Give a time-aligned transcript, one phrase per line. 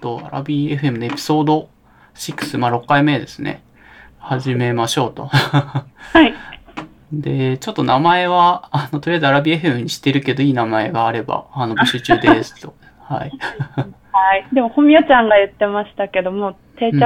[0.00, 1.68] と、アラビー FM のエピソード
[2.14, 3.62] 6、まあ6回目ですね。
[4.18, 5.26] 始めましょうと。
[5.26, 5.86] は
[6.22, 6.34] い。
[7.12, 12.74] で、ちょっと名前は、あの、とりあえずアラビー FM にしてるけど、いい名前があれば、あの、募集中ですと。
[13.00, 13.32] はい。
[14.12, 14.46] はい。
[14.52, 16.98] でも、ほみやちゃんが言ってましたけども、定着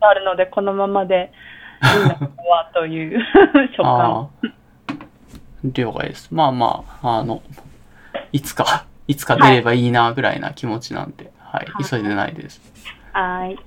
[0.00, 1.32] があるので、このままで
[1.82, 2.08] いいの
[2.48, 3.20] はという
[3.76, 4.28] 所感。
[5.72, 6.34] 了解です。
[6.34, 7.42] まあまあ、あの、
[8.32, 12.60] いつか、いつか出ればいいな、ぐらいな気持ちなんで、はい、はい急いでないです。
[13.12, 13.56] はい。
[13.56, 13.62] で、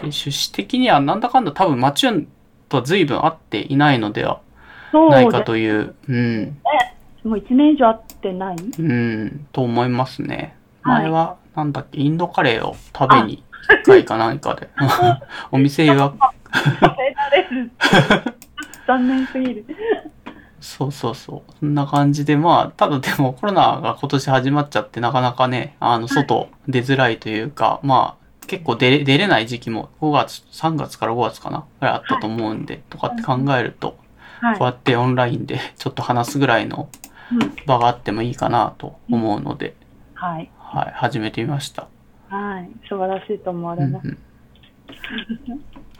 [0.00, 2.28] 趣旨的にはなんだかんだ多分マチューン
[2.68, 4.40] とは随分合っていないのでは
[4.92, 5.42] ないか。
[5.42, 6.58] という、うん、
[7.24, 8.56] もう1年以上会ってない？
[8.56, 10.54] うん、と思いますね。
[10.82, 13.42] はい前は、なんだっけ、インドカレーを食べに
[13.82, 14.68] 一回か何かで、
[15.50, 16.16] お店予約、
[16.54, 17.72] 食べられる。
[18.86, 19.66] 残念すぎる。
[20.60, 21.52] そうそうそう。
[21.60, 36.90] そんな感じで、まあ、ただでもコロナが今年始まっちゃって、なかなかね、あの、外出づらいというか、まあ、結構出れ出れない時期も5月、3月から5月かなぐらいあったと思うんで、とかって考えると、はいこうやってオンラインでちょっと話すぐらいの
[37.32, 39.74] うん場があってもいいかなと思うので、
[40.12, 40.50] はい。
[40.58, 41.88] はい、始めてみました。
[42.28, 42.68] はい。
[42.86, 44.04] 素晴らしいと思われます。
[44.04, 44.18] うんうん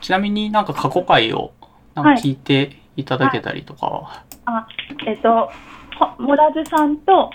[0.00, 1.52] ちなみになんか過去回を
[1.94, 4.66] なんか聞いていただけたりとかは、あ、
[5.06, 5.50] えっと、
[5.98, 7.30] ほモラズさんと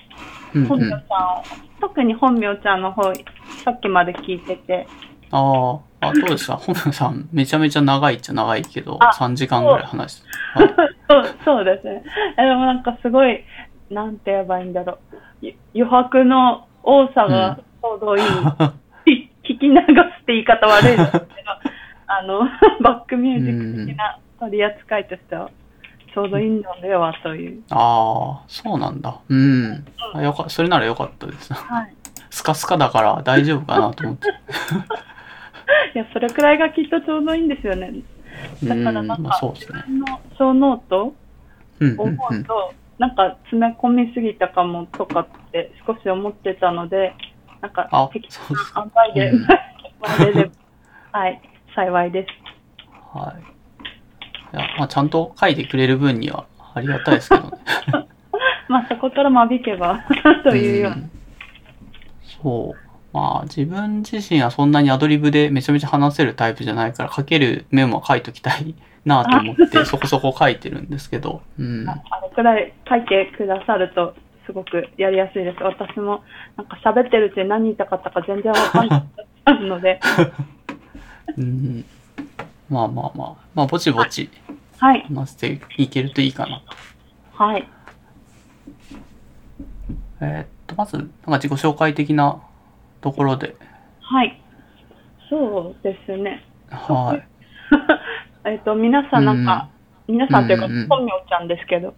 [0.54, 1.00] うんうん本名ちゃん
[1.40, 1.44] を、
[1.80, 3.04] 特に本名ちゃんの方、
[3.64, 4.88] さっきまで聞いてて、
[5.32, 6.58] ああ、あ、どうでした？
[6.58, 10.28] 本名さん、めちゃめちゃ長いっちゃ長いけど、あ3時間ぐらい話して。
[10.60, 10.70] はい
[11.10, 12.04] そうそうですね。
[12.38, 13.44] えでもなんかすごい、
[13.90, 14.98] なんて言えばいいんだろ
[15.42, 15.46] う。
[15.46, 18.24] ゆ余白の多さがちょうどいい。
[19.06, 19.86] ひ 聞き流すっ
[20.26, 21.26] て言い方悪いですけど、
[22.08, 22.40] あの、
[22.82, 25.52] バックミュージック的な取り扱いとしては、
[26.14, 27.64] ちょうどいいのではという。
[27.70, 29.22] ああ、そうなんだ。
[29.30, 29.86] うん。
[30.16, 31.54] あよかそれならよかったです。
[31.54, 31.96] はい。
[32.32, 34.28] スカスカだから大丈夫かなと思って。
[35.94, 37.94] いや、それくらいがきっとちょうどいいんですよね。
[38.64, 39.84] だうん、からなんか、まあそうですね。
[39.88, 41.14] 自分のショーノートを
[41.80, 47.14] 思うと、なんか詰め込みすぎたかもとかって少し思ってたので、
[47.62, 48.54] なんかあ適当
[48.90, 50.52] な塩梅で、うん
[51.14, 51.42] はい、
[51.76, 52.30] 幸いです。
[53.14, 53.22] うん。
[53.22, 53.51] はい。
[54.54, 57.52] いや、まあちゃんと書いてくれる分にはありがたいですけどね。
[58.68, 60.00] まあそこから間引けば
[60.44, 60.98] というような。
[60.98, 61.12] ん
[62.42, 62.92] そう。
[63.14, 68.74] まあ自分自身はそんなにアドリブでめちゃめちゃ話せるタイプじゃないから書けるメモは書いときたい
[69.06, 71.42] なと思って そこそこ書いてるんですけど。
[71.60, 71.90] うん。
[71.90, 75.64] あれくらい書いてくださるとすごくやりやすいです。
[75.64, 76.24] 私も
[76.58, 79.06] なんか喋ってるうちに何言いたかったか全然わかんなく
[79.46, 80.00] なるので、
[81.38, 81.86] うん。
[82.72, 83.36] まあまあまあ。
[83.54, 84.30] まあぼちぼち
[84.80, 86.64] はい、話していけるといいかな。
[87.34, 87.68] はい、
[90.22, 92.42] えーっと、まず、なんか自己紹介的な
[93.02, 93.56] ところで。
[94.00, 94.42] はい。
[95.30, 96.44] そうですね。
[96.70, 97.28] はい。
[98.50, 99.70] えっと、皆さんなんか、
[100.08, 101.94] 皆さんというか、うんうん本名ちゃんですけど、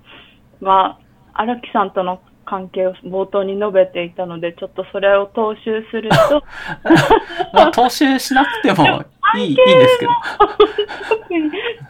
[0.60, 0.98] は、
[1.34, 6.44] 荒木さんとの関係を冒頭に述べていたので、ちょっとそれを踏襲すると、
[7.54, 9.04] まあ、踏襲しなくても
[9.36, 10.12] いい、いいですけど。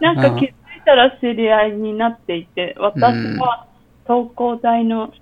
[0.00, 0.52] なんか気づい
[0.84, 3.66] たら知り合いになっていて、私は
[4.04, 5.12] 東工大の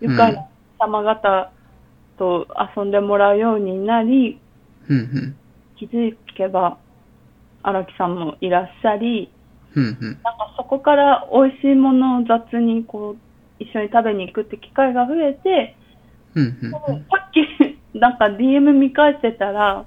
[0.00, 0.46] 愉快な
[0.78, 1.50] 様方
[2.18, 2.46] と
[2.76, 4.40] 遊んでもらうようになり、
[4.88, 5.36] うんうん。
[5.76, 6.78] 気づけば
[7.62, 9.30] 荒木さんもいらっしゃり、
[9.74, 10.00] うんうん。
[10.00, 13.31] なんかそこから美味しいものを雑にこう
[13.62, 15.76] 一緒に食べに行くって機会が増えて、
[16.34, 16.78] うんうんさ
[17.28, 19.84] っきなんか DM 見返してたら、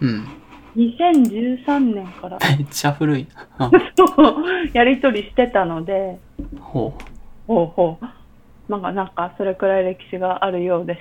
[0.00, 0.08] うん。
[0.08, 0.26] うん。
[0.74, 3.28] 2013年からめっちゃ古い。
[3.58, 6.18] あそうやりとりしてたので、
[6.60, 7.12] ほう。
[7.46, 8.70] ほうほう。
[8.70, 10.98] なんか、なんか、それくらい歴史があるようです。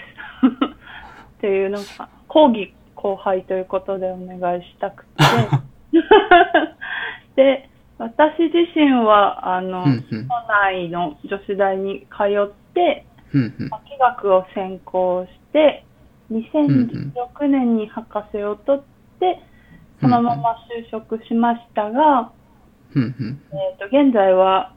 [1.38, 5.24] っていう、なんか、講義後輩ということでお願いしたくて。
[7.36, 7.70] で、
[8.02, 13.70] 私自身は、あの、うんうん都内の女子大に通って、うんうん。
[13.70, 15.86] 化学を専攻して、
[16.32, 18.84] 2016年に博士を取っ
[19.20, 19.40] て、
[20.00, 22.32] そのまま就職しましたが、
[22.96, 23.42] うんうん。
[23.54, 24.74] えっ、と、現在は、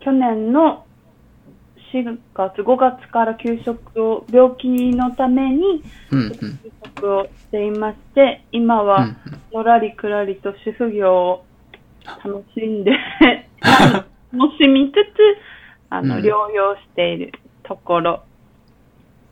[0.00, 0.86] 去年の
[1.92, 5.82] 4月、5月から休職を、病気のために。
[6.10, 6.32] 休
[6.96, 9.16] 職をしていまして、今は、うん
[9.52, 11.44] のらりくらりと主婦業を
[12.24, 12.92] 楽しんで、
[13.60, 15.38] 楽しみつつ、
[15.90, 17.32] あの、うん療養している
[17.62, 18.22] ところ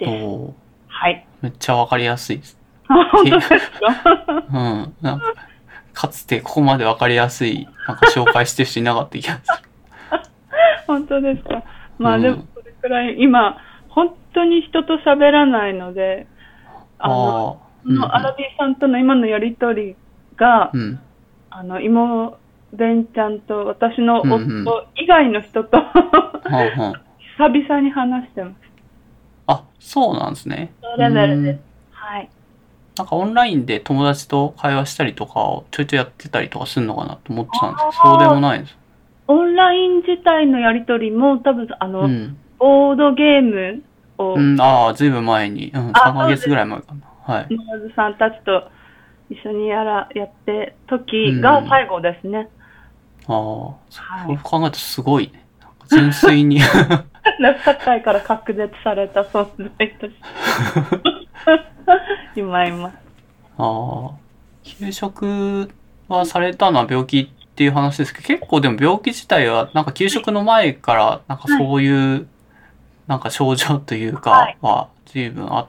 [0.01, 0.07] うん。
[0.07, 0.25] です。
[0.25, 0.53] おー
[0.89, 1.27] はい。
[1.43, 2.59] めっちゃわかりやすいです。
[2.89, 4.45] 本当ですか？
[4.53, 4.95] うん。
[5.03, 5.35] なんか、
[5.93, 9.69] かつてここまでわかりやすい、なんか紹介してる人いなかった気がする。
[10.87, 11.63] 本当ですか？
[11.99, 13.59] まあうんでも、それくらい、今、
[13.89, 16.27] 本当に人と喋らないので、
[16.99, 19.97] あの、あそのアラビーさんとの今のやりとり
[20.37, 21.01] が、うん。
[21.51, 21.81] あの、
[22.73, 24.67] 妹弁ちゃんと私の夫うんうん
[24.97, 25.79] 以外の人と。
[27.39, 28.55] 久々に話してます。
[29.47, 30.73] あ、そうなんですね。
[30.83, 31.61] そうレベルでうんす。
[31.93, 32.29] はい。
[32.97, 38.79] なんかオンラインで友達と会話したりとかをちょいちょいやってたりとかするのかなと思ってたんですけど、そうでもないです。
[39.29, 42.37] オンライン自体のやりとりも多分、あの、うん。
[42.59, 43.83] ボードゲーム
[44.17, 45.71] を、うん、ああ、ずいぶん前に。
[45.75, 47.35] うん、あ3ヶ月ぐらい前かな。
[47.35, 47.47] はい。
[47.51, 48.71] 沼津さんたちと
[49.29, 52.49] 一緒にやら、やって時が最後ですね。
[53.29, 53.77] ああ、は
[54.25, 55.47] いそう考えるとすごいね。
[55.91, 56.61] 純粋に。
[57.65, 60.17] 社会から隔絶された存在として。
[62.41, 62.97] 今います。
[63.59, 64.11] ああ、
[64.63, 65.71] 休職
[66.09, 72.29] はされたのは病気っていう話ですけど、結構でも病気自体は、なんか休職の前から、なんかそういう、
[73.07, 75.67] なんか症状というかは随分あっ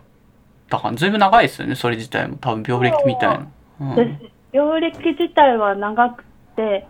[0.69, 0.98] たかな。
[0.98, 2.38] 随分長いですよね、それ自体も。
[2.38, 3.48] 多分病歴みたいな。
[3.80, 4.31] うん。
[4.51, 6.24] 病歴自体は長く
[6.56, 6.88] て、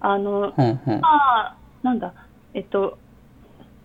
[0.00, 1.00] あの、うんうん。
[1.00, 2.12] まあ、なんだ、
[2.54, 2.98] えっと、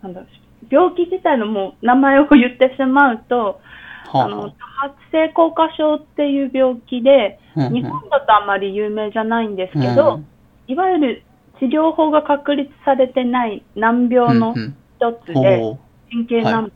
[0.02, 0.22] なんだ、
[0.70, 3.60] 病気自体のもう名前を言ってしまうと、
[4.06, 10.20] はあの、多発性硬化症っていう病気で、うんうん日本だとあまり有名じゃないんですけど、
[10.66, 11.22] いわゆる
[11.58, 15.78] 治療法が確立されてない難病のうんうん一つで、ほ
[16.10, 16.72] 神経難う。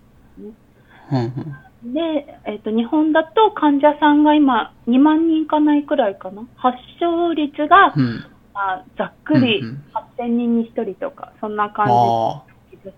[1.13, 1.19] うん
[1.85, 1.93] うん。
[1.95, 2.01] で、
[2.47, 6.47] えっと、日本だと患者さんが今2万人いかないくらいかな。
[6.57, 8.25] 発症率が、うん。
[8.55, 9.85] あざっくりうんうん
[10.19, 11.87] 8000人に1人とか、そんな感
[12.71, 12.95] じです。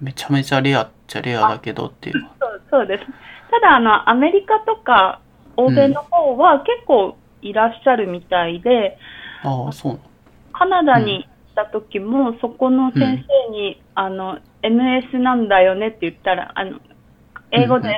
[0.00, 2.20] めちゃめちゃレアっちゃレアだけどっていう。
[2.40, 3.04] そうそうです。
[3.50, 5.20] ただ、あの、アメリカとか
[5.56, 8.98] 欧米の方は結構いらっしゃるみたいで、
[9.42, 10.04] ああ、そうなの。
[10.52, 16.78] カナダに行った時も、そこの先生に、あの、MS なんだよねって言ったら、あの、
[17.50, 17.88] 英語で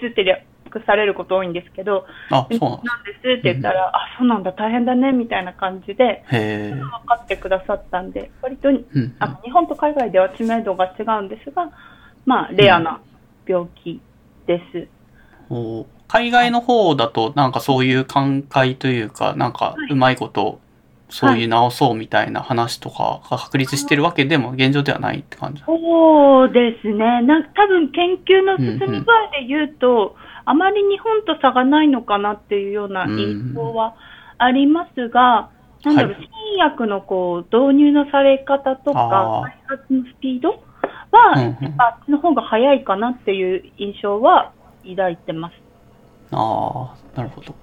[0.00, 6.24] MS って略されること多いんですけど、あ、そうなんでなんですって言ったら、あ、そうなんだ、大変だね、みたいな感じで。
[6.30, 11.70] 分かってくださったんで、割と、うんあの日本と海外では知名度が違うんですが、
[12.24, 13.00] まあ、レアな
[13.46, 14.00] 病気
[14.46, 14.88] です。
[15.50, 20.60] お海外の方だとなんかそういう寛解というか、なんかうまいこと
[21.12, 25.62] そういう治そうみたいな話とかが確立してるわけでも現状ではないって感じ。
[25.64, 27.20] そうですね。
[27.22, 30.16] なん多分研究の進み具合で言うと、
[30.46, 33.94] あまり日本と差がないのかなっていうような印象は
[34.38, 35.50] ありますが、
[35.84, 44.52] なんだろう、はい新薬のこう導入のされ方とあか、ー開発のスピードは、うんうんやっぱあっちの方が早いかなっていう印象は
[44.88, 45.54] 抱いてます。
[46.30, 47.54] ああ、なるほど。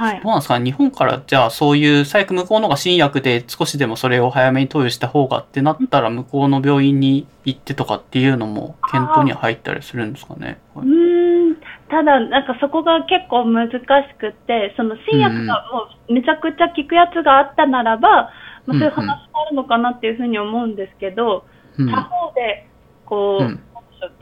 [0.00, 0.26] はいどう。
[0.28, 10.58] なんですかね日本からじゃあそういう最悪向こうのが新薬で少しでもそれを早めに投与した方がってなったら向こうの病院に行ってとかっていうのも検討には入ったりするんですかね。
[10.74, 11.56] うーん
[11.90, 13.78] ただ、なんかそこが結構難し
[14.16, 18.30] くって、その新薬がもうめちゃくちゃ効くやつがあったならば、
[18.64, 21.44] まあ、そういう話もあるのかなっていうふうに思うんですけど、
[21.76, 21.90] うん。
[21.90, 22.68] 他方で、
[23.04, 23.60] こう、うん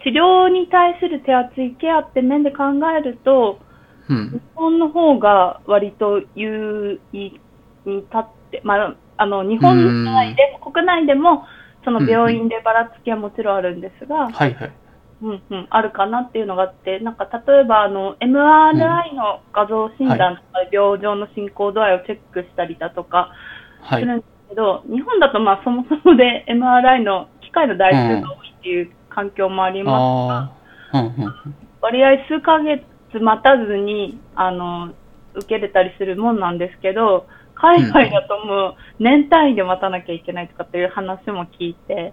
[0.02, 2.64] 治療に対する手厚いケアって面で考
[2.98, 3.60] えると、
[4.08, 4.40] うん日。
[4.54, 7.40] 本の方が割と優位
[7.84, 11.44] に立って、まあ、あの、日本内でも、国内でも、
[11.84, 14.72] その病院でばらつきはもちろんあるんですが、はいはい。
[15.20, 23.32] うんうん、あるかなっていうのがあって、なんか例えばあの MRI の画像診断とかで病状の進行度合いをチェックしたりだとか
[23.80, 24.02] はい。
[24.02, 30.52] するんですけど、日本だとまあそもそもで MRI の機械の台数が多いっていう環境もありますが、あ
[30.92, 31.00] あ。
[31.00, 31.34] うんうん。
[31.80, 34.92] 割合数ヶ月待たずにあの
[35.34, 42.12] 受けれたりするもんなんですけど、海外だともう年単位で待たなきゃいけないとかっていう話も聞いて、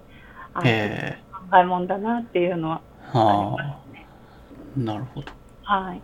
[0.53, 2.81] あええ考えもんだなっていうのは、
[3.13, 3.85] ああ。
[4.75, 5.31] なるほど。
[5.63, 6.01] はい。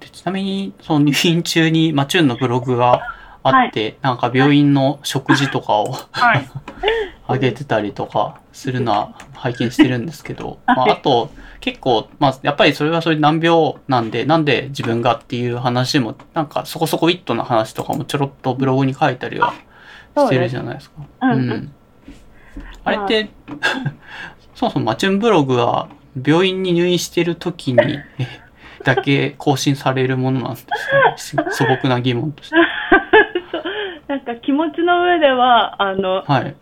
[0.00, 3.02] でちなみに、その入院中に、マチューンのブログが
[3.42, 6.48] あって、なんか病院の食事とかをはい。
[7.28, 11.30] 上げてたりとかするのは拝見してるんですけど、まあ、はいあと、
[11.62, 19.54] 結構、まあ、やっぱりそれはそれで難病なんで、なんで自分がっていう話も、なんかそこそこウィットな話とかもちょろっとブログに書いたりは
[20.16, 20.96] してるじゃないですか。
[21.22, 21.74] うんううんん。
[22.82, 23.30] あれって、
[24.56, 25.88] そもそもマチュンブログは
[26.20, 27.78] 病院に入院してる時に
[28.18, 28.26] え
[28.82, 30.66] だけ更新されるものなんです
[31.36, 32.56] か、ね、 素朴な疑問として。
[33.52, 33.62] そう
[34.08, 36.56] なんか気持ちの上では、あの、はい。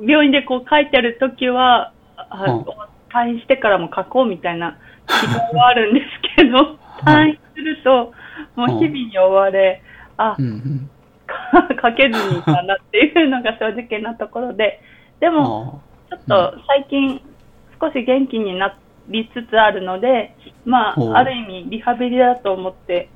[0.00, 2.64] 病院でこう書いてるときは、あうん
[3.12, 8.12] 退院してからも書こうみたいな希望はあるんですけど、はい退院すると、
[8.56, 9.82] もう日々に追われ、
[10.16, 10.36] あ。
[10.38, 14.80] 書けずにいたなっていうのが正直なところで、
[15.20, 17.20] でも、あちょっと最近
[17.80, 18.74] 少し元気になっ
[19.08, 20.34] りつつあるので、
[20.64, 23.08] まあ、ある意味リハビリだと思って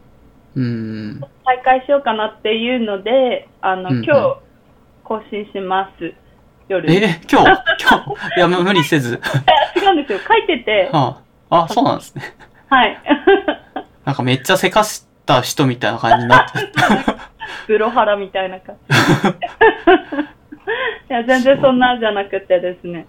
[0.54, 1.20] うん。
[1.44, 4.36] 再開しようかなっていうので、あの、今日
[5.02, 6.14] 更新します。
[6.72, 6.92] 夜。
[6.92, 7.46] え、今日、
[7.80, 9.20] 今日、いや、無理せず。
[9.22, 10.18] あ 違うんですよ。
[10.26, 11.18] 書いてて、あ
[11.50, 12.22] あ、そうなんですね。
[12.68, 12.98] はい。
[14.04, 16.68] なんかめっちゃせかした人みたいな感じになってる。
[17.68, 19.28] グロハラみたいな感じ。
[19.28, 23.06] いや、全然そんなじゃなくてですね。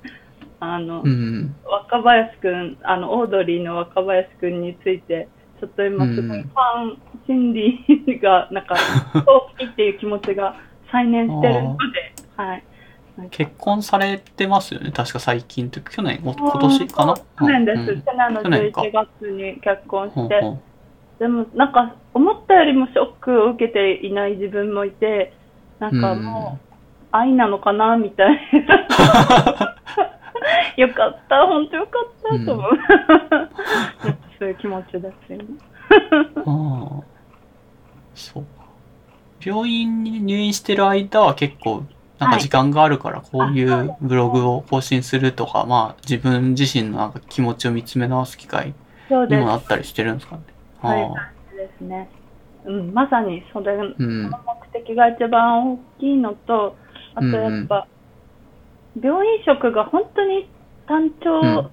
[0.59, 1.55] あの、うん。
[1.65, 5.27] 若林くん、あの、オードリーの若林くんについて、
[5.59, 6.45] ちょっと今すごいフうんァ
[6.85, 10.55] ン心理が、なんか、そう好きっていう気持ちが
[10.91, 12.63] 再燃してるので、はい。
[13.29, 14.91] 結婚されてますよね？
[14.91, 17.15] 確か最近というか、去年、お今年かな？
[17.15, 17.79] 去年です。
[17.79, 20.41] うん去年の去年か11月に結婚して、
[21.19, 25.33] でもなんか思ったよりもショックを受けていない自分もいて、
[25.79, 26.67] なんかもう
[27.11, 29.77] 愛なのかなみたいな。
[30.75, 32.71] よかった、本当よかったと思う。
[34.39, 35.45] そういう気持ちですよね。
[36.45, 37.03] ああ。
[38.15, 38.49] そうか。
[39.39, 41.83] 病院に入院してる間は結構、
[42.23, 48.73] なんか時間があるから、こういうブログを更新するとか、まあ自分自身のなんか気持ちを見つめ直す機会。
[49.09, 50.43] にもなったりしてるんですかね。
[50.81, 52.09] そういうああ感じですね。
[52.65, 54.39] うん、まさにそれ、うんその
[54.73, 56.75] 目的が一番大きいのと、
[57.15, 57.87] あとやっぱ、
[59.01, 60.49] 病院食が本当に
[60.87, 61.69] 単調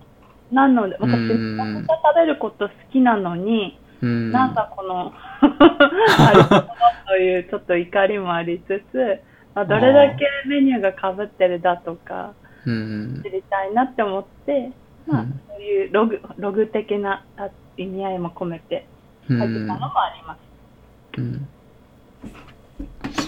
[0.53, 4.33] なので、うん私、めちゃ食べること好きなのに、うん。
[4.33, 6.45] なんかこの、 あれ
[7.07, 9.21] というちょっと怒りもありつつ、
[9.55, 12.35] まあ、どれだけメニューが被ってるだとか
[12.67, 13.31] うん知。
[13.31, 14.71] りたいなって思って、
[15.07, 18.87] まあうん、そういうログ、ログ的なあ意味合いも込めて
[19.29, 20.41] うん書いてたのもあります。
[21.19, 21.49] うん。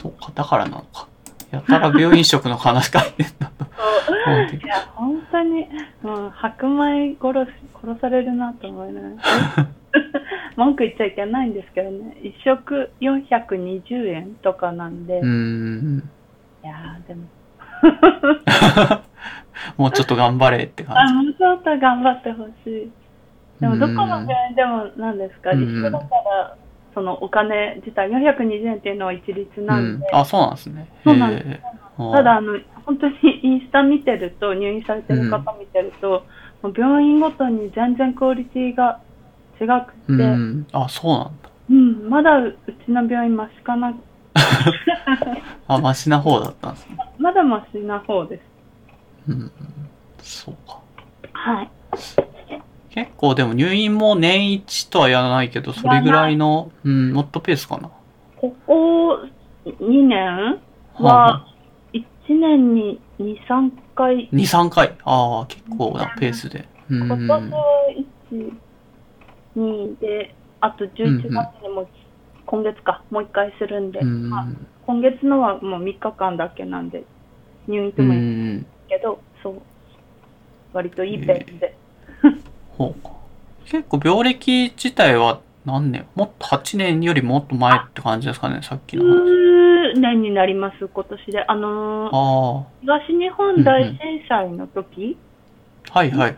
[0.00, 1.08] そうか、だからなのか。
[1.50, 3.66] やたら病院食の話書いてんだと。
[4.56, 5.68] いや、本当に、
[6.02, 7.52] もう白米殺し、
[7.84, 9.08] 殺されるなと思いなが
[9.56, 9.66] ら。
[10.56, 12.16] 文句言っちゃいけないんですけどね。
[12.22, 16.10] 一食420円とかなんで、ういん。
[16.62, 17.22] やーでも。
[19.76, 21.14] もうちょっと頑張れって感あ、じ。
[21.14, 22.90] もうちょっと頑張ってほしい。
[23.60, 26.56] でも、どこの病院でもなんですか、うん一緒だから、
[26.94, 30.18] そのお金自体420円っていうのは一律なんで、うん。
[30.18, 30.86] あ、そうなんですね。
[31.04, 31.60] そうなんです
[32.12, 36.26] ただ、あの、本当にインスタ見てると、入院されてる方見てると、
[36.62, 39.00] もう病院ごとに全然クオリティが
[39.62, 40.66] 違くて、ううん、ん。
[40.72, 42.08] あ、そうなんだ。
[42.08, 43.94] まだうちの病院マシかな、
[45.68, 46.96] あ、マシな方だったんですね。
[47.18, 48.42] まだマシな方です。
[49.28, 49.50] うん。
[50.18, 50.80] そうか。
[51.32, 51.70] はい。
[52.90, 57.90] 結構でも入院も年一とはやらないけど、それぐらいの、うん、もっとペースかな。
[58.36, 59.18] ここ
[59.64, 60.60] 2年
[60.98, 61.46] は、
[61.94, 64.94] 1年に2、3回、2、3回。
[65.04, 66.68] ああ、結構なペースで。
[66.90, 67.06] うん。
[67.06, 67.64] 今年は
[68.30, 68.52] 1、
[69.56, 71.88] 2で、あと11月にも、
[72.46, 74.30] 今月か、もう1回するんで、うん。
[74.30, 74.46] まあ
[74.86, 77.04] 今月のはもう3日間だけなんで、
[77.68, 78.60] 入院とうもいいんでん。
[78.62, 79.62] すけど、そう、
[80.72, 81.76] 割といいペースで。
[82.76, 83.10] ほうか。
[83.66, 86.04] 結構病歴自体は何年？
[86.16, 89.20] もっと8年よりもっと前って感じですかね、さっきの話。
[89.94, 91.44] 10年になります、今年で。
[91.46, 95.16] あのーあ東日本大震災の時、
[95.92, 96.36] あ、はいはいはい。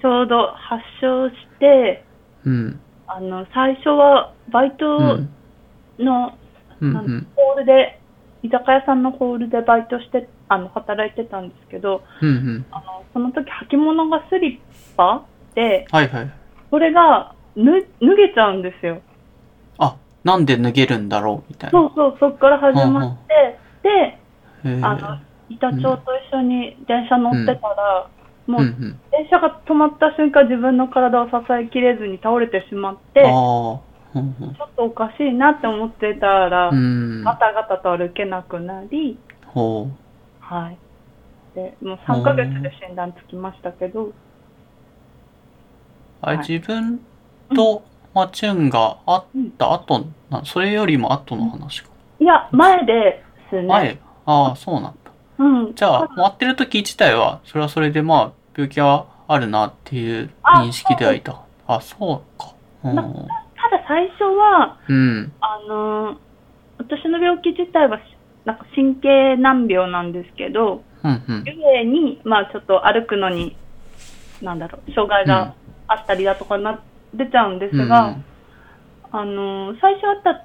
[0.00, 2.04] ちょうど発症して、
[2.46, 2.80] うん。
[3.06, 4.86] あの、最初はバイうト
[5.16, 5.28] ん。
[5.98, 6.38] の、
[6.80, 6.96] うん。
[6.96, 7.26] あのうん。
[7.36, 8.00] ホールで、
[8.42, 12.28] 居酒屋さんのホールでバイトして、あの、働いてたんですけど、うん。
[12.28, 12.66] うん。
[12.70, 16.30] あの、その時履物がスリッパで、はいはい。
[16.70, 17.62] それが脱
[18.00, 19.00] 脱げちゃうんですよ。
[19.78, 21.78] あ、なんで脱げるんだろうみたいな。
[21.78, 24.80] そうそう、そっから始まって、で、へえ。
[24.82, 28.10] あの、板長と一緒に電車乗ってたら、
[28.46, 28.66] もうんう。
[28.68, 33.30] うん電車が止まった瞬間自分の体を支えきれずに倒れてしまって、ちああ。
[33.30, 33.82] ょ
[34.14, 34.48] うんうん。
[34.50, 37.22] っとおかしいなって思ってたら、うん。
[37.24, 39.88] ガタガタと歩けなくなり、ほ
[40.40, 40.78] はい。
[41.54, 44.14] で、もう3ヶ月で診断つきましたけど、う。
[46.20, 47.00] あれ、はい自分
[47.54, 47.84] と、
[48.14, 51.90] まあ、チュンが会った後、なそれよりも後の話か。
[52.20, 53.68] いや、前ですね。
[53.68, 55.03] 前ああ、そうなんだ。
[55.38, 55.74] うん。
[55.74, 61.42] じゃあ、回ってる時自体は、それはそれでまあ、病気はあるなっていう認識ではいた。
[61.66, 62.54] あ、そうか。
[62.84, 62.94] うん。
[62.94, 63.08] ただ
[63.88, 65.32] 最初は、うん。
[65.40, 66.16] あのー
[66.76, 68.00] 私の病気自体は、
[68.44, 71.44] なんか神経難病なんですけど、うん、うん。
[71.46, 73.56] ゆえに、まあちょっと歩くのに、
[74.42, 75.54] なんだろう、障害が
[75.86, 76.80] あったりだとかな、
[77.14, 78.16] 出ちゃうんですが、
[79.12, 80.44] あのー最初あった、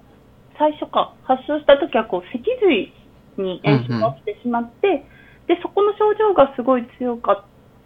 [0.58, 2.94] 最初か、発症した時はこう、脊髄
[3.42, 5.06] に炎症が起きてしまって、
[5.48, 7.44] で、そこの症状がすごい強かっ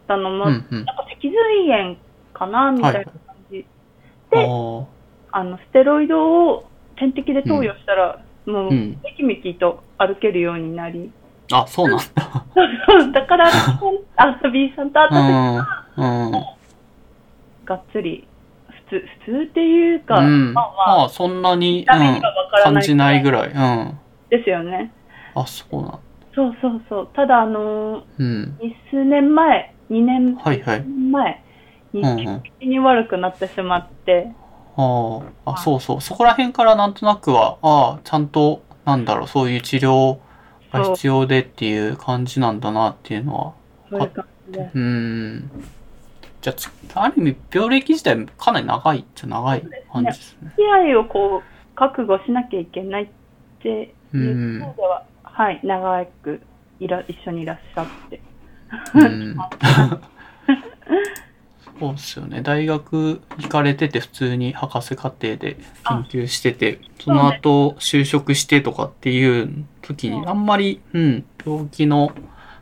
[0.08, 0.86] たのも、うん、うん。
[0.86, 1.96] なんか脊髄炎
[2.34, 3.14] かな、みたいな感
[3.50, 3.66] じ。
[4.32, 4.86] であ
[5.36, 11.12] あの、ステロイドを点滴で投与したら、もう、うんめきめきと歩けるようになり。
[11.52, 11.64] あ。
[11.64, 12.04] あ、そうなんだ。
[12.54, 13.48] そうだから、
[14.18, 16.26] あ、B さんと会った時うん。
[16.26, 16.32] うん。
[17.66, 18.28] がっつり、
[18.90, 20.54] 普通、普通っていうか、うん。
[20.54, 23.50] まあまあ、まあ、そんなに、感じないぐらい。
[23.50, 24.00] うん。
[24.30, 24.92] ですよね。
[25.36, 26.00] あ、そうなんだ。
[26.36, 27.10] そうそうそう。
[27.14, 28.58] ただ、あのー、うん。
[28.90, 31.44] 数年前、2年、はいはい2年前
[31.94, 34.32] にうんうん急激に悪くなってしまって、
[34.76, 36.02] ああ、あ、そうそう。
[36.02, 40.18] そこら辺からなんとなくは、ああ、ちゃんと、なんだろう、そういう治療
[40.72, 43.54] が必要でっていう感じなんだなっていうのは。
[43.90, 44.60] そういう感じで。
[44.60, 45.52] うーん。
[46.42, 50.50] じゃあつ、ある意味、病歴自体かなり長いっちゃ長い感じですね。
[50.50, 53.08] 付き合いをこう、覚悟しなきゃいけないっ
[53.62, 56.42] ていうのでは、はい、長く
[56.80, 58.22] いら一緒にいらっしゃって。
[58.94, 59.36] うん。
[61.80, 62.42] そうですよね。
[62.42, 72.12] 大学行かれてて普通に博士課程で研究してて、その後就職してとかっていう時にうんあんまり、うん、病気の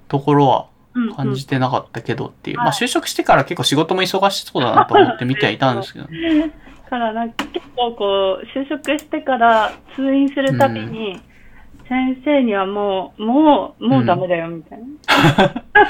[0.07, 2.57] ところはうんうん感じてなかったけどっていう。
[2.57, 6.53] はいまあ就職してから結構仕事も忙しそうだなと思って見てはいたんですけど、ね。
[6.85, 11.21] だ からなんか結構こう、就職してから通院するたびに、
[11.91, 14.85] 先生にはもう、もう、もうダメだよ、みたいな。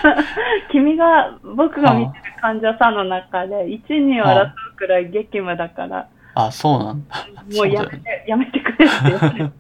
[0.72, 7.28] 君が、僕が見てる患者さんの中で、一二を争うくらい激務だから、あ、そうなんだ。
[7.56, 9.52] もうやめて、やめてくれって言われて。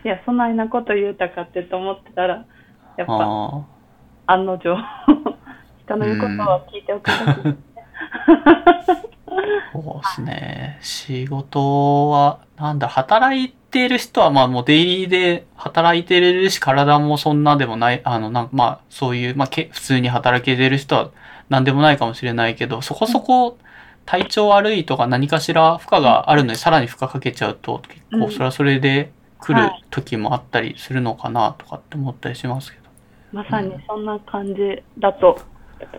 [0.02, 2.46] いや、そないなこと言うたかってと思ってたら、
[2.96, 3.62] やっぱ、あ
[4.28, 4.74] 案の定、
[5.84, 7.56] 人の言うことは聞いておくべき。
[8.56, 8.82] あ、
[9.72, 10.78] そうですね。
[10.80, 21.12] 仕事は、なんだ、働いてる人は、まあもうデイリーで働いてるし、体もそんなでもない、あの、なんかまあ、そういう、まあ、け普通に働けてる人は
[21.48, 23.58] 何でもないかもしれないけど、そこそこ
[24.06, 29.84] 体調悪いとか何かしら負荷があるのにさらに負荷かけちゃうと、結構うんそれはそれで来るはい。
[29.90, 32.90] 時もあったりするのかなとかって思ったりしますけど。
[33.32, 35.38] まさにそんな感じだと、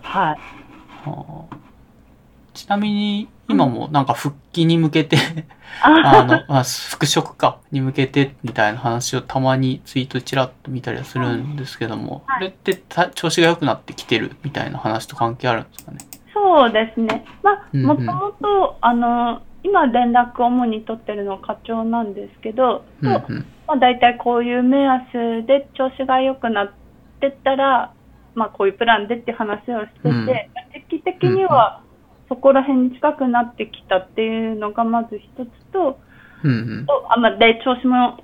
[0.01, 0.41] はい。
[1.03, 1.70] はあ
[2.53, 5.17] ちなみに、今もなんか復帰に向けて
[5.83, 6.19] あ。
[6.19, 12.39] あの、あ復職か、に向けてみたいな話をたまにツイートちらっと見たりはするんですけども、はい。
[12.39, 15.97] これってた調子が良くなってきてるみたいな話と関係あるんですかね？
[16.33, 17.25] そうですね。
[17.43, 17.87] まあ、うんうん。
[17.87, 23.45] もともと、あの、今連絡を主に取ってるのは課長なんですけど、うんとうん。
[23.67, 26.71] まあ、大体こういう目安で調子が良くなっ
[27.19, 27.91] てったら、
[28.33, 30.25] まあ、こういうプランでって話をしてて、うん。
[30.25, 30.39] 時
[30.89, 31.81] 期的には
[32.31, 35.99] そこら辺に近くなってきたっていうのがまず一つと、
[36.45, 36.85] うんうん。
[36.85, 38.23] とあまあ、で、調子も、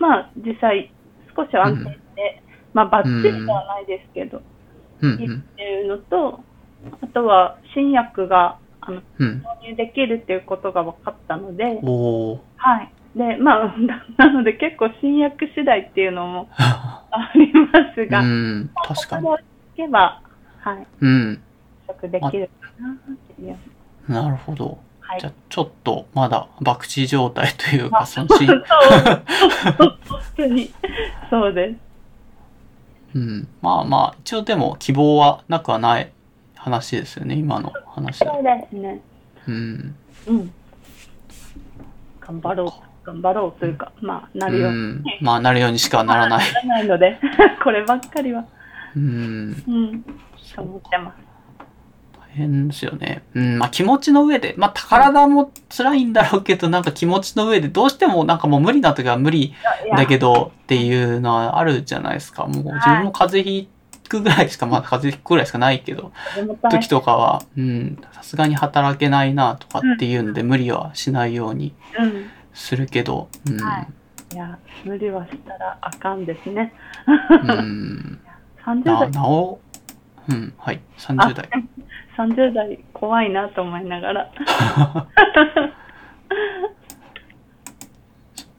[0.00, 0.92] まあ、実際
[1.36, 4.42] 少しは安定して、まあ、バッチリではないですけど、
[5.02, 5.42] うんうん。
[5.56, 6.40] ていうのと、
[7.00, 9.36] あとは新薬があのうん。
[9.36, 11.64] 導入できるっていうことが分かったので。
[12.56, 12.92] はい。
[13.16, 17.04] で、まあ、な なので結構新薬次第っていうのも あ
[17.36, 18.70] りますが、うん。
[18.74, 19.22] 確かに。
[19.22, 20.20] ここでいけば、
[20.58, 21.42] はい、うん。
[21.86, 22.96] 食できるかな
[23.34, 23.58] っていう。
[24.08, 24.78] なるほど。
[25.00, 25.30] はいじゃ。
[25.30, 28.64] あ、ちょっとまだ博打状態というか、あそのしそう、
[29.76, 30.72] そう、本当に、
[31.30, 31.84] そうです。
[33.14, 33.48] うん。
[33.62, 36.10] まあまあ、一応でも希望はなくはない
[36.56, 39.00] 話ですよね、今の話そうですね。
[39.46, 39.94] うん。
[40.26, 40.52] うん。
[42.20, 44.76] 頑張ろう、頑張ろうというか、まあ、なるように。
[44.78, 45.04] うん。
[45.20, 46.52] まあ、なるようにしかならない。
[46.52, 47.18] ならないので、
[47.62, 48.44] こればっかりは、
[48.96, 49.62] うん。
[49.68, 50.04] うん、
[50.54, 51.33] と思ってます。
[52.34, 53.22] 大変ですよね。
[53.34, 53.58] うん。
[53.58, 59.54] まあ、気持ちの上で、まあ、体も辛いんだろうけど、なんか気持ちの上で、どうしてもなんかもう無理な時は無理
[59.96, 62.46] だけどっていうのはあるじゃないですか。
[62.46, 63.68] もう自分も風邪ひ
[64.08, 66.12] くぐらいしか、まあ、風邪ひくぐらいしかないけど、
[66.70, 72.30] 時とかは、うん、さすがに働けないなとかっていうので無理はしないようにうん。
[72.52, 73.60] するけど、うん。
[73.60, 73.88] はい
[74.32, 76.74] いや、無理はしたらあかんですね。
[77.06, 77.12] う
[77.52, 78.18] ん。
[78.66, 79.60] 30な、代、なお、
[80.28, 81.48] うん、はい、30代。
[82.16, 84.30] 30代怖いなと思いながら。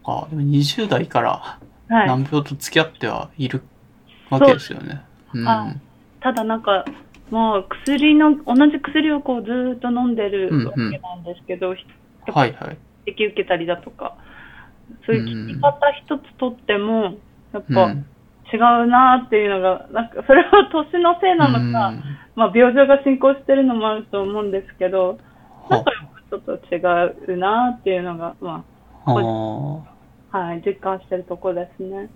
[0.08, 2.08] あ、でも20代からはい。
[2.08, 3.62] 難病と付き合ってはいる
[4.30, 5.02] わけですよね。
[5.34, 5.48] うん。
[5.48, 5.76] あ
[6.22, 6.86] ただなんか、
[7.30, 11.86] もう薬の、同じ薬をこうずーっと飲んでるわけなんですけど、ひ
[12.28, 12.78] はいはい。
[13.08, 14.16] 引き受けたりだとか、
[15.06, 17.16] そういう聞き方一つとっても、
[17.54, 18.06] やっうぱん。
[18.54, 22.04] 違うなっていうのが、なんか、それは年のせいなのか、うん
[22.36, 25.18] まあ病状が進行してるのもあると思うんですけど、
[25.70, 25.92] なんはか
[26.30, 26.80] ちょっと違
[27.34, 28.66] うなっていうのが、ま
[29.06, 32.10] あはい、実感してるところですね。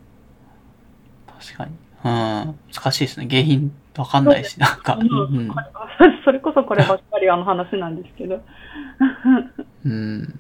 [1.39, 1.71] 確かに。
[2.03, 3.27] 難しいですね。
[3.29, 4.97] 原因わかんないし、なんか。
[4.99, 5.51] うんうん。
[6.25, 8.41] それこそこればっかりあの話なんですけど。
[9.85, 10.39] うん。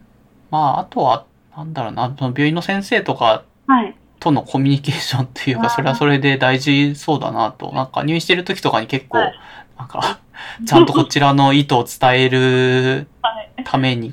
[0.51, 1.25] まあ、あとは、
[1.55, 3.95] なんだろうな、その病院の先生とかはい。
[4.19, 7.71] とのコミュニケーションっていうか、それはそれで大事そうだなと。
[7.71, 9.33] なんか入院してる時とかに結構はい、
[9.77, 10.19] なんか、
[10.65, 13.63] ちゃんとこちらの意図を伝えるはい。
[13.63, 14.11] ために、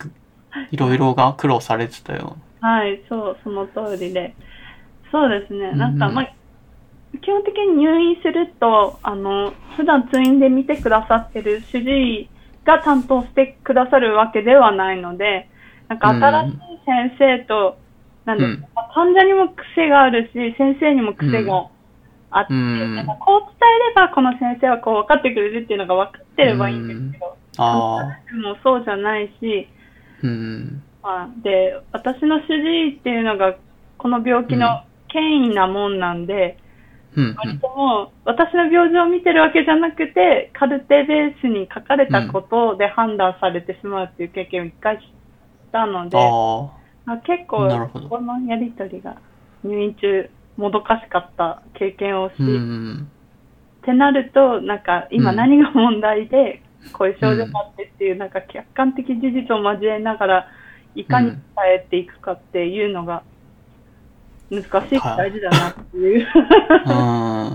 [0.70, 2.36] いろいろが苦労されてたよ。
[2.60, 4.34] はい、そう、その通りで。
[5.10, 5.72] そうですね。
[5.72, 6.30] なんか、うんまあ、
[7.22, 12.28] 基本的に入院すると、あの、普段通院で見てくださってる主治医
[12.64, 15.48] が担当してくださるわけではないので、
[15.88, 17.78] なんか新しい先生と、
[18.26, 21.68] なんですか、患者にも癖があるし、先生にも癖が
[22.30, 22.96] あって、うん。
[22.96, 29.68] なんかこう伝えればこの先生はこう分かってくれるっていうのが分かってればいいんですけど、ああ、もうそうじゃないし、
[30.22, 30.82] うん。
[31.02, 33.56] まあ、で、私の主治医っていうのが、
[33.96, 36.58] この病気の権威なもんなんで、
[37.16, 37.34] うん。
[37.38, 45.02] 割ともう、私の病状を見てるわけじゃなくて、カルテベースに書かれたことで判断されてしまうっていう経験を一回し
[45.70, 46.72] たので、あま
[47.06, 47.68] あ、結構、
[48.08, 49.16] このやりとりが
[49.64, 52.34] 入院中、もどかしかった経験をし。
[52.34, 60.48] ってなると、なんか今うん何が問題で、こういう症状があってっていう、なんか客観的事実を交えながら、
[60.96, 61.38] いかに伝
[61.76, 63.22] えていくかっていうのが、
[64.50, 66.92] 難しいし大事だなっていう、う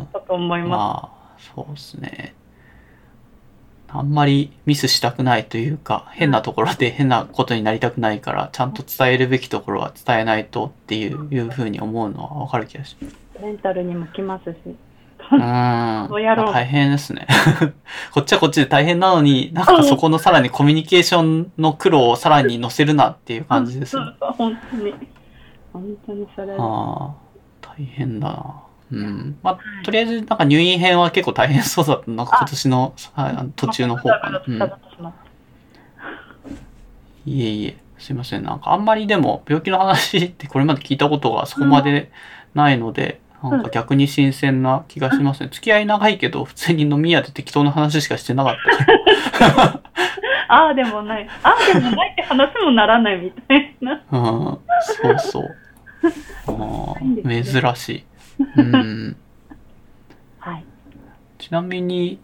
[0.06, 0.08] ん。
[0.14, 2.36] だと思いままあ、そうですね。
[3.94, 13.16] あんまりミスしたくないというか、変なところで変なことになりたくないから、ちゃんと伝えるべきところは伝えないとっていういうふうに思うのはわかる気がします。
[13.16, 13.42] す。
[13.42, 14.56] レンタルにも来ますし。
[14.66, 16.10] うーん。
[16.52, 17.28] 大変ですね。
[18.14, 24.04] こっちはこっちで大変なのに、なんかそこのさらにコミュニケーションの苦労をさらに乗せるなっていう感じですね。
[24.20, 24.94] 本当に。
[25.74, 26.54] 本当にそれで。
[26.54, 27.14] ああ、
[27.62, 28.71] 大変だな。
[28.92, 29.38] うん。
[29.42, 32.12] まあ、とりあえず、なんか入院編は結構大変そうだった。
[32.12, 34.44] なんか今年のはい途中の方か
[35.00, 35.14] な。
[37.26, 38.44] いえいえ、すいません。
[38.44, 42.12] なんかあんまりでも病気の話ってこれまで聞いたことがそこまで
[42.54, 45.50] ないので、なんか逆に新鮮な気がしますね。
[45.52, 48.56] 付き合い長いけど、普通に飲み屋で適当な話しかしてなかっ
[49.40, 49.82] たか
[50.48, 51.28] ああでもない。
[51.44, 54.02] ああでもないって話もならないみたいな。
[54.12, 54.20] ら。
[54.20, 55.56] うん、そうそう。
[56.48, 58.04] あー珍しい。
[58.56, 59.18] うん。
[60.40, 60.66] はい。
[61.38, 62.20] ちなみに、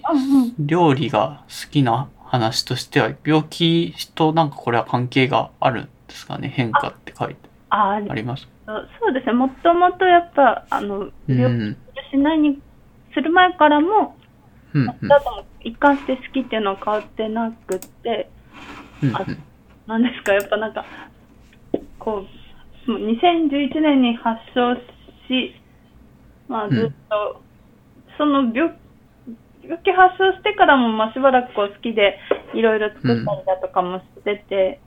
[0.60, 6.49] 料理が好きな話としては、病気となんかこれは関係があるんですかね？
[6.49, 8.47] 変化って書いてああります？
[8.65, 9.34] あそうですね。
[9.34, 11.77] もともとやっぱ、あの、う病ん。
[12.12, 12.60] 気しないに
[13.13, 14.17] する前からも、
[14.73, 14.86] うん。
[14.86, 18.30] だとも一貫して好きっていうのは変わってなくって、
[19.01, 19.15] うん。
[19.15, 19.25] あ
[19.88, 20.86] なんですか、やっぱなんか、
[21.99, 22.25] こ
[22.88, 24.75] う、もう2011年に発症
[25.27, 25.56] し、
[26.47, 27.41] まあずっと、
[28.17, 28.73] その病
[29.63, 32.17] 病気発症してからも、まあしばらくこう好きで、
[32.53, 34.79] いろいろ作ったりだとかもしてて、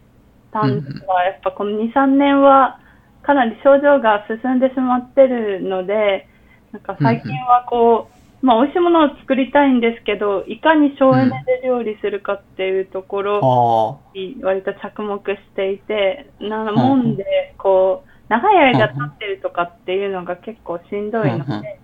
[0.52, 2.80] たんですが、やっぱこの2、3年は、
[3.22, 6.26] かなり症状が進んでしまってるので、
[6.72, 8.08] なんか最近はこ
[8.42, 21.80] う、まあ美味しいものを作りたいんですけど、いかに省エネで料理するかっていうところ、あに割と着目していて、なもんで、こう、長い間立ってるとかっていうのが結構しんどいので、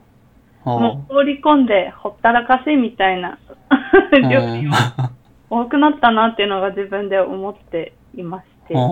[0.64, 3.76] もう放り込んでほったらかしみたいなあ。
[4.30, 5.10] 料理が
[5.50, 8.74] 多くなったなっていうのが自分で思っていまして。
[8.76, 8.84] ああ、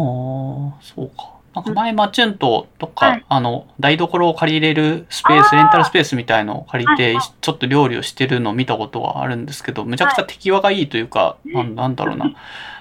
[0.80, 1.34] そうか。
[1.54, 12.32] なんか前、マチュンととか、はいあの、台所を借りれるスペース、レンタルスペースみたいのを借りて、はいはいちょっと料理をしてるのを見たことがあるんですけど、むちゃくちゃ手際がいいというか、なんなんだろうな。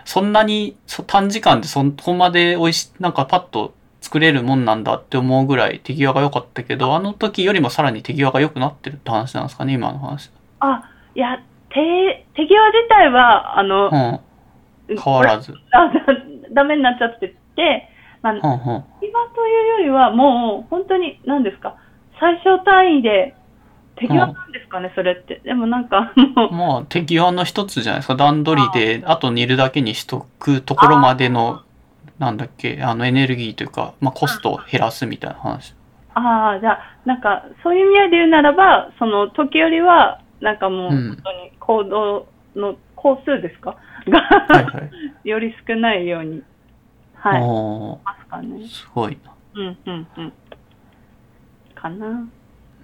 [0.06, 10.30] そんなにそ短時間でそこまで美味しい、なんかパッと作れるもんなんだって思うぐらい手際が良かったけど、あの時よりもさらに手際が良くなってるって話なんですかね、今の話。
[10.60, 10.84] あ、
[11.16, 13.90] いや、手、手際自体は、あの、
[14.90, 15.00] うん。
[15.00, 15.54] 変わらず。
[15.72, 16.02] あだ
[16.52, 17.90] ダメになっちゃってて、
[18.22, 18.84] まあ、うんうん。
[19.00, 21.78] 手際というよりは、もう本当に、何ですか、
[22.20, 23.36] 最小単位で、
[23.96, 25.40] 手際なんですかね、それって。
[25.46, 28.16] でもなんか、もう、まあ、手際の一つじゃないですか。
[28.16, 31.62] 段取りで、あと煮るだけにしとくところまでの、
[32.20, 35.74] なんだっけ、あの、エネルギーというか、まあ、コストを減らすみたいな話。
[36.14, 43.78] ああ、じゃあ、なんか、そういう意味合いで言うならば、その時よりは、なんかもう、うん本当に行動の工数ですか？
[44.08, 44.92] が、はいはい。
[45.28, 46.44] より少ないように、
[47.16, 47.42] はい、
[48.22, 48.68] すかねー。
[48.68, 49.32] すごいな。
[49.56, 50.34] うん、うん、うん。
[51.76, 52.08] かな。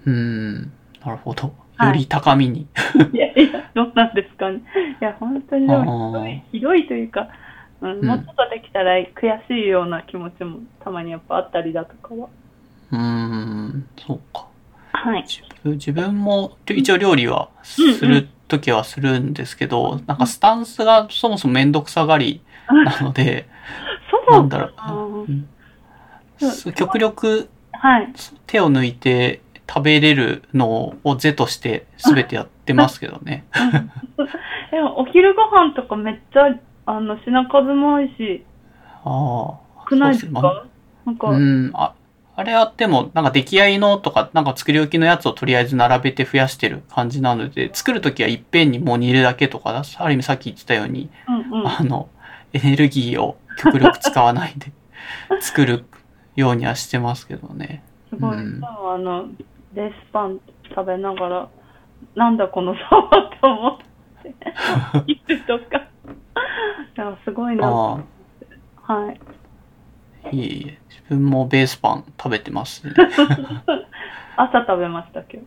[0.06, 0.72] うーん。
[1.04, 1.44] なるほど。
[1.44, 1.52] はい
[1.86, 2.66] より高みに。
[3.14, 4.60] いやいや、どうなんですかね。
[5.00, 7.28] いや、本当にでもあーひどい、ひどいというか、
[7.80, 12.28] うん、うんもうちょっとできたら悔しいような気持ちもたまにやっぱあったりだとかは。
[12.92, 13.88] うーん。
[13.98, 14.46] そうか。
[14.92, 15.22] はい。
[15.22, 23.46] 自分自分も一応料理はするときはするんですけど、なんかスタンスがそもそもめんどくさがりなので、
[24.10, 25.48] そうなんだろあう、ーうん
[26.74, 28.12] 極力はい。
[28.46, 33.44] 手を抜いて食べれるのを是として全てやってますけどね。
[34.70, 36.54] でも、お昼ご飯とかめっちゃ、
[36.86, 38.44] あの、品数も多いし、
[39.04, 39.86] ああ。
[39.90, 40.64] 少ないですか？
[41.06, 41.70] なんか、うん。
[41.74, 41.94] あ
[42.36, 51.68] あれはでも、なんか出来合いのとか、なんか作り置きのやつをとりあえず並べて増やしてる感じなので、作るときはいっぺんにもう煮るだけとかだ、ある意味さっき言ってたように、うんうん。
[51.68, 52.08] あの、
[52.54, 54.72] エネルギーを極力使わないで
[55.40, 55.84] 作る
[56.36, 57.82] ようにはしてますけどね。
[58.08, 58.36] すごい。
[58.36, 59.26] うんあの、
[59.74, 60.40] レースパン
[60.74, 61.48] 食べながら、
[62.14, 63.78] なんだこの差はと思っ
[64.22, 64.34] て、
[65.12, 65.82] いつとか。
[67.00, 67.66] いや、すごいな。
[67.66, 69.20] あはい。
[70.22, 70.78] あ、いえいえ。
[70.90, 72.92] 自分もベースパン食べてますね。
[74.36, 75.38] 朝食べました、今日。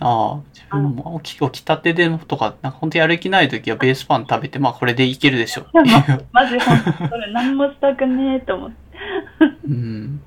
[0.00, 6.26] ああ、自分も起き起きたてでとか、なんか本当やる気ないときはベースパン食べて、まあこれでいけるでしょっていう。
[6.32, 8.76] マジほんと、それ何もしたくねえと思って。
[9.66, 10.20] うん。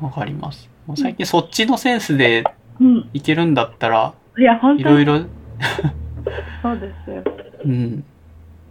[0.00, 0.68] わかります。
[0.88, 2.42] もう最近そっちのセンスで
[2.80, 3.10] うん。
[3.12, 5.26] いけるんだったら、いや、本当にいろいろ、
[6.62, 7.22] そうですよ。
[7.64, 8.04] うん、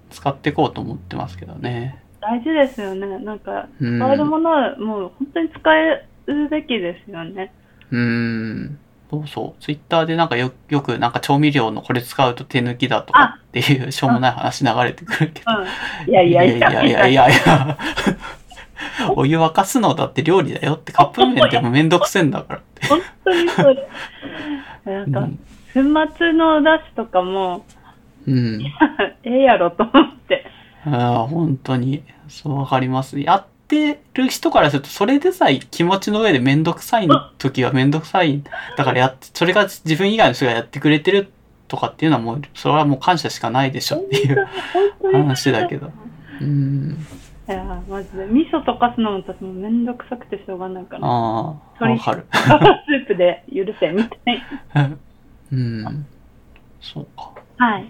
[0.09, 2.03] 使っていこうと思ってますけどね。
[2.21, 3.19] 大事ですよね。
[3.19, 7.53] なんか、うん使えるものはもう本当に使えるべきですよね。
[7.91, 8.79] うん。
[9.09, 9.63] そうそう。
[9.63, 15.51] ツイッターでなんかよよくなんか調味料のこれ使うと手抜きだとかっていうしょうもない話流れてくるけど。
[16.05, 16.09] うん。
[16.09, 17.77] いやいやいやいやいやいやいや。
[19.15, 22.87] お湯沸かすのだって料理だよってカップ麺でもめんどくせえんだからって。
[22.87, 23.87] 本当にそうで
[24.85, 24.89] す。
[24.89, 25.37] なんか、うん。
[25.73, 27.65] 粉末のだしとかも、
[28.27, 28.61] うん。
[29.23, 30.45] ええやろと思って。
[30.85, 33.19] ああ、本当に、そうわかります。
[33.19, 38.41] やってる人からすると、それでさえ気持ちの上でめんどくさい時はめんどくさい。
[38.77, 41.31] だからやって、それが自分以外の人がやってくれてる
[41.67, 44.47] とかっていうのはもう、それはもう感謝しかないでしょっていう
[45.11, 45.91] 話だけど。
[46.41, 46.97] うん。
[47.49, 48.25] いや、マジで。
[48.25, 51.07] 味噌溶かすのも私もめんどくさくてしょうがないから。
[51.07, 52.25] ああ、わかる。
[52.31, 54.43] スープで許せ、みたい
[55.51, 56.05] うん。
[56.81, 57.31] そうか。
[57.57, 57.65] な。
[57.67, 57.89] はい。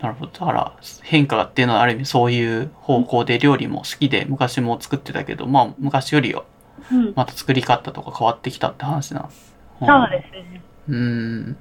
[0.00, 0.32] なるほど。
[0.32, 6.44] だから、変化っていうのはある意味そういう方向で料理も好きで昔も作ってたけど、まあ昔よりは
[6.90, 7.12] うん。
[7.14, 9.28] また作り方とか変わってきたって話な。
[9.80, 10.62] そうですね。
[10.88, 11.56] うん。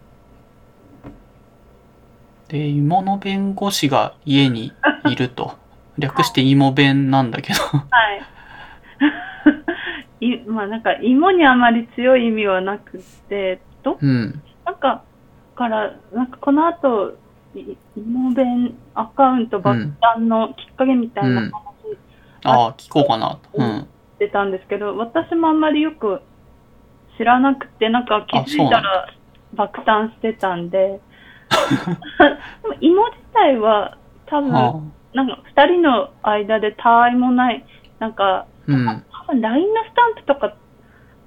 [2.48, 4.72] で、芋の弁護士が家に
[5.10, 5.56] いると。
[5.98, 7.60] 略して芋弁なんだけど。
[7.60, 7.82] は
[10.22, 10.26] い。
[10.28, 14.44] い まあなんか芋にあまり強い意味はなくって、どうん。
[14.64, 15.04] なんか
[15.56, 17.18] から、なんかこの後、
[17.60, 21.52] い芋弁アカウント爆弾のきっかけみたいな話
[22.44, 23.50] ああ、聞こうかなと。
[23.54, 23.88] うん。
[24.18, 26.22] してたんですけど、私もあんまりよく
[27.18, 29.14] 知らなくて、なんか気づいたら
[29.54, 31.00] 爆誕してたんで、
[32.62, 34.52] でも芋自体は多分、
[35.14, 37.66] なんか二人の間で他愛もない、
[38.00, 39.04] なんか、うん。
[39.28, 40.54] 多分 LINE のスタンプとか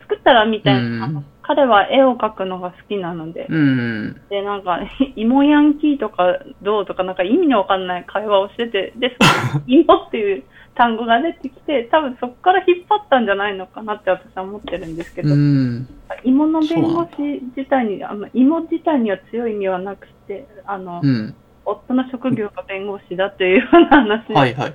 [0.03, 4.21] 作ったらみたいな、うん彼は絵を描くのが好きなので、うん。
[4.31, 4.79] で、なんか、
[5.17, 9.17] 芋ヤンキーとかどうとか、なんか意味のわかんない会話をしてて、で、
[9.67, 10.45] 芋っていう
[10.77, 15.89] 単語が出てきて、多分そこから引っ張ったんじゃないのかなって私は思ってるんですけど、うん。
[16.23, 21.35] 芋の弁護士自体に、あんま芋自体には強い意味はなくて、あの、うん。
[21.65, 24.75] 夫の職業が弁護士だというような話はいはい。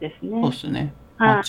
[0.00, 0.40] ですね。
[0.40, 0.94] そうですね。
[1.18, 1.42] はいまあ、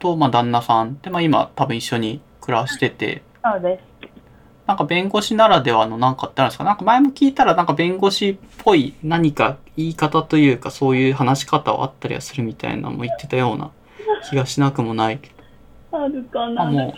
[0.00, 3.82] と、まあ、旦那さんで、まあ、今、多分一緒に暮らしてて、そうです。
[4.66, 13.70] なんか弁護士ならではのなんかってあるんですかなんか前も聞いたら、なんか弁護士っぽい何か言い方というか、そういう話し方はあったりはするみたいなのも言ってたような
[14.28, 15.30] 気がしなくもないけ
[15.90, 15.98] ど。
[16.04, 16.64] あるかあ、な。
[16.66, 16.94] も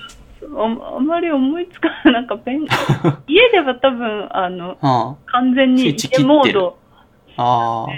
[0.55, 2.13] ああまり思いつかない。
[2.15, 2.67] なんか弁、
[3.27, 6.77] 家では多分、あの、 う、あ完全に家モード。
[7.39, 7.93] あ、あ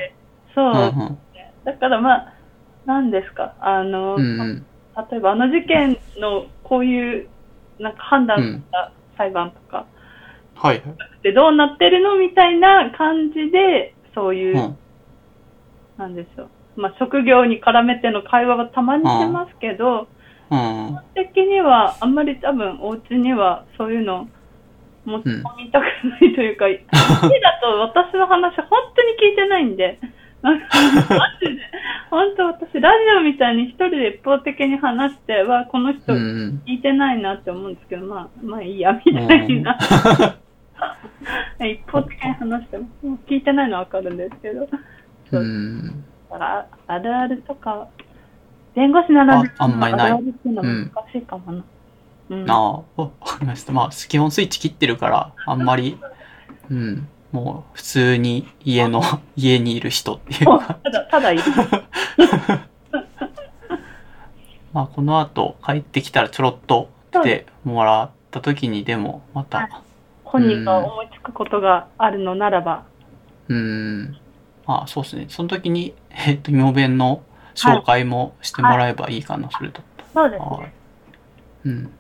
[0.54, 1.18] そう、あ、うん
[1.64, 2.33] だからまあ、
[2.85, 3.54] 何ですか？
[3.59, 4.66] あの、うん、うん
[5.11, 7.28] 例えばあの事件のこういう、
[7.78, 9.87] なんか判断した裁判とか、
[10.54, 10.76] はい。
[10.76, 10.82] はい。
[11.22, 14.78] でどうなってるのみたいな感じで、そういう、うん、
[15.98, 16.48] なんでしょう。
[16.76, 20.08] まあ、職業に絡めての会話はたまにしてますけど、
[20.50, 24.28] うん、的にはあんまり多分お家にはそういうの
[25.04, 29.98] 持ち込みたくないというか、家だと私の話本当に聞いてないんで、
[30.44, 30.52] マ
[31.40, 31.62] ジで、
[32.11, 39.78] 本当私ラジオみたいに一人で一方的に話しては、この人うん、聞いてないなって思うんですけど、まあ、まあいいや、みたいな。
[41.66, 44.68] 一方的に話しても、もう聞いてないのはわかるんですけど、う
[45.30, 45.42] そう。
[45.42, 47.88] ん、だから、あるあるとか、
[48.74, 51.64] 弁護士ならああんまりないあるあるっていうのは難しいかもな。
[52.30, 53.72] うん、ああ、わわかりました。
[53.72, 55.98] まあ、基本スイッチ切ってるから、あんまり、
[56.70, 59.03] うん、もう普通に家の、
[59.35, 61.42] 家にいる人っていうか、ただ、ただいる。
[64.73, 69.83] まあ、この後帰ってきたらちょろっと来てもらった時にでも、また、
[70.23, 72.85] 本人が思いつくことがあるのならば、
[73.49, 74.16] うん、
[74.64, 75.27] まあ、そうですね。
[75.29, 77.25] その時に、えっと、芋弁の
[77.57, 79.83] 紹介もしてもらえばいいかな、それと。
[80.12, 80.73] そうですはいね。。
[81.64, 81.92] うん。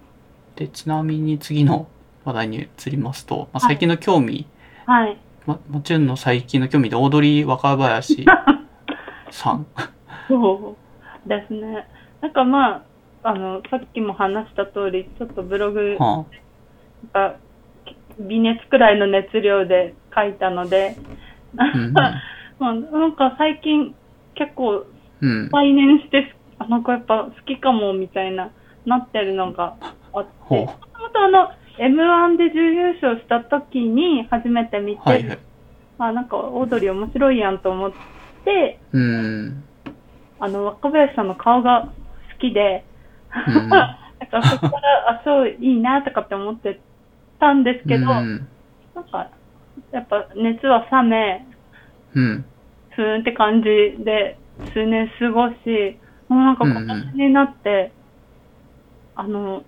[0.54, 1.88] で、ちなみに次の
[2.24, 4.46] 話題に移りますと、まあ、最近の興味、
[4.86, 5.18] はい。
[5.46, 8.24] ま、もちろんの最近の興味で、オードリー若林
[9.30, 9.66] さん。
[10.28, 10.76] そ
[11.26, 11.86] うですね。
[12.20, 12.84] なんかまあ、
[13.22, 16.24] あの、さっきも話した通り、ちょっとブログは
[17.12, 17.36] が
[18.18, 20.96] 微熱くらいの熱量で書いたので、
[21.56, 21.92] あ、うん
[22.58, 23.94] まあ、なんか最近
[24.34, 24.86] 結構
[25.20, 25.30] うん。
[25.30, 25.50] うん。
[25.50, 28.50] 再燃して、あ、なんかやっぱ好きかもみたいな、
[28.84, 29.76] なってるのが
[30.12, 35.38] あって、もともとあの、M1 で準優勝した時に初めて見て、はいはい。
[35.98, 37.92] あ、なんかオードリー面白いやんと思っ
[38.44, 39.64] て、うん。
[40.38, 42.84] あの、若林さんの顔が好きで、
[43.48, 43.68] うん
[44.24, 46.80] なんかそこから、あ、そう、いいなとかって思って
[47.40, 48.48] たんですけど、うん。
[48.94, 49.30] なんか、
[49.90, 51.46] やっぱ熱は冷め、
[52.14, 52.44] うん。
[52.90, 54.38] ふーんって感じで
[54.72, 55.54] 数年過ごし、
[56.28, 57.92] もうなんか今年になって、
[59.16, 59.64] あの、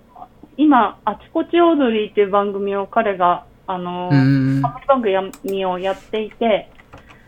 [0.57, 4.63] 今、あちこちオードリーっていう番組を彼が、あの、うん。
[4.63, 6.71] 冠番組をやっていて、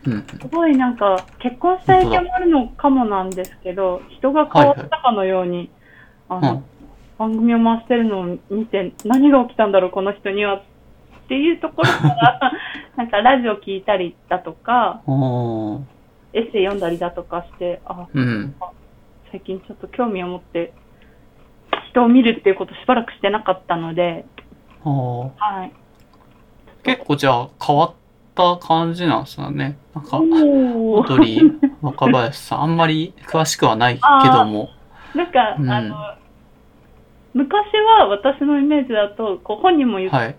[0.06, 0.26] うん。
[0.40, 5.70] すごいなんか、結婚した影響もあるのかもなんですけど、人が変わったかのように、
[6.28, 6.64] あの、うん
[7.18, 10.54] 番組を回してるのを見て、何が起きたんだろう、この人には。
[10.54, 10.62] っ
[11.28, 12.52] ていうところから、
[12.96, 15.02] なんかラジオ聞いたりだとか。
[16.32, 18.54] エッセイ読んだりだとかして、あ、うん。
[19.30, 20.72] 最近ちょっと興味を持って、
[21.98, 24.24] 人を見るっていうことしばらくしてなかったので、
[24.84, 25.72] おーはい。
[26.84, 27.94] 結構じゃあ変わっ
[28.34, 29.78] た感じなんですよね。
[29.94, 30.22] なんか、お
[31.00, 34.70] オードリー若林さん、あんまり詳しくはないけども。
[35.14, 35.96] なんか、うんあの、
[37.34, 37.54] 昔
[37.98, 40.36] は私のイメージだと、こう本人も言っはい。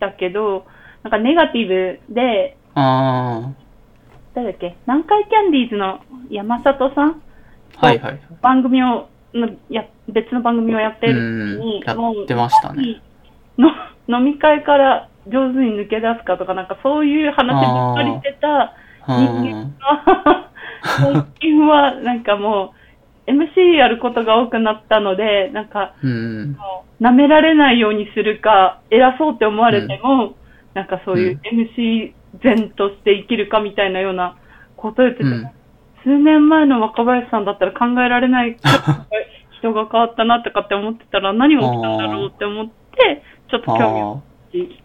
[0.00, 0.66] たけど、
[1.02, 3.50] なんかネガティブで、あ
[4.34, 7.22] 誰だっけ、南海キャンディーズの山里さん
[7.80, 8.20] あ、はいはい。
[8.42, 9.08] 番組を、の
[9.70, 13.02] や別の番組をやってうる時にん。、やってましたね。
[13.58, 13.70] の
[14.08, 18.74] 飲み会から上手に抜け出すかとか、なんかそういう話ばっかりしてた
[19.08, 19.76] うん。
[19.78, 20.50] が、
[20.98, 22.74] 最近はなんかも
[23.26, 26.56] う MC やることが多くなったので、なんかうん。
[27.00, 30.34] 舐められないようにするか、偉そうって思われても、
[30.74, 34.36] なんかそういう MC 前として生きるかみたいなような
[34.76, 35.50] ことを言ってて、うん。
[36.06, 38.56] 数年前の若林さんだったら考えられない
[39.58, 44.14] 人が変わったなとかって思ってたら何が起きたんだろうって思って、ちょっと興味を。
[44.14, 44.82] 持ち、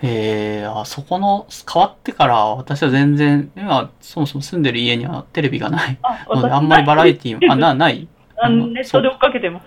[0.00, 8.06] へえ、あ、そこの変わってから私は全然、今そもそも住んでる家にはテレビがないあ、ので、あんまりバラエティーも、あ、な、ない？
[8.40, 9.64] あのネットで追っかけてます。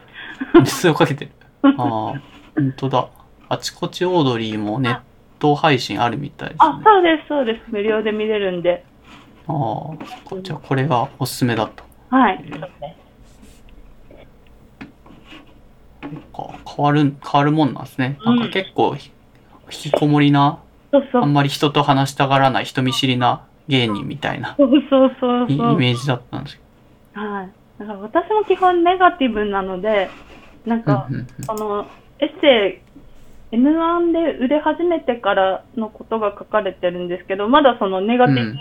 [0.57, 1.31] 熱をかけてる。
[1.77, 1.83] ああ、
[2.55, 3.09] 本当だ。
[3.49, 4.99] あちこちオードリーもネッ
[5.39, 6.65] ト配信あるみたいですね。
[6.65, 7.61] あ、そうです、そうです。
[7.67, 8.85] 無料で見れるんで。
[9.51, 11.83] ああ、じゃあこれがおすすめだと。
[12.09, 12.43] はい。
[16.33, 18.17] か変わる、変わるもんなんですね。
[18.25, 19.11] なんか結構ひ、
[19.71, 20.59] 引きこもりな、
[20.91, 21.21] そうそう。
[21.23, 25.77] あんまり人と話したがらない人見知りな芸人みたいなそうそうそうイイそう。
[25.77, 27.49] メージだったんですけはい。
[27.79, 30.09] だから私も基本ネガティブなので、
[30.65, 30.85] なんど。
[30.85, 31.85] かうん、うんあの、
[32.19, 32.81] エッセ
[33.51, 38.57] イ、M1 で売れ始めてからのことが書かれてるんですけど、まだそのネガティブ、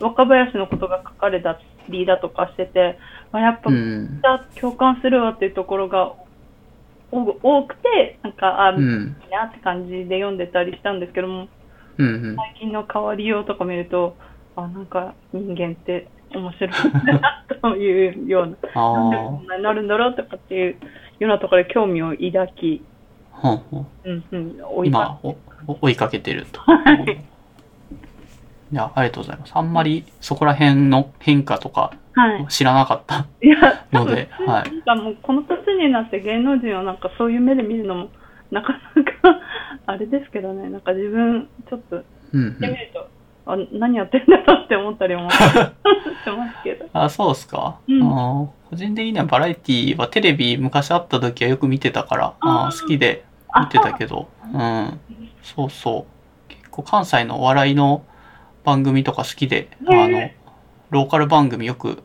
[0.00, 2.98] 若林のことが書かれたりだとかしてて、
[3.32, 4.20] まあ、やっぱ、うん。
[4.60, 6.14] 共感するわっていうところが
[7.12, 9.16] お多くて、なんか、あ、いいうん。
[9.30, 11.48] なって感じで読んでたりしたんですけども、
[11.98, 12.36] うんうん。
[12.36, 14.16] 最近の変わりようとか見ると、
[14.56, 20.78] あ、なんか人間って面白いなというような、あなんでこんなになるんだろうとかっていうよ
[21.20, 22.84] うなところで興味を抱き、
[23.32, 23.86] あ、ほんほん。
[24.04, 24.56] うん
[25.82, 26.60] 追いかけてると。
[28.72, 29.52] いや、ありがとうございます。
[29.54, 32.46] あんまりそこら辺の変化とかはい。
[32.48, 33.26] 知らなかった。
[33.92, 38.08] のではいなんかもうこの年になって芸能人をなんかそういう目で見るのも、
[38.50, 39.40] なかなか
[39.86, 41.96] あれですけどね、なんか自分ちょっと
[42.32, 42.54] うんうん。
[42.54, 43.08] 見てみると、
[43.46, 46.86] あ、何やってんだろうって思ったりもしますけど。
[46.94, 47.76] あ、そうですか？
[47.88, 48.00] うん
[48.70, 53.24] 個人的にはバラエティはテレビ昔あった時はよく見てたから、あー好きで
[53.58, 55.00] 見てたけど、うん。
[55.42, 56.48] そうそう。
[56.48, 58.04] 結構関西のお笑いの
[58.64, 60.36] 番組とか好きで、あのへ、
[60.90, 62.02] ローカル番組よく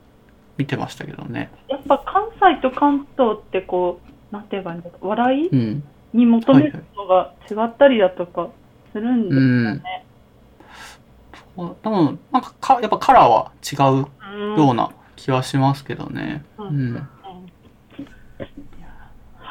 [0.58, 1.52] 見てましたけどね。
[1.68, 4.00] やっぱ関西と関東ってこ
[4.32, 5.84] う、なんて言えばいいんだろう、笑いうん。
[6.14, 8.50] に求めるのが違ったりだとか
[8.94, 10.06] するんですよね。
[11.58, 16.44] 多分、なんかか、やっぱカラーは違ううんような気はしますけどね。
[16.58, 16.96] ううんん。
[16.96, 17.10] うん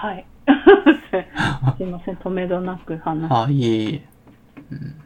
[0.05, 0.27] はい。
[1.79, 4.09] すいません、止めどなく話あ、いえいえ。
[4.71, 5.01] うん、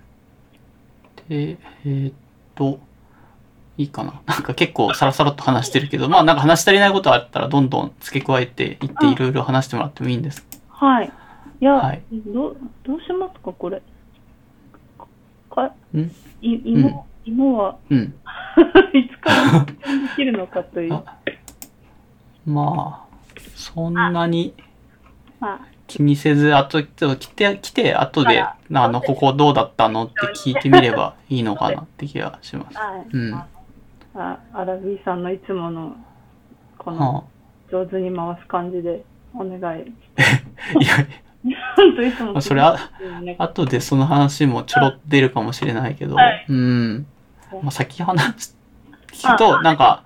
[1.28, 2.12] で、えーっ
[2.54, 2.80] と、
[3.76, 4.20] いいかな。
[4.26, 11.12] なんか結構サラサラっと話してるけど、まあなんか話し足りないことあったらどんどん付け加えていってうんいろいろ話してもらってもいいんですはい。
[11.60, 13.82] いや、はいどうどうしますか、これ。
[15.50, 16.00] かん？
[16.40, 18.14] い芋、芋はうん。
[18.94, 19.74] いつからで
[20.16, 20.94] きるのかという。
[20.94, 21.02] あ
[22.46, 24.54] まあ、そんなに
[25.38, 32.78] ま気にせず、あと、ちょっと来て、来て、後で、ああの、ここどうだったのって聞いてみればいいのかなって気がします。
[32.78, 33.06] あ、はい。
[33.10, 33.34] うん。
[33.34, 35.96] あアラビーさんのいつもの、
[36.76, 37.28] こはの、
[37.70, 39.02] 上手に回す感じで
[39.34, 39.62] お願い。
[39.62, 39.86] あ、いや、
[42.06, 42.40] いつも。
[42.40, 42.78] それは、
[43.22, 47.06] ね後でその話もちょろっと出るかもしれないけど、はいうん。
[47.62, 48.58] まあ、先話す
[49.12, 50.04] 聞くと、なんか、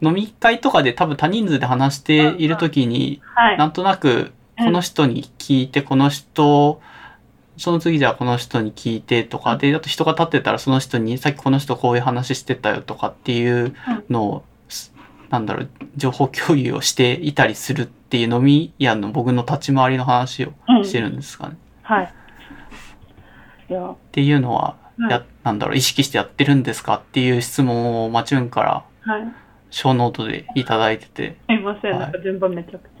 [0.00, 3.58] 飲み会とかで多分多人数で話しているときに、はい。
[3.58, 6.80] なんとなく、この人に聞いて、この人、
[7.56, 13.74] その次じゃあこの人に聞いてとか、で、あと人が立ってたらその人に、さっきこの人こういう話してたよとかっていう
[14.08, 14.92] のを、す
[15.30, 21.56] なんだろう、情報共有をしていたりするっていう飲み屋の僕の立ち回りの話をうんしてるんですかね。
[21.82, 22.14] はい。
[23.70, 25.10] いや、っていうのは、はい。
[25.10, 29.32] や、なんだろう、意識してやってるんですかっていう質問をマチュンからはい。
[29.72, 32.91] 小ノートでいただいてて、すいません、はいなんか順番めちゃくち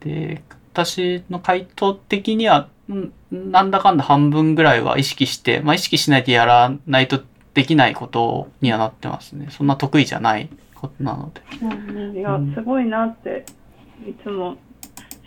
[0.00, 7.22] で、私の回答的には、うんなんだかんだ半分ぐらいは意識して、まあ意識しないとやらないと
[7.54, 9.48] できないことにはなってますね。
[9.50, 12.18] そんな得意じゃないことなので。
[12.18, 13.46] いやうん、すごいなって、
[14.06, 14.56] いつも、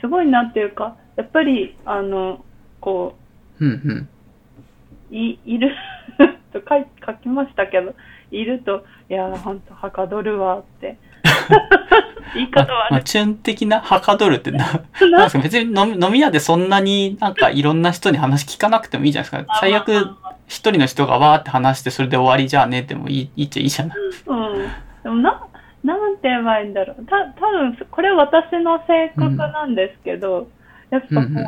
[0.01, 2.43] すごいなっていうか、やっぱり、あの、
[2.79, 3.15] こ
[3.59, 4.09] うんうん。
[5.11, 5.75] う、い、いる
[6.53, 7.95] と書い書きましたけど、
[8.31, 10.97] いると、いやー、ほんと、はかどるわって。
[12.35, 15.21] 言い方まあ、チュン的なはかどるってな、な？
[15.21, 19.57] んですか別に飲み飲み屋でそんなになんかいろんな人に話聞かなくてもいいじゃないですか。
[19.59, 20.09] 最悪
[20.47, 23.97] 一人の人がわーって話してそれで終わりじゃあねってもいいいいっちゃいいじゃない。
[23.97, 24.67] うん。
[25.03, 25.41] でもな、
[25.83, 27.05] なんて言えばいいんだろう。
[27.05, 30.49] た、多分これ私の性格なんですけど、
[30.89, 31.47] やっぱこう、うんうん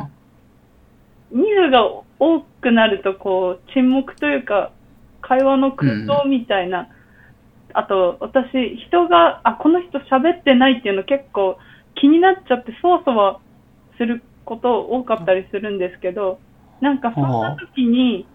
[1.30, 1.84] 人数が
[2.18, 4.70] 多くなると、こう、沈黙というか、
[5.20, 6.88] 会話の空洞みたいな、
[7.74, 11.58] あと、私、人が、あ、この人喋ってないっていうの結構
[11.94, 13.40] 気になっちゃって、そわそわ
[13.96, 16.38] すること多かったりするんですけど、
[16.80, 18.26] なんかそんな時に、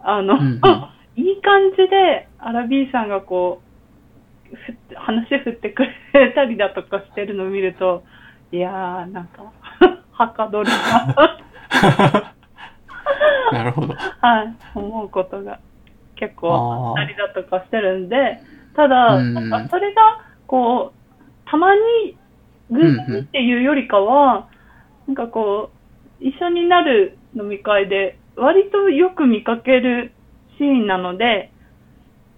[0.00, 0.58] あの、うんうん。
[1.14, 3.60] いい感じで、アラビーさんがこ
[4.50, 8.02] う、ふ話振ってくれたりだとかしてるのを見ると、
[8.50, 9.52] いやー、なんか、
[10.12, 12.32] はかどるな、
[13.52, 13.94] なるほど。
[13.94, 15.58] はい、思うことが
[16.16, 18.40] 結構あったありだとかしてるんで、
[18.74, 22.16] ただ、うんなんかそれが、こう、たまに
[22.70, 24.48] 偶然にっていうよりかは、
[25.06, 25.70] なんかこ
[26.20, 30.12] う、一緒になる飲み会で、割とよく見かける
[30.58, 31.50] シーンなので、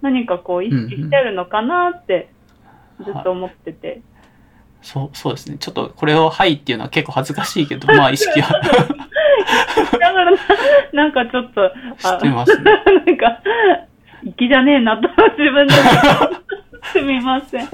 [0.01, 2.29] 何かこう意識してるのかなって
[3.03, 4.01] ずっと思ってて。
[4.81, 5.57] そう、そうですね。
[5.57, 8.69] ちょっとこれをはいっていうのは結構恥ずかしいけど、まあ意識はだ
[9.99, 10.37] からな、
[10.93, 12.63] なんかちょっと、あしてますね。
[13.05, 13.41] なんか、
[14.37, 15.07] 粋じゃねえなと
[15.37, 15.73] 自分で。
[16.91, 17.65] すみません。
[17.65, 17.67] い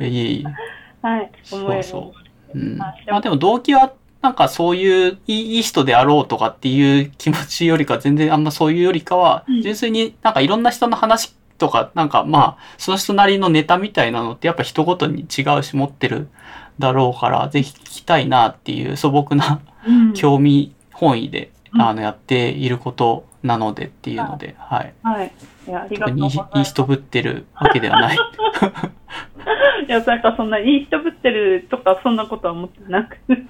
[0.00, 1.06] えいえいえ。
[1.06, 2.14] はい、思いそうそ
[2.54, 2.58] う。
[2.58, 16.28] うん、あまあでも動機は、なんかそういういい人であろうとかっていう気持ちよりか全然あんまそういうよりかはうん、純粋になんかいろんな人の話とか、なんかまあ、その人なりのネタみたいなのってやっぱ人ごとに違うし持ってる
[16.78, 24.94] だろうから、ぜひ聞きたいなっていう素朴なうん興味本位で、うんあの、やっていることなのでっていうので、はい。
[25.02, 25.32] はい。
[25.66, 26.58] いや、ありがとうございます。
[26.58, 28.16] いい人ぶってるわけではない。
[29.88, 33.32] いや、なんかそんな、いい人ぶってるとか、そんなことは思ってなくて。
[33.32, 33.44] はい。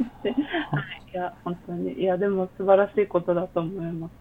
[1.13, 1.95] いや、本当に。
[1.95, 4.13] いや、でも素晴らしいことだと思います。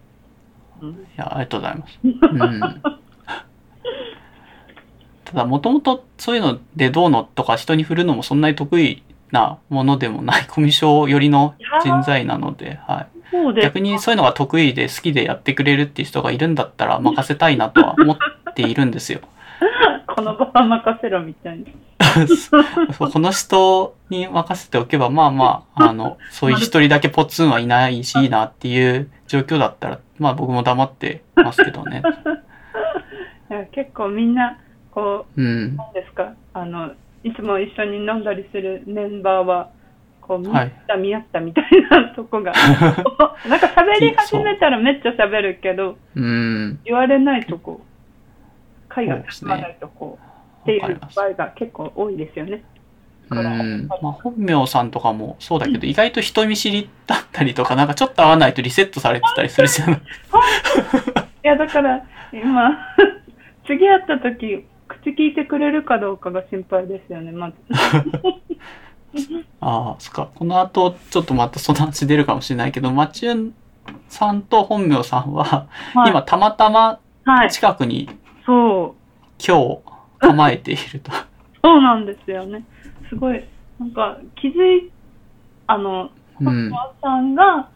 [0.82, 0.90] うん。
[0.90, 2.00] いや、ありがとうございます。
[2.02, 2.60] うん。
[5.24, 11.54] ただ、もともとそういうのでどうのとか人に振るのもそんなに得意なものでもないコミュ障寄りの
[11.84, 13.19] 人材なので、はい。
[13.62, 18.16] 逆にそういうのが得意で好きでやってくれるっていう人がいるんだったら任せたいなとは思っ
[18.54, 19.20] ているんですよ。
[20.14, 21.64] この場は任せろみたいな。
[22.98, 32.02] この人に任せておけば、まあまあ、あの、 そういう一人だけポツンはいないし、いいなっていう状況だったら、まあ僕も黙ってますけどね。
[33.50, 34.58] いや結構みんな、
[34.90, 35.76] こう、うん。
[35.76, 39.70] なんですか、あの、いつも一緒に飲んだりするメンバーは、
[40.30, 46.78] こう、見った見合ったみたいなとこが、なんか喋り始めたらめっちゃ喋るけど、うん。
[46.84, 47.80] 言われないとこ、
[48.88, 50.20] 会がそうですね進まないとこ、
[50.62, 52.62] っていう場合が結構多いですよね。
[53.30, 53.88] うん。
[53.88, 59.96] まあ、本名さんとかもそうだけど、意外と人見知りだったりとか、なんかちょっと合わないとリセットされてたりするじゃない？
[59.96, 60.00] い
[61.42, 62.78] や、だから、今、
[63.66, 67.56] 次会った時、口聞いてくれるかどうかが心配ですよね、まず。
[69.60, 70.30] ああ、そっか。
[70.34, 73.54] この後、ちょっとまたその話出るかもしれないけど、マチュン
[74.08, 78.08] さんと本名さんは、はい、今たまたまはい、近くに
[78.46, 79.78] そう、今日
[80.18, 81.12] 構えていると。
[81.62, 82.64] そうなんですよね。
[83.08, 83.44] すごい、
[83.78, 84.90] なんか、気づい、
[85.66, 86.72] あの、うん。
[86.72, 87.68] おさんが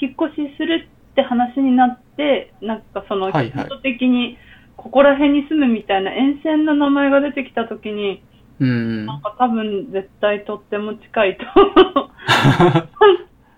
[0.00, 4.36] 引っ越しするって話になって、なんかその、はいはい基礎的に、
[4.76, 8.22] ここら辺に住むみたいな沿線の名前が出てきたときに、
[8.62, 9.06] うん。
[9.06, 11.44] なんか多分絶対とっても近いと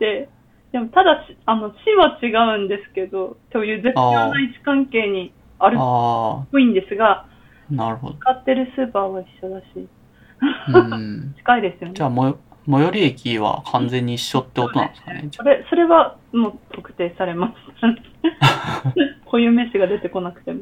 [0.00, 0.28] で、
[0.72, 7.26] でもただし、あの、市は違うんですけど、という絶妙な位置関係にあるっあぽいんですが、あ、
[7.70, 8.14] なるほど。
[8.14, 9.64] 使ってるスーパーは一緒だし、
[10.68, 11.34] うん。
[11.36, 11.94] 近いですよね。
[11.94, 15.28] じゃあ、最寄り駅は完全に一緒ってことなんですかね。
[15.32, 17.54] それ、それはもう特定されます。
[19.26, 20.60] 固有名詞が出てこなくても。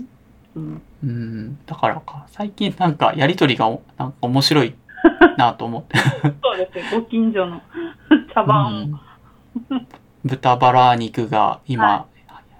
[0.54, 1.58] うん、うん。
[1.66, 2.26] だからか。
[2.28, 4.74] 最近なんかやりとりがおなんか面白い
[5.36, 5.98] なと思って。
[5.98, 7.00] そうですよ。
[7.00, 7.60] ご近所の
[8.34, 8.70] 茶う番を。
[8.80, 9.00] ん
[10.24, 12.06] 豚バラ肉が今、は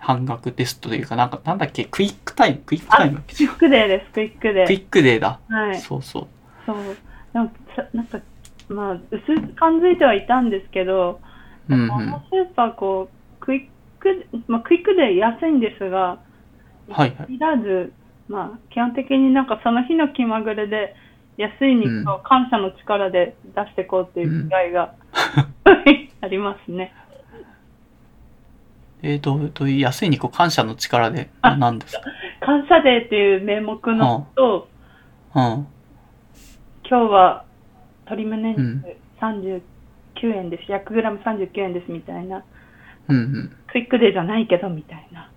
[0.03, 4.67] 半額テストというか、なんか、なんだっけ、クイックタイム、クイックタイムクイックデーです、クイックデー。
[4.67, 5.39] クイックデーだ。
[5.49, 5.77] はい。
[5.79, 6.27] そうそう。
[6.67, 6.77] そう。
[7.33, 8.19] なんか、さなんか
[8.69, 11.21] まあ、薄く感づいてはいたんですけど、
[11.69, 11.93] うんうん。
[11.93, 13.69] あのスーパー、こう、クイッ
[14.01, 16.19] ク、まあ、クイックで安いんですが、
[16.91, 17.35] はいはい。
[17.35, 17.93] いらず、
[18.29, 20.95] まあ、基本的になんかその日の気まぐれで、
[21.39, 24.95] 安い肉を感謝の力で出していこうっていう気概が、
[26.21, 26.95] ありますね。
[29.03, 32.03] えー、どうどういう安い肉を感謝の力で、あなんですか？
[32.41, 34.69] 感謝デーっていう名目のと、
[35.35, 35.43] うん。
[35.43, 35.67] 今
[36.85, 37.45] 日は
[38.07, 40.71] 鶏胸うん肉39円です。
[40.73, 42.45] 100g39 円ですみたいな。
[43.09, 43.53] うんうん。
[43.69, 45.29] クイックデーじゃないけどみたいな。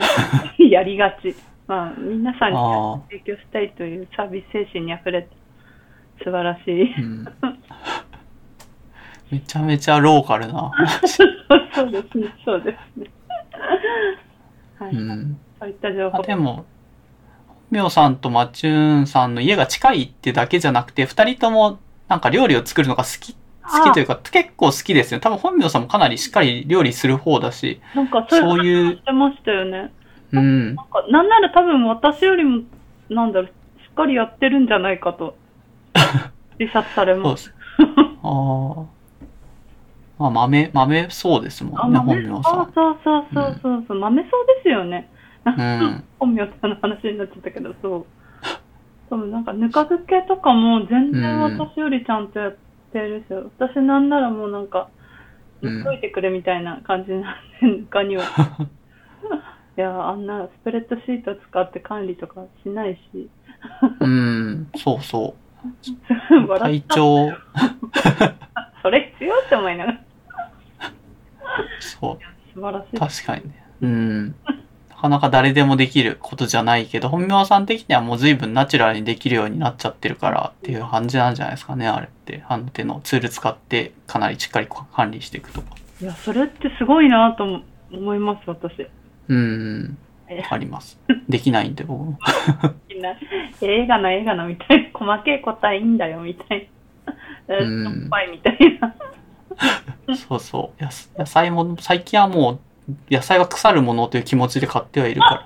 [0.70, 1.34] やりがち。
[1.66, 2.56] まあ、皆さんに。
[3.10, 5.28] 提供したいというサービス精神にあふれた
[6.24, 6.94] 素晴らしい。
[7.00, 7.24] うん。
[9.30, 10.72] めちゃめちゃローカルな。
[11.06, 13.06] そうですね、そうですね。
[14.78, 15.38] はい、うん。
[15.60, 16.22] そういった情報あ。
[16.22, 16.64] でも、
[17.70, 21.78] みょうさんとマチューンさんの家が近いってだけじゃなくて、二人とも
[22.08, 23.36] なんか料理を作るのが好き、
[23.70, 25.20] 好きというか結構好きですよ。
[25.20, 29.92] 多分本名さんもかなりしっかり料理する方だし、なんかそういうしてましたよね。
[30.32, 30.74] うん。
[30.74, 32.62] なんかなんなら多分私よりも、
[33.08, 33.50] なんだろう、
[33.82, 35.36] しっかりやってるんじゃないかと、
[36.58, 37.30] 自殺されそうま。
[37.30, 37.54] ですす。
[38.22, 38.84] ああ。
[40.18, 42.22] まあ、豆、豆そうですもあ、んね、豆？
[42.28, 42.54] 本名さん。
[42.54, 45.08] そうそうそうそうそうそう、豆そうですよね。
[45.46, 46.04] うん。
[46.18, 48.06] 本名さんの話になっちゃったけど、そう。
[49.08, 52.58] そう、なんか、ぬか漬けとかも全然私よりちゃんとやって
[52.98, 55.00] るし、私なんならもうなんか、うん
[55.62, 57.22] 言っといてくれみたいな感じなん
[57.60, 58.22] で、ぬかには。
[59.76, 63.28] いや、あんなスプレッドシート使って管理とかしないし。
[64.00, 64.68] うん。
[64.76, 65.34] そうそ
[66.32, 66.48] う。
[66.48, 66.94] 笑体。
[66.94, 67.30] 調、
[68.82, 70.00] それ必要って思いながら。
[71.80, 72.18] そう。
[72.54, 72.98] 素晴らしい。
[72.98, 73.64] 確かにね。
[73.82, 74.34] うん。
[75.00, 82.44] なかなか誰でもできることじゃないけど、本名さん的にはもう随分ナチュラルにできるようになっちゃってるからっていう感じなんじゃないですかね、あれって。
[82.48, 85.68] あの手のツール使ってかなりしっかり管理していくとか。
[86.02, 88.86] いや、それってすごいなとも思います、私。
[89.28, 89.96] うん。
[90.28, 91.00] えわかります。
[91.30, 92.18] できないんで僕も。
[92.90, 93.14] みんな、
[93.62, 96.68] 映画の映画のみたいな、細けい答えいいんだよ、みたい
[97.48, 97.56] な。
[97.56, 98.94] えうん っぱいみたいな。
[100.14, 101.18] そうそう。
[101.18, 102.58] 野菜も、最近はもう、
[103.10, 105.44] 野菜は腐るものという気持ちで買ってはいるか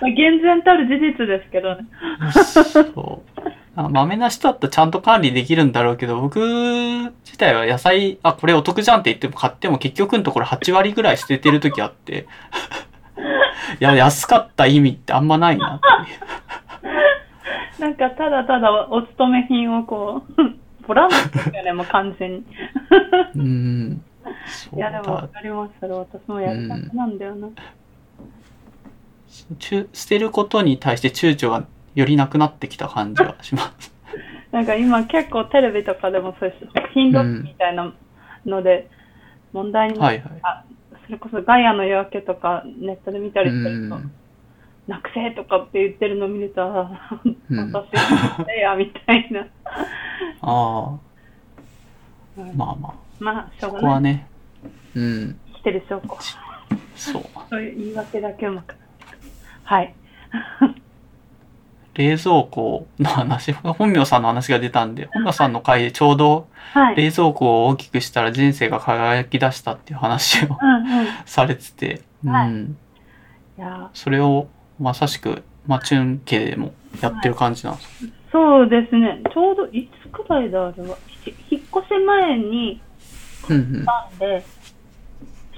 [0.00, 1.86] まあ厳然たる事実ですけどね。
[2.20, 2.42] ら。
[2.42, 3.40] そう。
[3.78, 12.26] あ豆な人だったらちゃんと管理できるんだろうけど、僕自体は野菜、あ、これお得じゃんって言っても買っても結局のところ8割ぐらい捨ててる時あって、
[13.80, 15.80] いや、安かった意味ってあんまないなっ
[17.76, 17.82] て。
[17.82, 20.42] なんか、ただただお勤め品をこう、
[20.86, 22.44] ボランティアでもう完全に。
[23.34, 24.04] うん。
[24.74, 25.28] いや、でもわだ。
[25.28, 25.74] かります。
[25.80, 27.48] それ私もやりたくなんだよな。
[29.58, 33.94] ちゅ捨てることに対して躊躇がよりなくなってきた感じはします。
[34.52, 37.92] なんか今結構テレビとかでもそういう食品ロスみたいな
[38.46, 38.88] ので
[39.52, 40.38] 問題になっはいはい。
[40.42, 40.64] あ
[41.06, 44.12] それこそガイアの夜明けとかネットで見たりすうると、ん。
[44.86, 47.20] なくせとかって言ってるの見ると、あ
[47.50, 47.92] うん私
[48.60, 49.46] や、みたいな。
[50.42, 50.98] ああ、
[52.38, 53.82] うんまあまあ、まあ、しょうこがない。
[53.82, 54.26] こはね、
[54.94, 56.18] うん、生きてる証拠。
[56.94, 57.22] そう。
[57.50, 58.74] そういう言い訳だけうまく。
[59.64, 59.94] はい。
[61.94, 66.96] 冷蔵庫の話、本名さんの話が出たんで、本名さんの回でちょうどはい。
[66.96, 71.04] 冷蔵庫を大きくしたら人生が輝き出したっていう話をうんうん。
[71.04, 72.76] い されてて、うはいん、
[73.56, 74.48] や、それを
[74.78, 78.08] まさしく、まあ、チュン家でもやってる感じなんです。
[78.30, 79.22] そうですね。
[79.32, 80.96] ちょうどいつくらいだ、あれは。
[81.24, 82.80] ひ引っ越し前に
[83.50, 83.72] うん
[84.18, 84.44] で、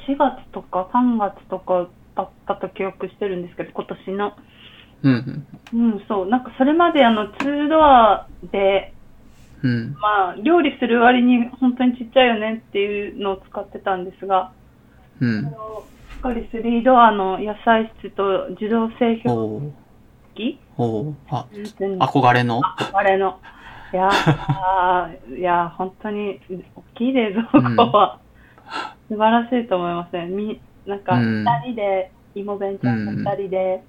[0.08, 4.32] 4月とか3月とかだったと記憶してるんですけど、今年の。
[5.02, 6.28] うんうん、そう。
[6.28, 8.94] なんかそれまであの、ツードアで、
[9.62, 9.70] うん。
[9.70, 9.96] うん。
[10.00, 14.52] まあ、料理する割に本当にちっちゃいよねっていうのを使ってたんですが、
[15.20, 15.42] うん。
[15.42, 15.46] し
[16.18, 19.72] っかり3ドアの野菜室と自動製氷
[20.34, 22.60] 機おーあ、憧れの？
[22.64, 23.38] あれの。
[23.92, 27.44] いやー、 いやー、本当に大きい冷蔵
[27.76, 28.18] 庫は
[29.08, 30.26] 素晴らしいと思いますね。
[30.26, 33.82] みなんか、うん二人で、妹弁ちゃんと二人で、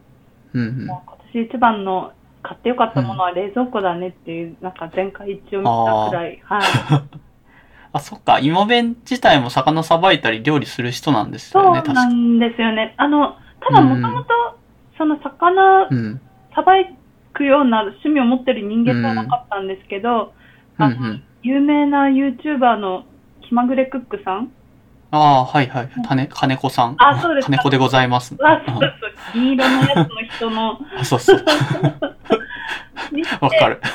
[0.54, 1.02] うん今
[1.34, 6.62] 年一番の買ってよかったものは冷蔵庫だねっていう、なんか前回一応見たくらい、はい。
[7.92, 8.40] あ、そっか。
[8.40, 12.06] 芋弁自体も魚さばいたり料理する人なんですそうよね、確か。
[12.06, 12.94] なんですよね。
[12.98, 14.34] あの、ただもともと、
[14.98, 16.22] その魚うん。
[16.54, 16.74] さば
[17.34, 20.32] くような趣味を持ってる人間ではなかったんですけど、うんう
[20.78, 21.24] あのん。
[21.44, 23.06] 有名な YouTuber の
[23.42, 24.52] 気まぐれクックさん？
[25.12, 25.90] ああ、はいはい。
[26.08, 26.96] 金、金子さん。
[27.00, 28.36] あそうです金子でございます。
[28.36, 28.92] は、そうそう、
[29.34, 31.44] 銀色のやつの人の、あそうそう。
[33.42, 33.82] わかる。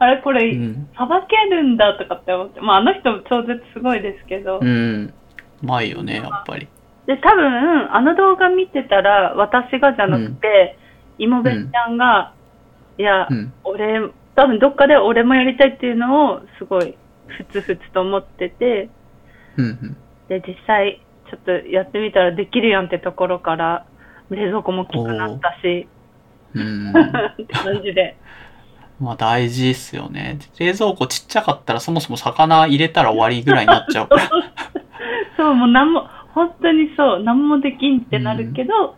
[0.00, 0.88] あれこれ、うん。
[0.96, 5.12] さばけるんだとかって思って、まああの人超絶すごいですけど、うん。
[5.62, 6.68] うまいよね、やっぱり。
[7.06, 10.78] で、多分、あの動画見てたら、私がじゃなくて、
[11.18, 12.34] 妹弁ちゃんが、
[12.98, 13.52] いや、うん。
[13.64, 14.00] 俺、
[14.34, 16.96] 多分どっかで俺もやりたいっていうのを、すごい、
[17.26, 18.88] ふつふつと思ってて、
[19.56, 19.96] うんうん。
[20.28, 21.00] で、実際、
[21.30, 23.86] ちょっとやってみたらできるやんってところから、
[24.30, 25.88] 冷蔵庫も大きくなったし、
[26.54, 26.90] うん。
[26.90, 28.16] って感じで。
[29.00, 30.38] まあ大事っすよね。
[30.58, 34.30] 冷蔵庫ちっちゃかったらそもそも魚入れたら終わりぐらいになっちゃうから。
[35.36, 38.96] そう、もうなんも、本当にそう、なんもできんってなるけど、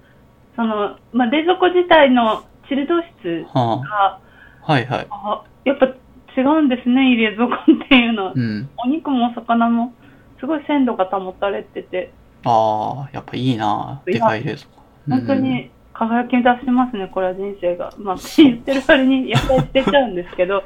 [0.60, 4.20] その、まあ、冷蔵庫自体のチルド室はが、あ、
[4.60, 5.06] はいはい。
[5.08, 8.32] あ、やっぱ違うんですね、冷蔵庫っていうのは。
[8.36, 8.68] うん。
[8.76, 9.94] お肉もお魚も、
[10.38, 12.12] すごい鮮度が保たれてて、
[12.44, 14.02] ああ、やっぱいいな。
[14.04, 14.82] でかい冷蔵庫。
[15.08, 17.94] 本当に輝き出しますね、これは人生が。
[17.96, 20.62] まあ、言ってる割に野菜捨てちゃうんですけど。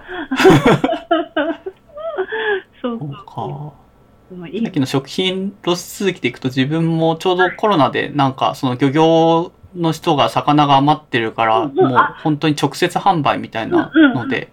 [2.83, 2.99] そううん。
[3.01, 3.85] そうそうか。
[4.31, 14.53] さっきの食品ロス続きでいくと自分もちょうどコロナでなんかその漁業の人が魚が余ってるからもう本当に直接販売みたいなので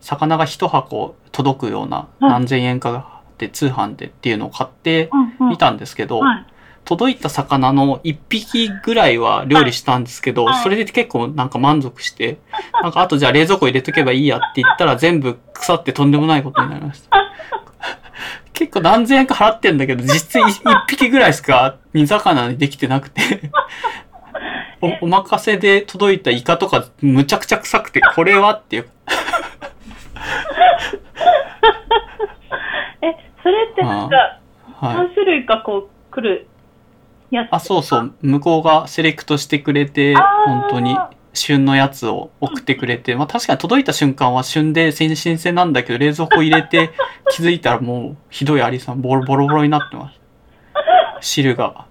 [0.00, 5.10] 魚が一箱届くような何千円かで通販でっていうのを買って
[5.40, 6.46] みたんですけどはい。
[6.86, 12.38] 届いた魚の一匹ぐらいは料理したんですけどはいそれで結構なんか満足して
[12.82, 17.10] なんかあとじゃあ冷蔵庫入れとけばいいやって言ったら 全部腐ってとんでもないことになりました。
[18.52, 23.50] 結構何千円か払ってんだけど、実質一一匹ぐらいしか煮魚にできてなくて。
[24.82, 28.88] おお任せで届いたイカとかむちゃくちゃ臭くて、これはっていう。
[33.02, 34.16] え、それってなんか、
[34.80, 34.96] はい。
[34.96, 36.46] 何種類かこう来る
[37.30, 37.48] やつ。
[37.52, 38.14] あ、そうそう。
[38.22, 40.96] 向こうがセレクトしてくれて、本当に
[41.34, 46.90] 旬のやつを送ってくれて、まあ確かに届いた瞬間は旬で新鮮なんだけど、冷蔵庫入れて
[47.30, 50.20] 気づいたらもうひどいアリさん、ボロボロボロになってます。
[51.20, 51.86] 汁が。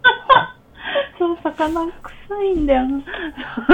[1.52, 1.92] 魚
[2.28, 3.04] 臭いんだよな。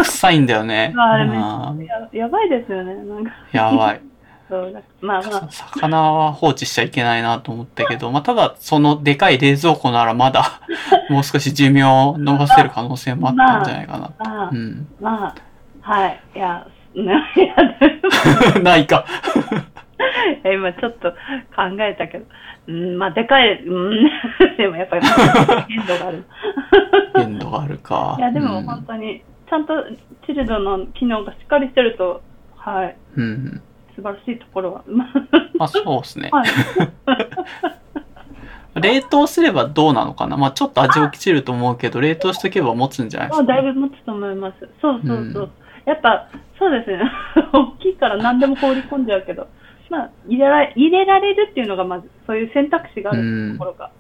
[0.03, 0.93] 臭いんだよね。
[0.97, 2.95] あれねあーややばいですよね。
[2.95, 4.01] なんか、やばい。
[4.47, 10.61] そうだまあまあ、 魚は放置しちゃいけないなと思ったけど、まあ、ただ、そのでかい冷蔵庫ならまだ、
[11.09, 14.11] もう少し寿命を伸ばせる可能性もあったんじゃないかな。
[14.19, 14.88] まあう、ん。
[15.01, 15.36] まあ、
[15.82, 16.19] はい。
[16.36, 16.67] いや、
[18.61, 19.05] ないか。
[20.46, 21.18] 今ちょっと考
[21.80, 22.26] えたけど、
[22.68, 24.10] うん、まあ、でかい、うん、
[24.58, 25.08] でもやっぱり
[25.68, 26.24] 限度がある。
[27.16, 28.16] 限度があるか。
[28.20, 29.74] いや、でもうん本当に、ちゃんと
[30.26, 32.22] チルドの機能がしっかりしてると、
[32.58, 33.62] はい、うん。
[33.96, 34.84] 素晴らしいところは。
[35.60, 36.30] あ、そうですね。
[36.32, 36.46] はい。
[38.82, 44.70] 冷凍すればどうなのかなまあ、ちょっと味落ちると思うけど、冷凍しとけば持つんじゃないですあか、だいぶ持つと思います。
[44.82, 45.43] そうそうそう。
[45.43, 45.52] うん
[45.86, 46.28] やっぱ、
[46.58, 47.00] そうですね。
[47.54, 49.48] 大きいから何でも放り込んじゃうけど、
[49.89, 53.91] まあ、入れられ、入れられるっていうのがまず、そういう選択肢があるところが、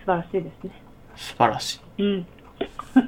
[0.00, 0.70] 素晴らしいですね。
[1.16, 2.02] 素晴らしい。
[2.02, 2.26] うん。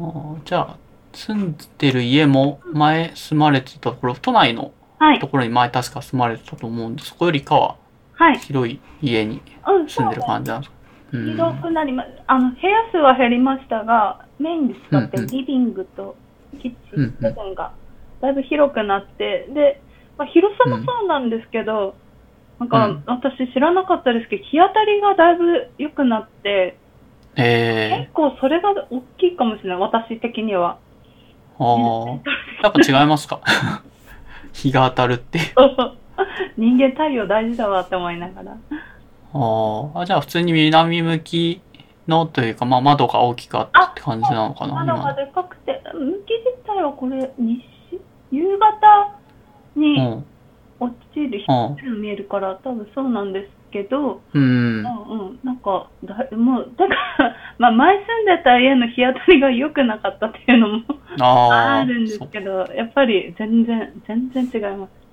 [0.00, 0.76] あーじゃあ、
[1.12, 5.28] 住んでる家も前住まれてたところ、都内のはいと。
[5.28, 7.76] ころに前確か住まれてたと思うんで、そこよりかは
[8.14, 8.38] はい。
[8.38, 10.76] 広い家にうん、住んでる感じなんですか？
[11.12, 12.08] うん広くなります。
[12.26, 16.16] あの、部屋数は減りましたが、メインで使ってリビングと
[16.60, 17.72] キッチン部分が
[18.20, 19.80] だいぶ広くなって、で、
[20.16, 21.94] まあ、広さもそうなんですけど、
[22.60, 26.76] なんかうん私知らなかったですけど、日当たりがだいぶ良くなって、
[27.36, 30.78] え結構それが大きいかもしれない、私的には。
[31.58, 32.20] ー、ああ、
[32.62, 33.40] やっぱ違いますか？
[34.52, 35.40] 日が当たるって。
[36.56, 38.52] 人間太陽大事だわって思いながら。
[39.32, 41.60] あーあ、じゃあ普通に南向き
[42.06, 45.12] のというか、まあ窓が大きくあったって感じなのかな、窓が今。
[45.14, 47.64] でかくて、向き自体はこれ、西、
[48.30, 49.10] 夕方
[49.76, 50.24] にうん。
[50.80, 51.76] 落ちる日うん。
[51.76, 54.44] が見えるから、多分そうなんですけど、うんう。
[54.44, 60.84] んうん、なんか、だもう、だから、 まあ前住んでた家の日当たりが良くなかったっていうのも
[61.20, 65.04] あるんですけど、やっぱり全然、全然違います。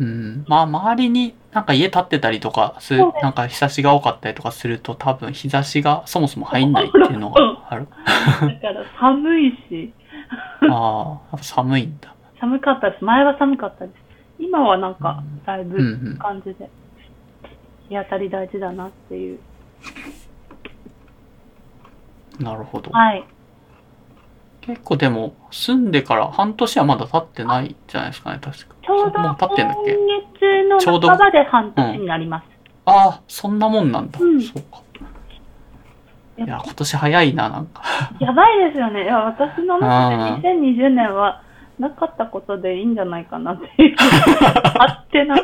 [0.00, 0.44] うん。
[0.48, 7.86] まあ周りになんか家建ってたりとかすなんか日差しが多かったりとかすると多分日差しがそもそも入んないっていうのがある。
[8.40, 9.92] だから寒いし、
[10.70, 12.14] ああ、寒いんだ。
[12.42, 13.04] 寒かったです。
[13.04, 13.96] 前は寒かったです。
[14.40, 16.18] 今はなんか、だいうんうぶん。
[16.18, 16.68] 感じで、
[17.88, 19.38] 日当たり大事だなっていう。
[22.40, 22.90] なるほど。
[22.90, 23.24] はい。
[24.62, 28.74] 結構でも住んでから半年はまだ経ってないじゃないですかね、確か。
[28.84, 32.44] ちょうど今月の半ばで半年になります。
[32.86, 34.18] ああ、そんなもんなんだ。
[34.20, 34.82] うんそうか。
[36.38, 37.82] いや、今年早いな、なんか。
[38.18, 39.04] やばいですよね。
[39.04, 41.42] いや、私の中あで2020年は
[41.82, 43.96] なかったことでいいんじゃないかなっていう。
[44.78, 45.36] あってな。
[45.36, 45.40] い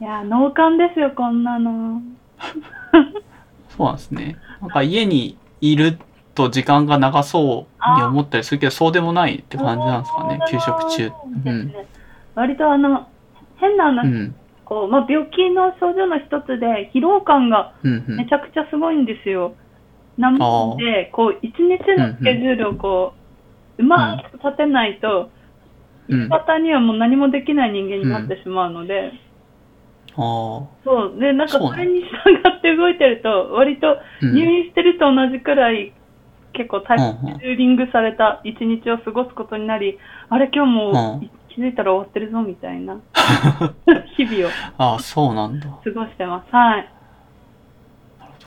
[0.00, 2.02] や、脳幹ですよ、こんなの。
[3.68, 4.36] そうなんですね。
[4.60, 5.96] なんか家にいる
[6.34, 11.08] と時間が長そうに思ったりするけど、そうでもないって感じなんですかね、給食中。
[11.08, 11.86] そうですね
[12.34, 13.06] 割とあの、
[13.58, 13.98] 変なうん。
[13.98, 14.34] う話、ん。
[14.64, 18.04] こう、まあ、病気の症状の一つで疲労感がうん。
[18.08, 19.54] うんめちゃくちゃすごいんですよ。
[20.18, 23.19] なので、こう、一日のスケジュールをこう、う
[23.82, 25.30] まく立てないと、
[26.08, 26.32] うん。
[26.32, 29.12] あ方にはもう何もできない人間になってしまうので、
[30.16, 30.66] あ。
[30.84, 31.20] そう。
[31.20, 32.06] で、なんかそれに従
[32.58, 35.92] って動いてると、割とうん入院してると同じくらい、
[36.52, 42.96] 結構タイうんうんツーリングされた一日を過ごすことになり、あれ今日もうん気づいたら終わってるぞみたいな
[44.16, 45.66] 日々をああ、そうなんだ。
[45.66, 46.54] 過ごしてます。
[46.54, 46.88] はい。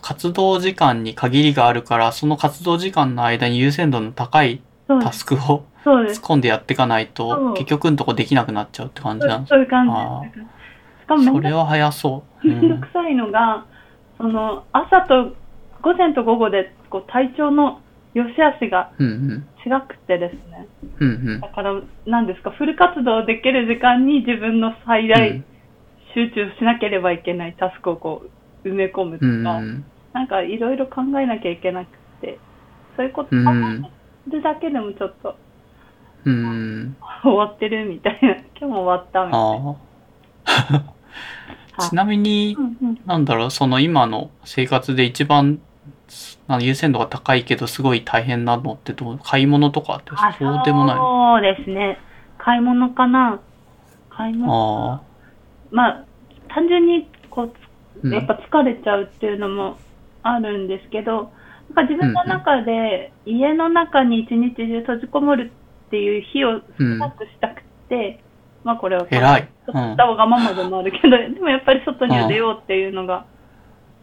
[0.02, 5.12] 活動時間に限りがあるから、その活動時間の間に優先度の高いタ。
[5.12, 5.66] スクを。
[5.84, 11.04] 突っ込んでやっていかないそと、う結局のとこできなくなっちゃうって感じなんですそういう感あじです。
[11.04, 12.48] しかもめんどそれは早そう。
[12.48, 13.66] うめんどんくさいのが、
[14.18, 15.36] その朝と
[15.82, 17.82] 午前と午後でこう体調の
[18.14, 20.68] 良し悪しがうん違くてですね。
[21.00, 21.10] うん。
[21.10, 25.44] うんうんだから、なんですか、フル活動できる時間に自分の最大
[26.14, 28.24] 集中しなければいけないタスクをこ
[28.64, 29.42] う埋め込むとうん。
[29.42, 29.84] うか、ん。
[30.14, 31.88] なんかいろいろ考えなきゃいけなく
[32.22, 32.40] て、
[32.96, 33.86] そういうこと考うん。
[33.86, 35.36] えるだけでもちょっと
[36.26, 36.96] うん。
[37.22, 40.84] 終わってるみたいな、 今日も終わったみたいな。
[41.90, 45.60] ちなみにう、んうんなんだろう、その今の生活で一番
[46.60, 50.98] 優先度が高いけどすごい大変なのってどう買い物とかってあそうでもない？
[50.98, 51.98] そうですね。
[52.38, 53.40] 買い物かな。
[54.10, 54.92] 買い物。
[54.92, 55.02] ああ。
[55.72, 56.04] まあ、
[56.50, 57.54] 単純にこう、
[58.04, 59.78] うんやっぱ疲れちゃうっていうのも
[60.24, 61.32] あるんですけど、
[61.76, 65.52] なんか自分の中で家の中に一日中閉じこもる
[65.88, 68.20] っていう日を少なくしたくて、
[68.64, 73.26] まあこれは偉いちょっとわがままでもあるけど、でもやっぱり外には出ようっていうのが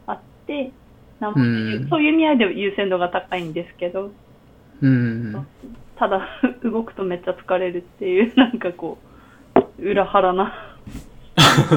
[0.07, 0.73] あって、
[1.21, 4.11] なんかうんそういう意味合いで優先度が高いんですけど、
[4.83, 5.47] うん。
[5.97, 6.27] ただ
[6.65, 8.99] 動くとめっちゃ疲れるっていう、なんかこ
[9.79, 10.77] う、裏腹な。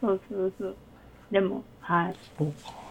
[0.00, 0.76] そうそうそう。
[1.30, 2.14] でも、はい。
[2.38, 2.83] そうか。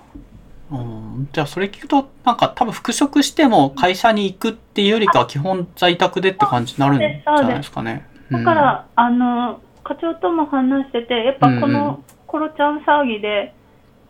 [0.74, 8.08] うん、じゃあそれ聞くとなんか多分復職しても会社に行くっていうよりかは基本在宅でって感じになるんじゃないですかね。
[8.32, 13.54] だから、あの、課長とも話してて、やっぱこのコロちゃん騒ぎで、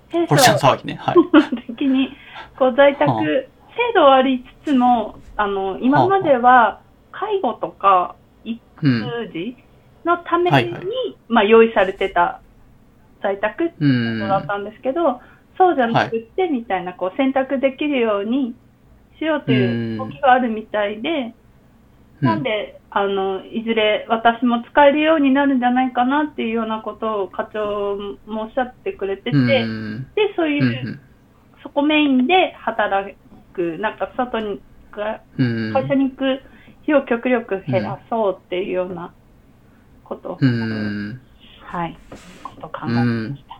[0.08, 0.96] 弊これちゃん社騒ぎね。
[0.96, 1.16] はい。
[1.68, 2.16] 的に、
[2.58, 3.24] こう在宅、はあ
[3.76, 9.32] 制度はありつつも、あの、今までは介護とか育うん。
[9.34, 9.58] 児
[10.06, 10.84] のために、はいはい
[11.28, 12.42] まあ用意されてた
[13.22, 14.20] 在宅ってうん。
[14.20, 15.22] ことだったんですけど、
[15.58, 18.56] そうじゃなくって、みたいな、こう選択できるように
[19.20, 21.34] しようという動きがあるみたいで、
[22.22, 31.00] なんで、あの、いずれ私も使えるようになるんじゃないかなっていうようなことを課長もおっしゃってくれてて、うん、で、そういうう、ん。
[31.62, 33.16] そこメインで働
[33.54, 34.62] く、なんか外に。
[35.74, 36.40] 会社に行く
[36.84, 39.12] 日を極力減らそうっていうような
[40.04, 40.38] こと。
[41.66, 41.98] はい、
[42.44, 43.44] ことを考えうまんし。
[43.48, 43.53] た。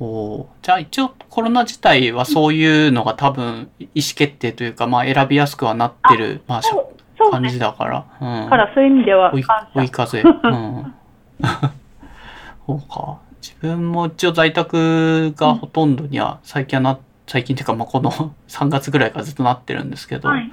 [0.00, 7.44] おーじゃあ一応コロナ自体はそういうのが多分意思決定というか、まあ選びやすくはなってる、まあ、しゃそうそう感。
[7.44, 8.06] じだから。
[8.20, 8.50] うん。
[8.50, 9.44] からそういう意味では追い。
[9.74, 10.20] 追い風。
[10.20, 10.94] うん。
[12.66, 13.18] そうか。
[13.40, 18.10] 自分も一応在宅がほとんどには最近はな、最近っていうかまあこの
[18.48, 20.50] 3月ぐらいからずっとなってるんですけど、はい。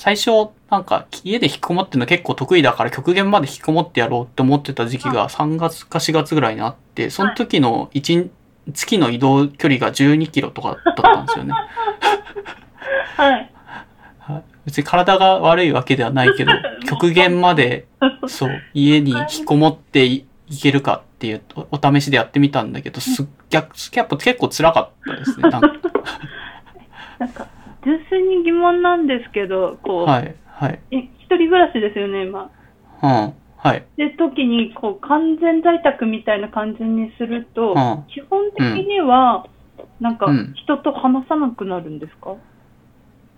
[0.00, 8.30] 最初なんか家で引きこもってるの結構得意だから極限まで引きこもってやろうって思ってた時期が3月か4月ぐらいにあって、その時の1
[8.72, 11.52] 月の移動距離が12キロとかだったんですよね。
[13.14, 13.50] はい。
[14.20, 16.52] はい別に体が悪いわけではないけど、
[16.88, 17.86] 極限まで
[18.26, 25.50] そう、家に引きこもっていいけるかっていうおお試しでやってみたんだけど、すっ逆、やっぱ結構辛かったですね。
[25.50, 25.72] なんか
[27.18, 27.46] なんか、
[27.84, 30.80] 純粋に疑問なんですけど、こう、はい、はい。
[30.90, 32.50] え一人暮らしですよね、今。
[33.02, 33.84] うん、はい。
[33.96, 39.46] で、時に、こう、完全在宅みたいな感じにすると、うん基本的には、
[40.00, 42.34] なんかうん、人と話さなくなるんですか、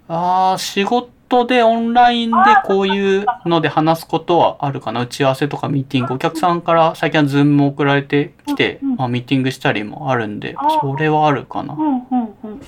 [0.09, 2.37] ああ、仕事でオンラインで
[2.67, 5.03] こういうので話すことはあるかな。
[5.03, 6.15] 打ち合わせとかミーティング。
[6.15, 11.77] お客さんから最近はズームも送られてきて、うんうんまあ、ミーティングしたりもあるんでそれはあるかなう。
[11.79, 12.61] ん、うん、うん、うん。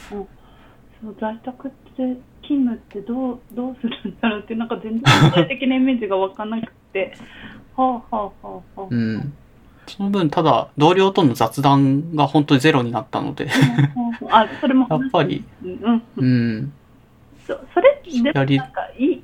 [1.04, 7.14] そう、在宅って、勤務ってどう、どうするんだろうって、なんか全然具体的なイメージがわかんなくて、
[7.76, 8.82] はあ、はあ、はあ、はあ。
[8.90, 9.34] うん。
[9.86, 13.50] その分、ただ、同僚との雑談が本当にゼロになったので、
[14.30, 16.02] あ、それもやっぱり、うん、うん。
[16.16, 16.72] うん。
[17.46, 19.22] そそれ、でもなんかいい、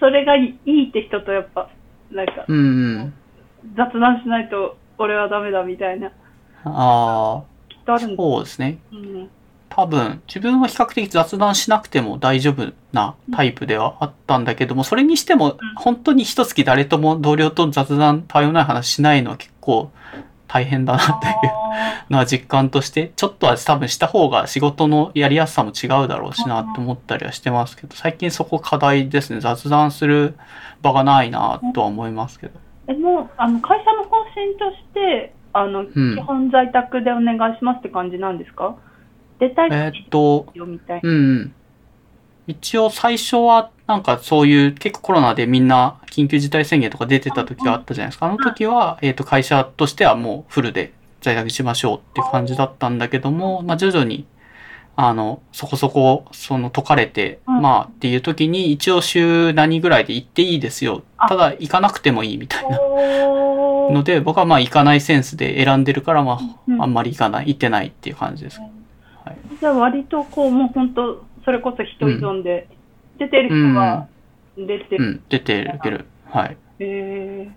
[0.00, 1.70] それがいいって人とやっぱ、
[2.10, 2.60] なんかうんう
[3.04, 3.14] ん。
[3.76, 6.10] 雑談しないと俺はダメだみたいな、
[6.64, 7.50] ああ。
[7.86, 8.78] そうですね。
[8.92, 9.30] うん。
[9.70, 19.90] 多分、自分は比較的雑談しなくても大丈夫なタイプではあったんだけども、それにしても、本当に一月誰とも同僚と雑談、たわいもない話しないのは結構
[20.48, 29.38] 大変だなっていうあのは実感として、 ちょっとは多分した方が仕事のやりやすさも違うだろうしなって思ったりはしてますけど、最近そこ課題ですね。
[29.40, 30.36] 雑談する
[30.82, 32.58] 場がないなとは思いますけど。
[32.88, 38.74] ーえ、もう、あの、会社の方針として、あの、ん基本在宅でお願いしますって感じなんですか？
[39.40, 41.08] 出たいえーっと、よみたいな。
[41.08, 41.54] うんうん。
[42.46, 48.26] 一応最初はなんかそういう結構コロナでみんな緊急事態宣言とか出てた時があったじゃないですか。
[48.26, 54.26] あの時は、えっ、と会社としてはもうフルで在宅しましょうっていう感じだったんだけども、まあ徐々に
[54.96, 61.02] あの、そこそこ、その解かれて、うんまあっていう時に一応週何ぐらいで行っていいですよ。
[61.16, 66.38] あただ行かなくてもいいみたいなので、僕はまあ行かないセンスで選んでるから、ま
[66.68, 68.60] うんああんまり行かない、行ってないっていう感じです。
[68.60, 68.79] はい
[69.60, 72.66] じゃあ割とこう、もう本当、それこそ人依存で、
[73.18, 74.08] 出てる人は
[74.56, 75.04] 出てる。
[75.04, 76.56] うん、出てるけど、はい。
[76.78, 77.50] へえ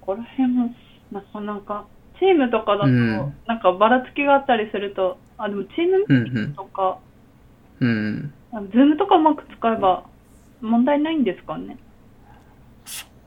[0.00, 0.74] そこら辺も、
[1.10, 1.86] なかなか、
[2.20, 6.54] チームとかだと、うんなんかばらつきがあったりすると、あ、でもチームうんうん。
[6.54, 6.98] とか、
[7.80, 8.32] うん。
[8.52, 10.04] あのズームとかうまく使えば
[10.60, 11.76] 問題ないんですかね？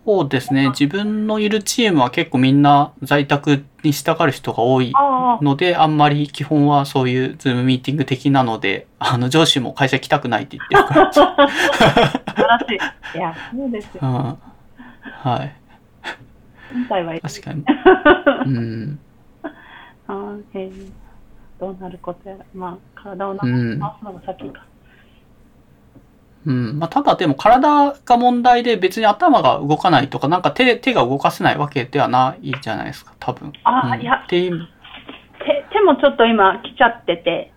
[0.04, 0.70] そうですね。
[0.70, 4.94] 自分のいるチームは結構みんな在宅に従う人が多い
[5.42, 11.14] ので、あんまり基本はそういうズームミーティング的なので、 あの上司も会社来たくないって言ってるから。
[11.14, 11.38] 素晴
[12.44, 12.66] らし
[13.16, 13.18] い。
[13.18, 14.00] いや、そうですよ。
[14.02, 15.56] うん、はい。
[16.74, 17.22] 今回はいい。
[17.22, 17.64] 確かに。
[18.46, 19.00] うん。
[20.08, 20.36] あ
[21.60, 22.46] どうなることやら。
[22.56, 24.66] まあ、体を治すのが先か。
[24.66, 24.71] うん。
[26.50, 33.50] まあ、ただでも体が問題で別に頭が動かないとか、なんか手、手が動かせないわけではないじゃないですか、多分。
[33.50, 33.54] うん。
[33.64, 34.16] あいや。
[34.16, 34.68] っていう、
[35.40, 37.54] 手手もちょっと今来ちゃってて、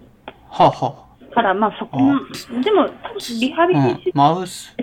[0.50, 1.04] はあ、は
[1.34, 2.20] から、まあそこも、
[2.62, 2.88] でも、
[3.40, 4.00] リハビあ、うん。
[4.14, 4.74] マウス、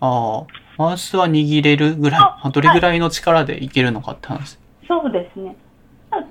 [0.00, 0.46] ああ、
[0.76, 4.58] マウスは握れるぐらい、まあどれぐらいの力でいけるのかって話。
[4.86, 5.56] そうですね。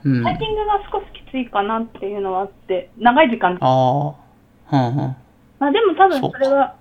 [0.03, 0.24] うん。
[0.24, 3.57] タイピングが少しきついかなっていうのはあって、長い時間。
[3.59, 4.13] あ
[4.71, 5.15] あ、うんうん。
[5.59, 6.76] まあでも多分それは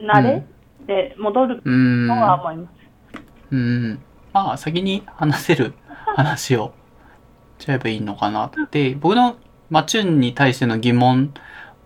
[0.00, 0.44] 慣れ
[0.86, 1.62] で戻る
[2.08, 2.80] は思います。
[3.52, 3.98] うん。
[4.32, 5.74] まあ、先に話せる
[6.16, 6.72] 話を
[7.58, 9.36] しちゃえばいいのかなって、僕の
[9.68, 11.32] マチュンに対しての疑問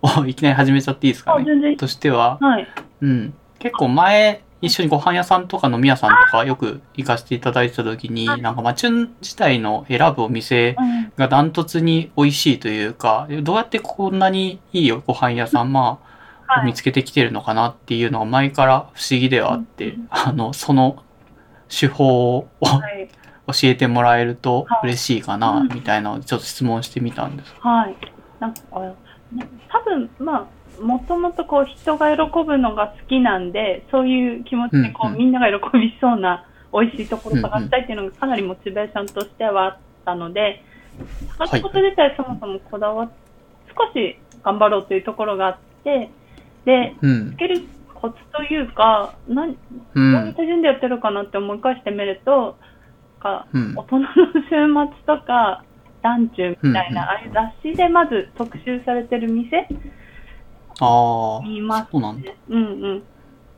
[0.01, 1.75] をいきなり始めちゃっていいですかあ、ね。
[1.75, 2.67] としては、はい。
[3.01, 3.33] うん。
[3.59, 11.11] 結構前、一緒にご飯屋さんとか飲み屋さんとかよく行かせていただいてた時に、なんかマチュン自体の選ぶお店うん。
[11.17, 16.14] がダントツに美味しいというか、どうやってこんなにいいご飯屋さん、まあ、はい
[16.63, 21.03] 見つけてきてるのかなっていうのが前から不思議ではあって、うんあの、その
[21.69, 23.09] 手法をはい。
[23.47, 24.87] 教えてもらえるとはい。
[24.87, 25.67] 嬉しいかな、うん。
[25.67, 27.53] みたいなちょっと質問してみたんです。
[27.59, 27.95] はい。
[28.39, 30.47] なんか、多分、ま
[30.79, 35.19] あ、もともとこう人が喜ぶのが好きなんで、そういう気持ちでこう、うんうん。
[35.19, 40.63] みんなが喜びそうな美味しいところを探したいっていうのがかなりモチベーションとしてはあったので、
[41.37, 43.11] 探すこと自体そもそもこだわっ、
[43.69, 46.09] 少し頑張ろうというところがあって、
[46.65, 47.37] で、うんつ。
[47.37, 47.61] ける
[47.93, 49.57] コツというか、何、う。
[49.93, 52.57] どういうん手順でやってるかなって思い返してみると、
[53.19, 55.63] かうん大人の週末とか、
[56.03, 57.31] 団中みたいな、うんうんああいう
[57.63, 59.67] 雑誌でまず特集されてる店
[60.79, 61.41] ああ。
[61.43, 62.31] 見ますそうなんだ。
[62.49, 62.97] うんうん。
[62.97, 63.01] っ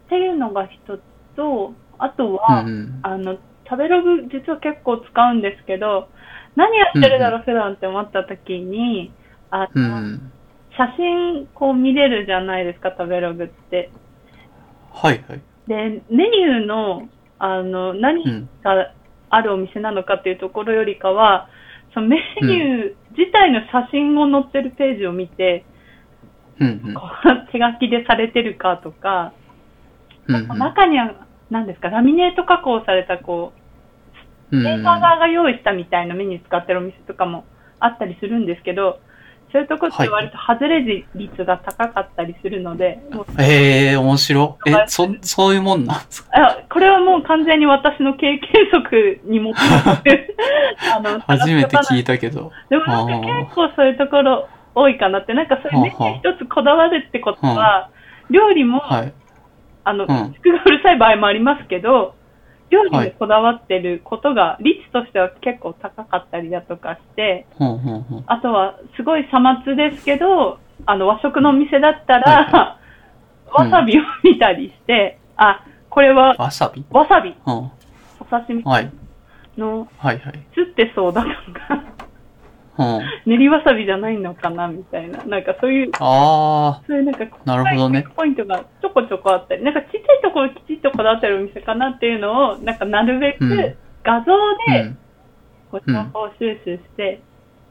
[0.09, 1.01] ていうのが一つ
[1.35, 2.99] と、あとうは、んうん。
[3.03, 3.37] あの、
[3.69, 6.07] 食べログ実は結構使うんですけど、
[6.55, 9.11] 何やってるだろう、普段って思った時に、
[9.51, 10.31] あうの、ん。
[10.77, 13.89] 写真こう見れるじゃないですか、食べログって。
[14.91, 15.41] はいはい。
[15.67, 17.09] で、メニューの、
[17.39, 18.49] あの、何うん。
[18.63, 18.93] が
[19.29, 21.49] あるお店なのかっていうところよりかは、
[21.93, 25.65] そのメニュー自体の写真を載ってるページを見て、
[26.59, 26.93] うんうん。
[26.93, 29.33] こう手書きでされてるかとか、
[30.27, 37.43] うんうん中には、何ですか、ラミネート加工された、こう、うんメーカー側が用意したみたいなメニュー使ってるお店とかも
[37.79, 38.99] あったりするんですけど、
[39.51, 44.69] そういうとこって割と外れ率が高かったりするので、もうええー、面白い。
[44.69, 45.97] え、そ、そういうもんなん？
[45.99, 50.35] ですかあこれはもう完全に私の経験則に基づく
[50.95, 52.13] あの、初めて聞いた。
[52.13, 52.51] たけど。
[52.69, 57.89] でもなんか結構そういうところ多いかなって、なんかそういうメニュー一つこだわるってことは、
[58.29, 59.13] 料理も、はい。
[59.85, 62.15] あの、ん服がうるさい場合もありますけど、
[62.69, 67.45] 料理にこだわってることが、率としては結構高かったりだとかして。
[68.27, 72.77] あとはすごいさまつですけど、あの和食のお店だったら、はい
[73.49, 76.83] わさびを見たりして、あ、これはわさび？
[76.91, 77.37] わさび、うん。
[78.19, 78.91] お刺身はい。
[79.57, 80.39] のはいはい。
[80.53, 81.33] 釣ってそうだとか、
[81.71, 81.96] うん。
[83.25, 94.35] 練りわさびじゃないのかなみたいな、なんかそういう、あそういうなんか、なるほどねポイントがちょこちょこあったり、なんかちっちゃいところきちっとこだわってるお店かなっていうのを、なんかなるべくうん画像あ。
[94.67, 94.97] うでん。
[95.71, 97.21] こう情報収集して、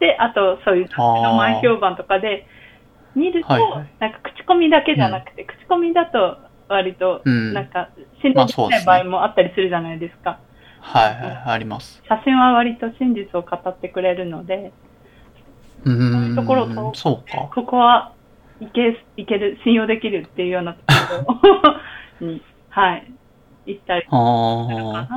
[0.01, 2.47] で、あとそういう雑誌の前評判とかで
[3.15, 6.37] 見ると、はいはいなんか口コミだけじゃなくて、口コミだと
[6.69, 7.91] 割と、うんなんか
[8.23, 10.41] 信頼できない場合もあったりするじゃないですか。
[10.81, 11.43] はいはい。
[11.47, 12.03] あります。
[12.09, 14.73] 写真は割と真実を語ってくれるので、う
[15.85, 16.95] そういうところをーん。
[16.95, 17.49] そうか。
[17.55, 18.12] ここは
[18.61, 20.81] いけ、いける、信用できるっていうようなと
[21.24, 21.81] ころ
[22.27, 23.12] に、はい、
[23.66, 25.03] 行ったりあかあ。
[25.03, 25.09] な。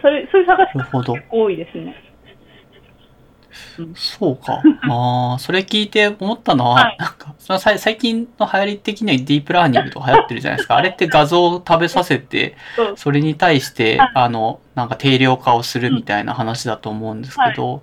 [0.00, 2.10] それ、そういう探し方結構多いですね。
[3.94, 4.62] そうか。
[4.88, 10.76] ああ、それ聞いて思ったのは、はいなんか、そのさい最近の流行り的にはディープラーニングとか流行ってるじゃないですか。
[10.76, 12.56] あれって画像を食べさせて、
[12.96, 17.82] それに対してはい、あの、なんか定量化をするみたいな話だと思うんですけど、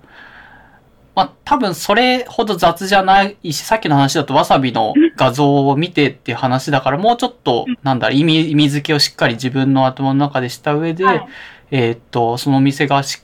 [1.18, 11.28] まあ多分それほど雑じゃないし、さっきの話だとわさびの画像を見てっていう話だから、もうちょっと、なんだ意味、意味付けをしっかり自分の頭の中でした上で、はい
[11.72, 13.20] えーっと、そのお店がし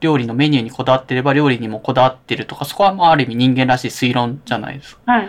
[0.00, 5.10] 料理のメニューにこだわってれば料理にもこだわってるとか、そこはまあある意味人間らしい推論じゃないですか。
[5.10, 5.28] はい。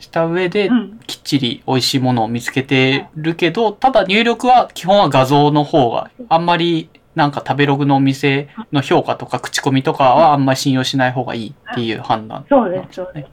[0.00, 1.00] した上でう、ん。
[1.06, 13.26] きっちり美味しいものを見つけてるけど、ただ入力は基本は画像の方が、あんまりなんか食べログのお店の評価とか口コミとかはあんまり信用しない方がいいっていう判断そうです、そうね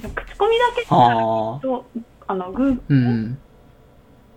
[0.00, 0.08] で。
[0.08, 0.14] す。
[0.14, 1.84] 口コミだけああ、と、
[2.26, 3.38] あの、グーうん。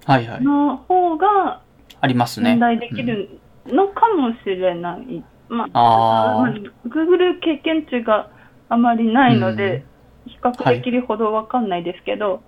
[0.06, 0.44] はいはい。
[0.44, 1.62] の方が
[2.02, 2.52] ありますね。
[2.52, 3.30] 問題できる
[3.68, 5.24] のかもしれない。
[5.48, 6.52] まあ、あーまあ
[6.88, 8.30] Google 経験値が
[8.70, 9.84] あまりないので、
[10.26, 12.42] 比較できるほどわかんないですけど、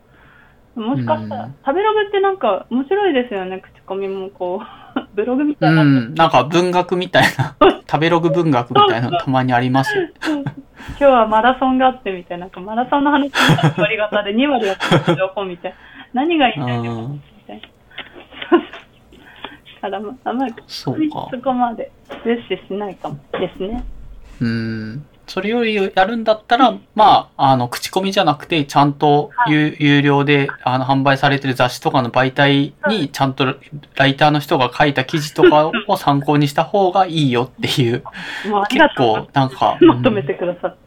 [0.76, 4.66] もしかしたら、うん食べログってなんか面白いですよね、口コミもこう、
[5.14, 5.82] ブログみたいな。
[5.82, 6.16] うん。
[6.16, 7.56] なんか文学みたいな、
[7.90, 10.10] 食べログ文学みたいなのたまにありますよ。
[10.28, 14.76] 今日はマラソンがあってみたいな、なんかマラソンの話の8割方で2割は
[15.16, 15.78] 情報みたいな。
[16.14, 17.68] 何が言いたいのかうんみたいな。
[19.82, 20.54] からまあ、あんまり。
[20.68, 20.94] そ
[21.44, 21.92] こまで
[22.24, 23.84] 重視しないかもですね。
[24.42, 25.06] うん。
[25.28, 33.56] それよりやるんだったら、まあ、あの、口コミじゃなくて、ちゃんと有,、有料で、あの、販売されてる雑誌とかの媒体に、ちゃんと
[33.96, 38.04] ライターの人が書いた記事とかを参考にした方がいいよっていう、
[38.70, 39.16] 結とう。
[39.26, 40.78] 構、なんか、まとめてくださって。
[40.78, 40.84] うん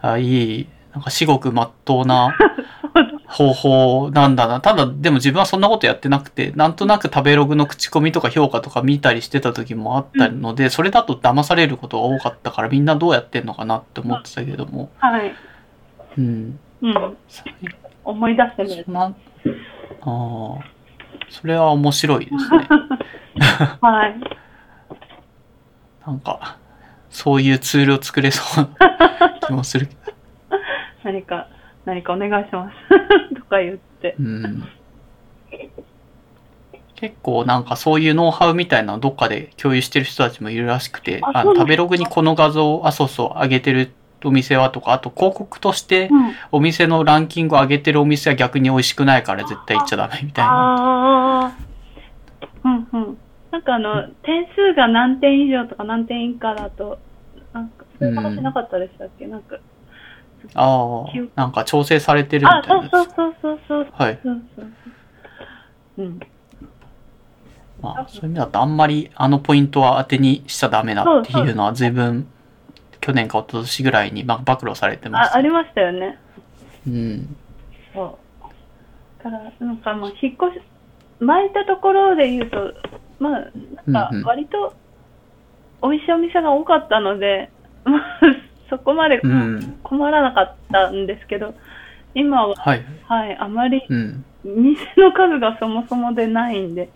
[0.00, 2.36] あいい、なんか至極真っ当な
[3.28, 4.60] 方法なんだな。
[4.62, 14.90] ただ、でも自分はそんなことやってなくて、なんとなく食べログの口コミとか評価とか見たりしてた時もあったので、それだと騙されることが多かったから、みんなどうやってんのかなって思ってたけども。
[14.96, 15.34] はい。
[16.16, 16.58] うん。
[16.80, 17.16] うん。
[18.04, 19.04] 思い出してみるあ
[20.00, 20.64] あ、
[21.28, 22.68] それは面白いですね。
[23.82, 24.20] はい。
[26.06, 26.56] なんか、
[27.10, 30.00] そういうツールを作れそうな気もするけど。
[31.04, 31.48] 何か、
[31.88, 32.76] 何かお願いします。
[33.34, 34.14] とか言って。
[34.20, 34.62] うん。
[36.96, 41.60] 結構なんかそういうノウハウみたいなのどっかで共有してる人たちもいるらしくて、ああそうなんですか？
[41.62, 43.92] 食べログにこの画像、あ、そうそう、上げてる
[44.24, 46.32] お店はとか、あと広告としてうん。
[46.50, 51.54] お店のランキングを上げてるお店は逆に美味しくないから絶対行っちゃダメみたいな。
[52.64, 53.18] うんうん。
[53.52, 56.98] なんかあの、点数が何点以上とか何点以下だと、
[57.52, 59.56] なんか、そういう話なかったでしたっけ、なんか。
[60.54, 62.88] ああなんか調整されてるみあ、たいな。
[62.90, 63.88] そうそうそうそうそう。
[63.92, 64.18] はい。
[64.24, 64.30] そ
[65.98, 66.20] うん。
[67.82, 72.26] まあ、そういう意味だとあんまりあのポイントは当てにしちゃダメだっていうのは随分
[73.00, 75.40] 去年か一昨年ぐらいにまあ暴露されてまあ、すあ。
[75.40, 76.18] りましたよね。
[76.86, 77.36] うん。
[77.94, 79.24] そう。
[79.24, 80.62] だから、なんかまあ、引っ越し、
[81.20, 82.74] 前いたところで言うと、
[83.20, 83.40] まあ、
[83.86, 84.74] なんうんうんか割と
[85.82, 87.50] 美味しいお店が多かったので、
[87.84, 88.20] まあ、
[88.70, 89.78] そこまでうん。
[89.82, 91.54] 困らなかったんですけど、
[92.14, 92.84] 今は、はい。
[93.04, 94.24] はい、あまりうん。
[94.44, 96.90] 店の数がそもそもでないんで、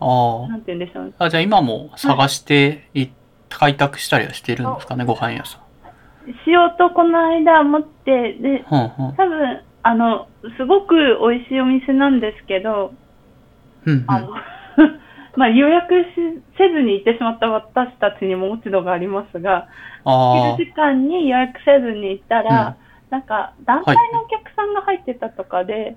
[0.00, 1.14] あなんて言うんでしょう。
[1.18, 1.24] あ。
[1.24, 3.08] あ、じゃあ今も探してい、
[3.48, 5.66] 開拓したりはしてるんですかね、ご飯屋さん。
[6.44, 9.16] しようとこの間思って、で、ほんほん。
[9.16, 10.94] 多分、あの、すごく
[11.30, 12.92] 美味しいお店なんですけど、
[13.84, 14.04] うんうん。
[14.08, 14.28] あの、
[15.36, 19.68] まあ予約しせずに行ってしまった私たちにも落ち度がありますが、
[20.04, 22.76] あ昼時間に予約せずに行ったら、
[23.10, 25.96] なんか団体のお客さんが入ってたとかで、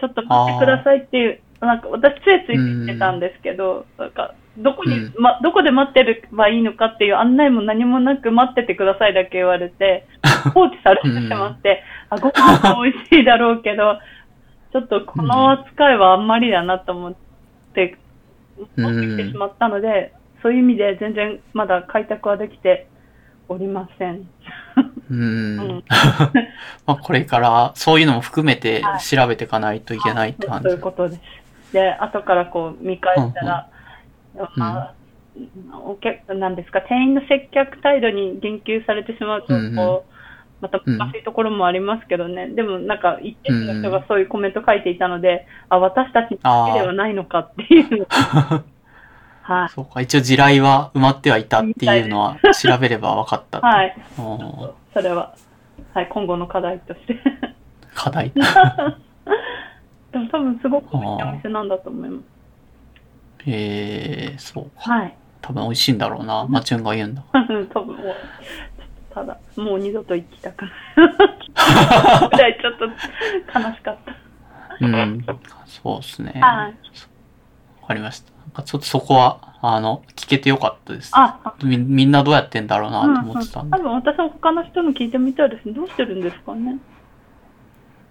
[0.00, 5.14] ちょっと待ってくださいっていう、なんか私ついついて行ってたんですけど、なんかどこに、うん。
[5.18, 10.06] ま、どこで待ってればいいのかっていう案内も何もなく待っててくださいだけ言われて、
[10.54, 13.98] 放置されてしまって、あ、ご飯も美味しいだろうけど、
[14.72, 17.14] ちょっとこの扱いはあんまりだなと思っ
[17.74, 17.96] て、
[18.76, 22.86] 持ってきてしまったので、そういう意味で全然まだ開拓はできて
[23.48, 24.14] おりません。
[24.16, 24.28] う
[25.10, 25.84] うんん。
[26.86, 30.80] まあこれからそういうのも含めてはい調べていかないといけないって感じそういう。
[30.80, 31.20] ことです。
[31.72, 33.68] で、後からこう見返したら、
[34.36, 34.94] うんまあ、
[35.84, 40.00] お客、なんですか、店員の接客態度に言及されてしまうと、こう、うんうん
[40.60, 42.48] また難しいところもありますけどね。
[42.48, 48.06] でもなんか、一定数の人がそういうコメント書いていたので、あ、私たちだけではないのかっていう。
[49.42, 49.68] はい。
[49.68, 53.60] そうか、一応地雷は埋まってはいたっていうのは調べれば分かった。
[53.60, 53.96] はい。
[54.18, 55.34] うんそれは、
[55.92, 57.20] はい、今後の課題として。
[57.94, 58.32] 課題。
[60.10, 62.24] でも多分すごく美味しいお店なんだと思います。
[63.46, 64.90] えー、そうか。
[64.90, 65.14] はい。
[65.42, 66.46] 多分美味しいんだろうな。
[66.50, 67.22] マチュンが言うんだ。
[67.32, 67.98] 多分
[69.16, 70.72] ただ、もう二度と行きたくない。
[72.30, 72.84] ぐらいちょっと
[73.58, 74.14] 悲しかった。
[74.78, 75.24] うん。
[75.64, 76.32] そうですね。
[76.38, 76.74] はい。
[77.80, 78.30] わかりました。
[78.32, 81.12] なんかちょっとそこは、あの、聞けてよかったです。
[81.14, 83.78] あ、みみんなどうやってんだろうなとうんうん、思ってたんで。
[83.78, 85.72] 多分私も他の人の聞いてみたいですね。
[85.72, 86.76] どうしてるんですかね。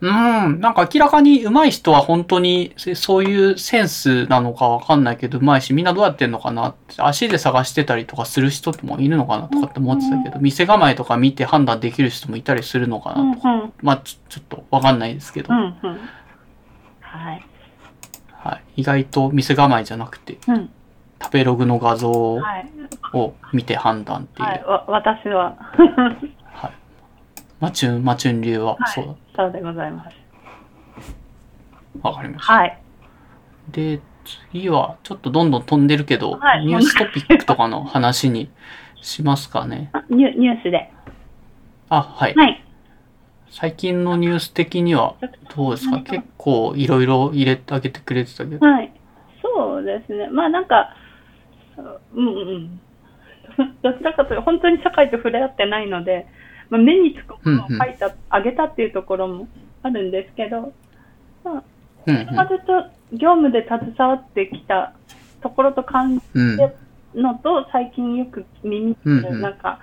[0.02, 0.60] うん。
[0.60, 13.50] なんか明らかに上手い人は本当にせそういうセンスなのかわかんないけど上手いし、みんなどうやってんのかなって、足で探してたりとかする人もいるのかなとかって思ってたけど、店構えとか見て判断できる人もいたりするのかうんなとか。
[13.52, 13.74] うん。
[13.82, 16.00] まあちょっとわかんないですけど、うんうん。
[17.00, 17.46] はい。
[18.32, 18.82] はい。
[18.82, 20.70] 意外と店構えじゃなくて、うん。
[21.22, 22.70] 食べログの画像をはい。
[23.54, 24.48] 見て判断っていう。
[24.48, 24.64] はい。
[24.66, 25.56] わ私は。
[26.54, 26.72] はい。
[27.62, 29.14] マチュン、マチュン流ははいそうだ。
[29.36, 30.16] そうでございます。
[32.02, 32.54] わかりました。
[32.54, 32.78] はい。
[33.72, 34.00] で、
[34.52, 38.50] 次は、ちょっとどんどん飛んでるけど、はいニューストピックとかの話に
[39.02, 39.90] しますかね。
[39.94, 40.92] あニュニュースで。
[41.90, 42.34] あ、はい。
[42.36, 42.62] はい。
[43.50, 45.16] 最近のニュース的には
[45.56, 46.00] どうですか？
[46.02, 48.66] 結構いろいろ入れてあげてくれてたけど。
[48.66, 48.92] はい。
[49.42, 50.28] そうですね。
[50.30, 50.96] まあなんか、
[52.14, 52.80] うんうん。
[53.84, 56.28] どちらかというと、本当に社会と触れ合ってないので、
[56.70, 59.48] まあ、目につくものを書いた、あげたっていうところも
[59.84, 60.74] あるんですけど、
[61.44, 61.64] まあ、
[62.08, 62.74] うんうんまあずっと
[63.14, 64.94] 業務で携わってきた
[65.42, 66.24] ところと感じ
[67.16, 69.80] のと、最近よく耳にする、うんうんなんか、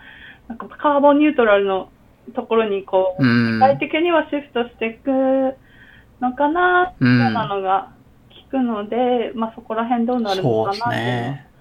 [0.49, 1.91] なんかカーボンニュートラルの
[2.35, 3.55] ところにこう、うん。
[3.55, 5.11] 具体的にはシフトしていく
[6.21, 7.93] のかな、うんそうなのが
[8.49, 11.53] 聞くので、まあ、そこら辺どうなるのかなっていうのがね。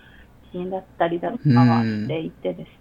[0.52, 2.81] 気になったりだとかはしていてです。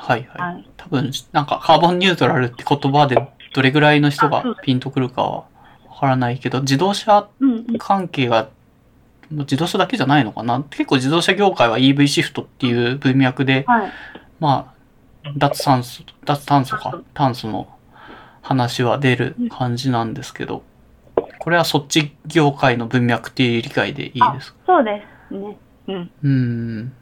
[0.00, 0.54] はいはい。
[0.54, 0.68] はい。
[0.76, 3.16] 多分、なんかカーボンニュートラルって言葉で
[3.52, 5.30] どれぐらいの人がピンとくるかは
[5.88, 7.28] わからないけど、自動車。
[7.78, 8.48] 関係が、
[9.30, 10.64] 自動車だけじゃないのかな？
[10.70, 13.92] 結構自動車業界は EV シフトっていう文脈で、はい。
[14.40, 14.74] ま
[15.24, 17.68] あ、脱炭素、脱炭素か、炭素の
[18.42, 20.62] 話は出る感じなんですけど、
[21.38, 24.58] これはそっち業界の文脈っていう理解でいいですか？
[24.66, 25.56] そうですね。
[25.88, 26.10] うん。
[26.22, 26.92] うーん。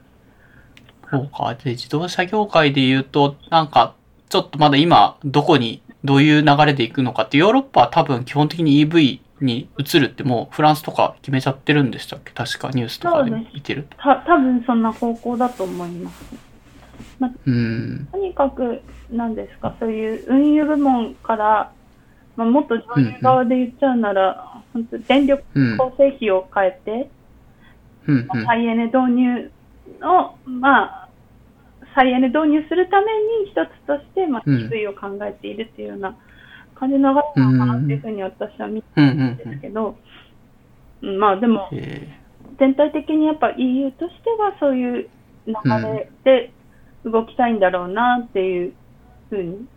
[1.11, 1.55] そうか。
[1.55, 3.95] で、自動車業界で言うと、なんか、
[4.29, 12.33] ちょっとまだ今、どこに、どういう流れで行くのかって、ヨーロッパは多分基本的に EV に移るってもうフランスとか決めちゃってるんでしたっけ？
[12.33, 13.97] 確かニュースとかで見てると。
[13.97, 16.25] た多分そんな方向だと思います。
[17.47, 18.09] うん。
[18.13, 18.81] とにかく、
[19.11, 21.73] なんですか、そういう運輸部門から、
[22.37, 25.77] まあ、もっと上流側で言っちゃうなら、本当電力うん。
[25.77, 27.11] 構成費を変えて、
[28.07, 28.27] うん。
[28.27, 29.51] まあ再エネ導入
[30.03, 31.09] を、まあ、
[31.95, 33.07] 再エネ導入するため
[33.43, 34.69] に一つとして、まあ、うん。
[34.69, 36.17] EV を考えているっていうような
[36.75, 39.01] 感じの流れなのかなっていうふうに私は見て。
[39.01, 39.97] るんですけど、
[41.03, 41.19] うん。
[41.19, 42.19] まあでも、え
[42.59, 45.09] 全体的にやっぱ EU としてはそういう
[45.47, 46.53] 流れで
[47.05, 48.73] 動きたいんだろうなっていう
[49.31, 49.69] ふうに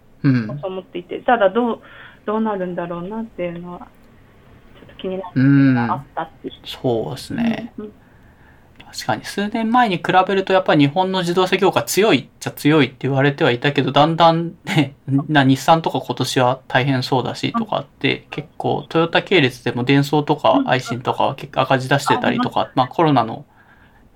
[0.63, 1.79] 思っていて、ただどう、
[2.25, 3.85] どうなるんだろうなっていうのは、ちょ
[4.85, 5.75] っと気になるうん。
[5.75, 6.53] のがあったっていう。
[6.65, 7.73] そうですね。
[7.77, 7.93] うん
[8.91, 9.23] 確かに。
[9.23, 20.69] 数年前に比べるとやっぱり日本の自動車業界強いっちゃ強いって言われてはいたけど、だんだんね、な日産とか今年は大変そうだしとかあって、結構トヨタ系列でも電装とかうん。
[20.69, 23.45] アイシンとかは結構赤字出してたりとか、まあコロナの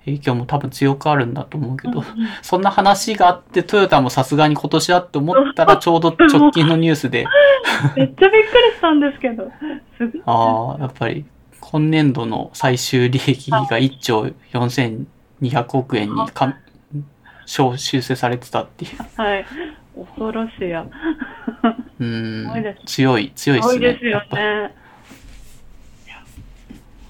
[0.04, 2.04] 影響も多分強くあるんだと思うけど、
[2.42, 7.26] そんな話があってトヨタもさすがに今年はって思ったら ちょうど直近のニュースで、
[7.96, 9.50] めっちゃびっくりしたんですけど。
[10.26, 11.24] ああ、やっぱり
[11.68, 15.06] 今年度の最終利益が1兆4200
[15.76, 16.56] 億円にか
[17.44, 19.20] 小修正されてたっていう。
[19.20, 19.44] はい。
[19.96, 20.86] 恐ろしいや。
[21.98, 22.46] うん。
[22.84, 23.74] 強い、強いですね。
[23.74, 24.74] すごいですよね。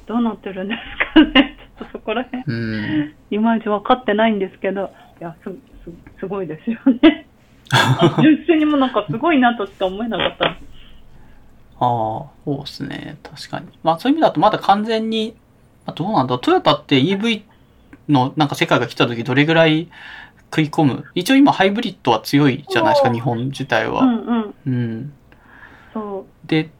[0.06, 1.56] どうなってるんですかね。
[1.78, 3.14] ちょっとそこら辺、うーん。
[3.30, 7.26] いまいち分かってないんですけど、いや、す、す、すごいですよね。
[7.72, 10.56] あ 純粋にもなんかすごいなとしか思えなかった。
[11.78, 13.18] ああ、そうですね。
[13.22, 13.66] 確かに。
[13.82, 15.34] まあそういう意味だとまだ完全に、
[15.84, 17.42] まあ、どうなんだトヨタって EV
[18.08, 19.88] のなんか世界が来た時どれぐらい
[20.44, 21.04] 食い込む？
[21.14, 24.02] 一応今ハイブリッドは強いじゃないですか、日本自体は。
[24.02, 24.54] うんうん。
[24.66, 25.12] うん。
[25.92, 26.48] そう。
[26.48, 26.70] で、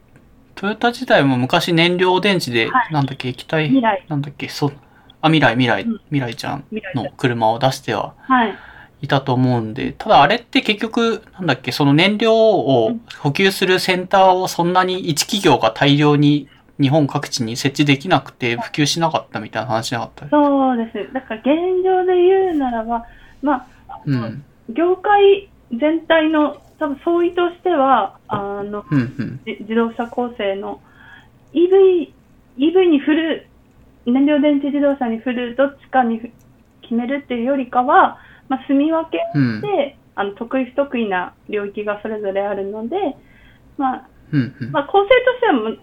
[0.55, 3.69] トヨタ自体も昔燃料電池で、はいなんだっけ、液体？
[4.07, 4.73] なんだっけ、そう、
[5.21, 6.63] あ、未来、未来、うん未来ちゃん
[6.95, 8.57] の車を出してははい。
[9.01, 16.47] いたと思うんで、ただあれって結局、なんだっけ、その燃料を補給するセンターをそんなに一企業が大量に
[16.79, 21.13] 日本各地に設置できなくて普及しなかったみたいな話なかったそうです。
[21.13, 23.05] だから現状で言うならば、
[23.41, 24.43] まあ、うん。
[24.69, 29.39] 業界全体の多分総意としては、あの、うん、うん。
[29.45, 30.81] じ自動車構成の
[31.53, 32.11] EV、
[32.57, 33.47] EV に振る、
[34.05, 36.29] 燃料電池自動車に振る、どっちかにふ
[36.81, 38.19] 決めるっていうよりかは、
[38.49, 39.61] まあ、住み分けうん。
[39.61, 42.95] で、あの、得意不得意な領域がそれぞれあるので、
[43.77, 44.71] まあ、うん、うん。
[44.71, 45.09] まあ、構成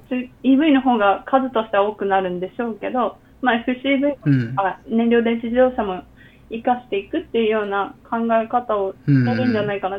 [0.09, 4.55] としては EV の方が数としては多くなるんでしょうけど、まあ、FCV、うん。
[4.57, 6.03] あ燃料電池自動車も
[6.51, 9.27] 活かしていくっていうような考え方をうん。
[9.27, 9.99] やるんじゃないかな。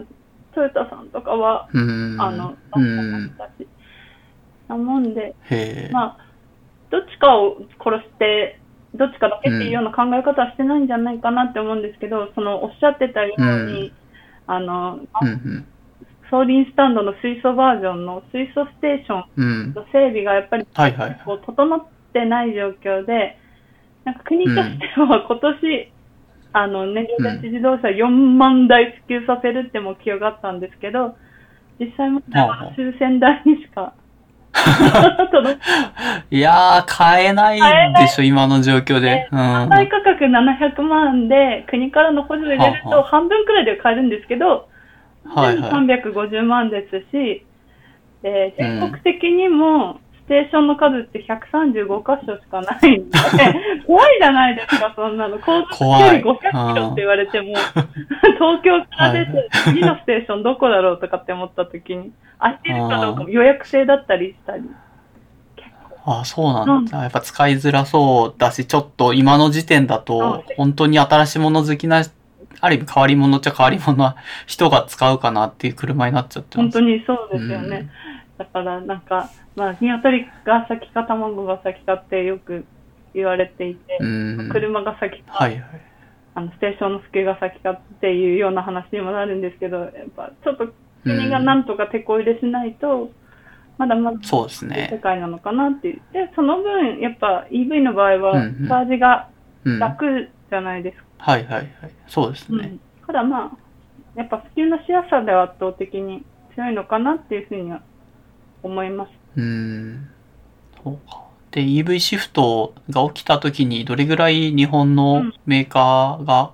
[0.53, 2.17] トヨタさんとかは、うん。
[2.19, 3.11] あの、うん。
[3.11, 3.67] ましたし。
[4.67, 5.35] なもんで。
[5.91, 6.17] まあ、
[6.89, 8.59] どっちかを殺して、
[8.97, 13.91] どっちかだけっていうような考え方はしてないんじゃないかなって思うんですけど、そのおっしゃってたように、うん
[14.47, 15.65] あの、うん、うん。
[16.30, 19.73] 送輪スタンドの水素バージョンの水素ステーションうん。
[19.73, 21.22] の整備がやっぱりはいはい。
[21.26, 23.38] こう整ってない状況で、
[24.03, 25.91] なんか国としては今年、
[26.53, 31.17] あの、燃料電池自動車4万台普及させるって目標があったんですけど、
[31.80, 32.22] 実際も
[32.76, 34.05] 数千台にしか届
[36.32, 37.60] いやー、買えない
[37.94, 39.27] でしょ、今の状況で。
[39.32, 39.40] うん。
[39.40, 44.68] 販売価格700万で、国からの補助を入れると半分くらいで買えるんですけど、
[45.26, 45.72] はいはい。
[45.72, 47.45] 350万ですし、
[48.26, 53.18] で全国的にもステーションの数って135箇所しかないんで、
[53.85, 55.38] 怖いじゃないですか、そんなの。
[55.38, 64.64] 高速距離500キロって言われても、東京から出て次のステーションどこだろうとかって思った時に、空いてるかどうかも予約制だったりしたり。
[66.07, 67.02] あそうなんだ。
[67.02, 72.03] やっぱ使いづらそうだし、ちょっと今の時点だと、本当に新しいもの好きな、
[72.61, 74.15] ある意味変わり者っちゃ変わり者な
[74.45, 76.80] 人が使うかなっていう車になっちゃってます。
[76.80, 77.89] 本当にそうですよね。
[78.38, 82.66] だからなんか、まあ、鶏が先か卵が先かってよく
[83.14, 84.49] 言われていて、うん。
[84.52, 85.62] 車が先か、はいはい。
[86.36, 90.68] あのステーションの普及が先かっていうような話にもなるんですけど、やっぱちょっと
[91.03, 93.10] 国がなんとか手こ入れしないと、
[93.78, 94.99] まだまだそうです世ね。
[95.02, 96.02] 界なのかなっていう。
[96.12, 99.30] で、その分、やっぱ EV の場合は、うんうんチャージが
[99.66, 99.80] うん。
[99.80, 101.03] はい楽じゃないですか。
[101.18, 101.68] はいはい。
[102.07, 102.57] そうですね。
[102.57, 102.80] うん。
[103.07, 103.52] ただまあ、
[104.16, 106.24] やっぱ普及のしやすさでは圧倒的に
[106.56, 107.82] 強いのかなっていうふうには
[108.65, 109.11] 思います。
[109.37, 110.09] うん。
[110.83, 111.23] そうか。
[111.51, 116.51] で、EV シフトが起きた時にどれぐらい日本のメーカーが。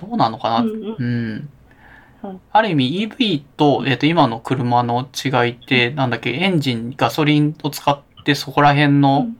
[0.00, 1.48] どうなのかな、うんうん
[2.52, 9.36] ある意味 EV と、えっ、と、今の車の違いって、なんだっけ、エンジン、ガソリンを使ってそこら辺うのん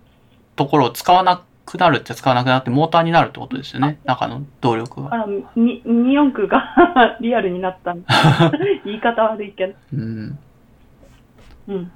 [0.54, 3.98] ところを使わなくなるっちゃ使わなくなってモーターになるってことですよね？
[4.04, 5.10] 中の動力が。
[5.10, 8.04] だから、ミミニ四駆が リアルになったん
[8.84, 9.74] 言い方悪いけど。
[9.92, 10.38] うん。
[11.68, 11.90] うん。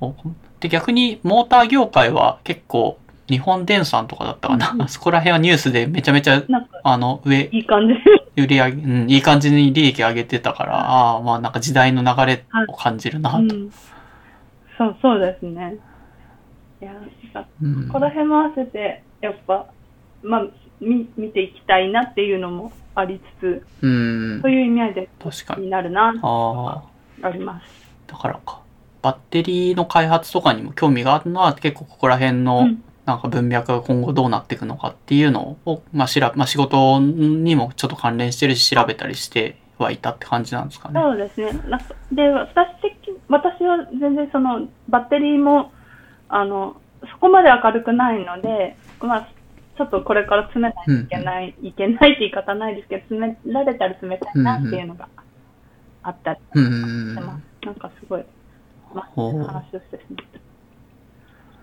[0.00, 0.14] お
[0.60, 2.98] で、逆にモーター業界は結構、
[3.28, 4.70] 日本電産とかだったかな。
[4.70, 6.42] うんうん そこら辺はニュースでめちゃめちゃ、
[6.84, 7.94] あの、上、いい感じ。
[8.40, 13.38] 売り上げ、うん、いい感じに利益上げてたから、ああ、まあなんか時代の流れを感じるなと。
[13.38, 13.70] うん。
[14.76, 15.76] そう、そうですね。
[16.82, 17.04] いや、なん
[17.44, 19.66] かうんこの辺も合わせて、やっぱ、
[20.22, 20.46] まあ、
[20.80, 24.52] み見ていきたいなっていうのもありつつ、うんそう。
[24.52, 25.62] いう意味合いで確かに。
[25.64, 26.82] になるな、あ
[27.22, 27.26] あ。
[27.26, 27.66] あります。
[28.06, 28.60] だからか。
[29.06, 32.82] バッテリーの開発とかにも興味があるのは結構ここら辺うのん。
[33.04, 41.00] なんか文脈が今後どうなっていくのかっていうのを、まあ、しら、まあ、仕事にもちょっと関連してるし調べたりしてはいたって感じなんですかね。
[41.00, 41.52] そうですね。
[42.10, 45.70] で、私的、私は全然その、バッテリーも、
[46.28, 46.80] あの、
[47.12, 49.28] そこまで明るくないので、まあ、
[49.76, 55.08] ちょっとこれから詰めないといけない、いけないって言い方ないですけど、詰められたら詰めたいなっていうのが
[56.02, 57.08] あったりうんうんうん。
[57.10, 57.66] してます。
[57.66, 58.24] なんかすごい、
[58.96, 60.26] まあ、ほう話をしてしまっ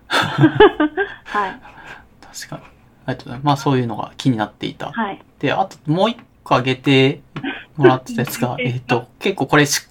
[0.08, 0.14] た。
[1.24, 1.60] はい。
[2.20, 2.62] 確かに。
[3.06, 3.44] ありがとうございます。
[3.44, 4.92] まあそういうのが気になっていた。
[4.92, 5.20] はい。
[5.40, 7.22] で、あともう一個挙げて
[7.76, 9.82] もらってたやつが、 えっと、結構これし、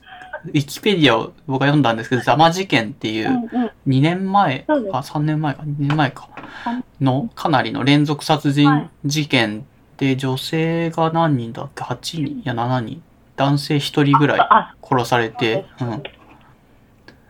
[0.45, 3.71] ウィキペディアを僕が読んだんですけど、ザマ事件っていううんうん。
[3.87, 6.29] 2年前そうですか3年前か2年前か
[6.63, 9.65] はいのかなりの連続殺はい人事件
[9.97, 12.27] で女性が何人だっけ ?8 人？
[12.39, 13.03] いや7人
[13.35, 16.03] 男性1人ぐらいあ、殺されて、うん。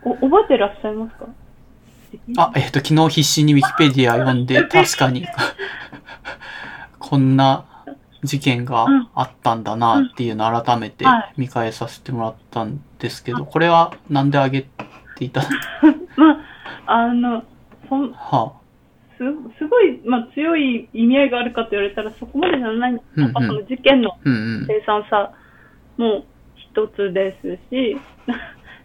[0.04, 1.26] お覚えてらっしゃいますか？
[2.38, 5.26] あ、えっ、と、昨日必死にウィキペディア読んで、確かに、
[6.98, 7.64] こんな
[8.22, 11.32] 事件があったんだなっていうのを改めてはい。
[11.36, 14.62] 見返させてもらったんですけど、これはなんであげ
[15.16, 15.42] ていた
[16.16, 16.30] ま
[16.86, 17.42] あ、あの、
[17.88, 18.52] そんは
[19.18, 19.24] す
[19.58, 23.22] すごい、まあ、強い意味合いがあるかと言われたらそこまでじゃないうんうん。
[23.24, 24.66] やっぱその事件のあ、うんうん。
[24.66, 25.32] 凄惨さ
[25.98, 26.24] も
[26.56, 27.96] 一つですし、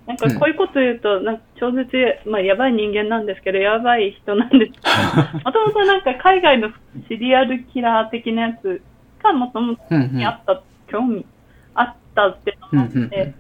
[0.09, 1.87] なんかこういうこと言うと、なんか超絶、
[2.25, 4.71] まあ、やばい人間なんですけど、やばい人なんです。
[4.71, 6.69] けど、もともとなんか海外の
[7.07, 8.81] シリアルキラー的なやつ
[9.21, 11.27] がもともとにあった、興味
[11.75, 13.33] あったってのがあって、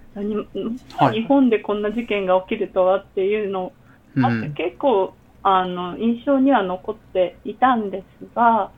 [1.11, 3.73] 日本でこんな事件が起きるとはっていうの
[4.15, 8.69] うんあって結構あの印象には残っていたんですが、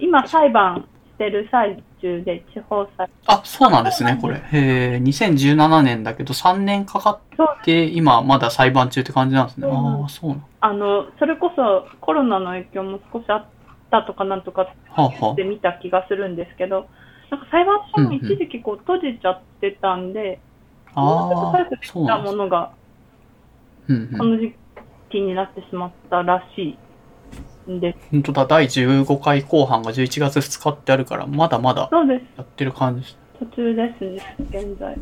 [0.00, 4.36] 今裁判してる最中で地方裁あ、そうなんですね、これ。
[4.36, 9.68] へえ、2017年だけど3年かかって、今まだ裁判中って感じなんですね。
[9.70, 10.46] ああ、そうなん。
[10.60, 13.46] あのそれこそコロナの影響も少しあっ
[13.90, 16.88] たとかなんとかはあ、はで見た気がするんですけど、
[17.30, 20.40] なんか裁判所も一時期こう閉じちゃってたんで、
[20.94, 21.00] あ。
[21.00, 22.18] もうちょっと早くできた。
[22.18, 22.72] ものが
[23.88, 24.18] うんうん。
[24.18, 24.54] この時
[25.10, 26.78] 期になってしまったらしいん
[27.66, 27.98] です。
[28.10, 32.22] 本当だ、第15回後半が11月2日ってあるから、まだまだそうです。
[32.36, 33.16] やってる感じ。
[33.38, 34.96] 途中ですね、現在。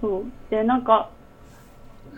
[0.00, 0.24] そう。
[0.50, 1.10] で、なんか、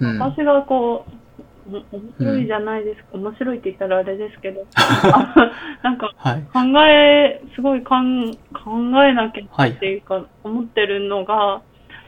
[0.01, 0.19] うん。
[0.19, 5.51] 私がこう、お面白いじゃないですか、面白いって言ったらあれですけど、あ
[5.83, 6.43] なんかはい。
[6.53, 11.62] 考え、すごいかん考えなきゃはいっていうか、思ってるのが、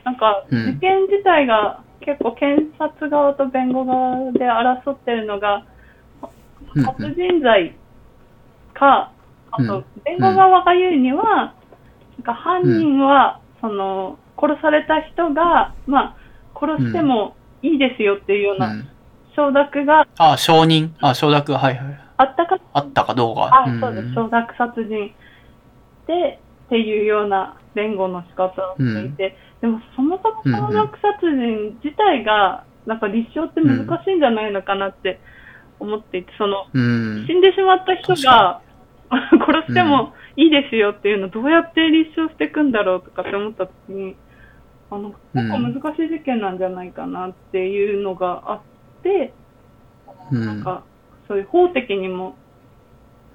[0.04, 5.62] なんか、うん事件自体が結構検察側と弁護側で争ってるのが、うん
[6.84, 7.74] 殺人罪
[8.74, 9.12] か、
[9.50, 11.54] あとうん、弁護側が言うには、な
[12.20, 16.16] んか犯人は、その、殺された人が、まあ、
[16.58, 18.58] 殺してもいいですよっていうようう。
[18.58, 18.88] なん。
[19.34, 20.90] 承諾があ、承認。
[21.00, 22.00] あ、承諾、はいはい。
[22.18, 23.50] あったか、あったかどうか？
[23.64, 23.80] あ、ん。
[23.80, 25.12] そうです、承諾殺人
[26.06, 29.06] で、っていうような弁護の仕方をして。
[29.06, 35.18] いて、でもそもそも承諾殺人自体が、なんか立証って難しいんじゃないのかなって
[35.78, 37.24] 思っていて、その、うん。
[37.26, 38.62] 死んでしまった人が
[39.10, 44.16] 殺してもいいですよっていうのをどうやって立証していくんだろうとかって思った時に、
[44.90, 48.60] あの、結構難しい事件なんじゃないかなっていうのがあっ
[49.02, 49.32] て、
[50.32, 50.46] うん。
[50.46, 50.84] なんか、
[51.28, 52.36] そういう法的にも、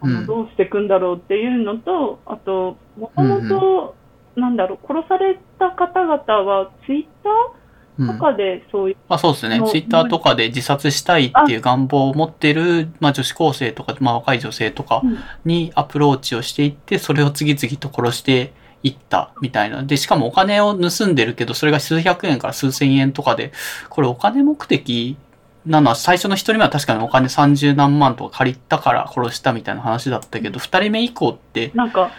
[0.01, 3.95] あうんのどうしていくんだろうっていうのと、あと、もともと、
[4.35, 7.60] なんだろう、殺された方々は、ツイッタうんー
[8.07, 9.59] とかでそういう、まあそうですね。
[9.59, 18.53] のツイッターとかで自殺したいっていう願望を持ってる、まあ女子高生とか、まあ若い女性とかうんにアプローチをしていって、それを次々と殺して
[18.83, 19.83] いったみたいな。
[19.83, 23.51] で、しかもお金を盗んでるけど、それが数百円から数千円とかで、
[23.89, 25.17] これお金目的？
[25.63, 32.09] なのは最初の一人目は確かにお金30何万とか借りたから殺したみたいな話だったけど、二人目以降って、なんか、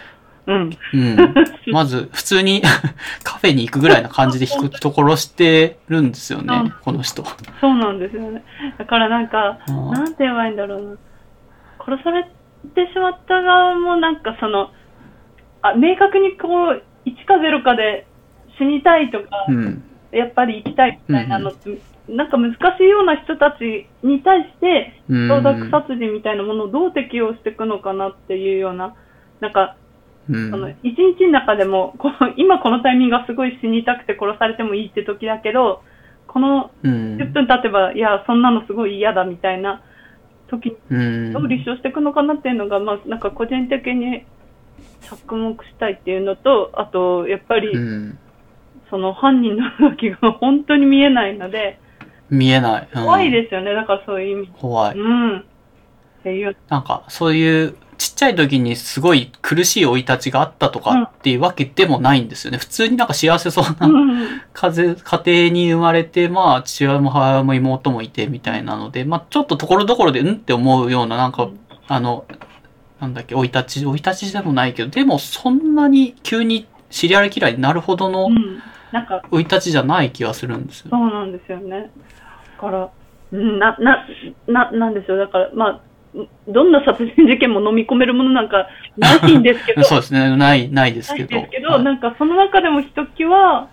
[0.45, 0.77] うん。
[0.93, 1.33] うん。
[1.71, 2.61] まず、普通に
[3.23, 7.23] カフェに行くぐらいな感じで弾くところしてるんですよねうん、この人。
[7.61, 8.43] そうなんですよね。
[8.77, 10.97] だからなんか、うんなんて言えばいいんだろうな。
[11.85, 14.71] 殺されてしまった側もなんかその、
[15.61, 18.05] あ、明確にこう、1か0かで
[18.57, 19.83] 死にたいとか、うん。
[20.11, 28.95] やっぱり生きたいみたいなのって、なんか難しいような人たちに対して、うん承諾殺人みたいなものをどう適用していくのかなっていうような、
[29.39, 29.75] なんか、
[30.29, 35.81] うんその一日の中でもこの、今このタイミングがすごい死にたくて殺されてもいいって時だけど、
[36.27, 39.81] このうん10分経てば、いや、そんなのすごい嫌だみたいな
[40.47, 40.97] 時にう
[41.29, 44.25] んどう立証していくのかなっていうのが、まあ、なんか個人的に
[45.01, 48.17] 着目したいっていうのと、あと、やっぱり、うん
[48.89, 51.79] その犯人の動きが 本当に見えないので、
[52.29, 52.87] 見えない。
[52.93, 54.51] うん怖いですよね、だからそういう意味。
[54.55, 54.99] 怖い。
[54.99, 55.37] うん。
[55.39, 55.43] っ
[56.21, 56.55] ていう。
[56.69, 62.57] なんか、そういう、ちっちゃい時にすごい苦しい生い立ちがあったとかっていうわけでもないんですよね。
[62.57, 63.87] 普通になんか幸せそうな
[64.53, 71.49] 家庭に生まれて、まあ、父親も母親も妹もいてみたいなので、まあ、ちょっとところどころで、うんって思うような、なんか、
[71.87, 72.25] あの、
[72.99, 78.61] なんだっけ、生い立ち、生い立ちでもないけど、でも、そんなに急にシリアルキラーになるほどのうん。
[78.91, 80.87] なんか、生い立ちじゃない気がするんですよ。
[80.91, 81.89] そうなんですよね。
[82.57, 82.89] だから、
[83.31, 84.05] うんな、な、
[84.47, 85.17] な、なんでしょう。
[85.17, 85.81] だから、まあ、
[86.47, 88.67] どんな殺人事件も飲み込めるものなんか
[88.97, 90.35] ないんですけど、 そうですね。
[90.35, 91.41] ない、ないですないけど。
[91.41, 93.67] ですけど、はいなんかその中でもひときわ、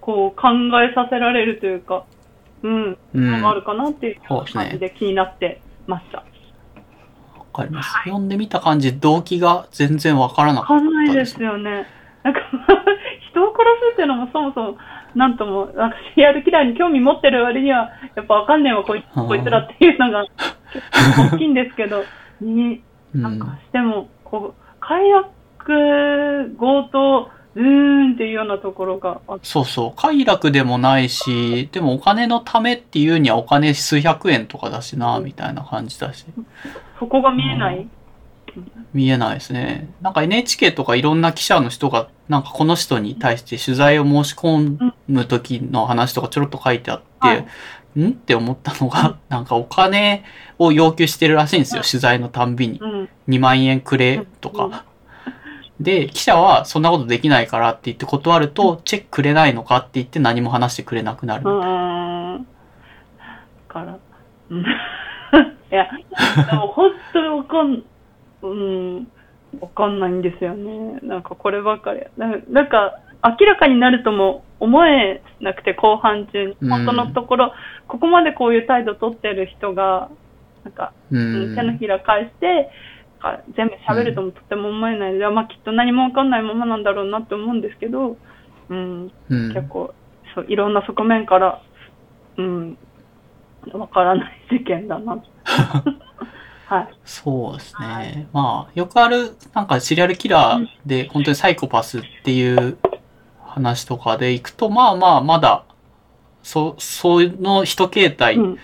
[0.00, 0.48] こう考
[0.82, 2.04] えさせられるというか、
[2.62, 2.98] うん、
[3.44, 6.18] あるかなっていう感じで気になってました。
[6.18, 6.24] わ
[7.52, 7.92] かります。
[8.04, 11.42] 読んでみた感じ、動機が全然わからなわかっかんないでたですす。
[11.42, 11.86] よね。
[12.22, 12.40] なんか、
[13.30, 14.78] 人を殺すっていうのもそもそも、
[15.14, 20.24] なんとも、なんかシリアルキラーに興味持ってる割には、やっぱわかんねえわ、こいこいつらっていうのが
[21.32, 22.04] 大きいんですけど、
[22.40, 22.82] に、
[23.14, 23.22] うん。
[23.22, 30.00] なんかしても、こう、快楽、強盗、うーんっていうようなところがあって、そうそう。
[30.00, 36.26] 快楽でもないし、でもお金のためっていうにはお金数百円とかだしな、みたいな感じだし。
[36.98, 37.88] そこが見えない。
[38.92, 39.88] 見えないですね。
[40.00, 48.10] なんか NHK とかいろんな記者の人が、なんかこの人に対して取材を申し込む時の話とかちょろっと書いてあって、はいん？
[48.10, 50.24] って思ったのが、なんかお金
[50.58, 52.78] を要求してるらしいんですよ、はい取材のたんびに。
[52.80, 53.08] うん。
[53.28, 54.84] 2万円くれとうんか。
[55.80, 61.42] で、記者はそんなことできないからって言って断ると、チェックくれないのかって言って何も話してくれなくなる。
[61.44, 62.42] うーん。
[62.42, 62.46] だ
[63.66, 63.98] から、
[64.50, 64.60] うん。
[65.72, 65.88] いや、
[66.50, 67.82] でも本当にわかん、
[68.42, 69.08] うん、
[69.60, 71.00] わかんないんですよね。
[71.02, 72.00] なんかこればっかり。
[72.16, 76.56] ななんか、明らかになるとも思えなくて、後半中に。
[76.60, 77.52] うん本当のところ、
[77.88, 80.10] ここまでこういう態度取ってる人が、
[80.64, 81.56] なんか、ううんん。
[81.56, 82.70] 手のひら返して、
[83.54, 88.16] 全部喋るともとても思えないので、まあきっと何もわかんないままなんだろうなって思うんですけど、
[88.70, 89.92] うん、うん結構
[90.34, 91.60] そういろんな側面から、
[92.38, 92.78] うん、
[93.72, 95.22] わからない事件だな。
[96.70, 96.94] はい。
[97.04, 98.28] そうですね。
[98.32, 102.78] まあ、よくある、なんかシリアルキラーで本当にサイコパスっていう
[103.44, 105.64] 話とかでいくと、まあまあ、まだ、
[106.44, 108.58] そ、その人形態、うん、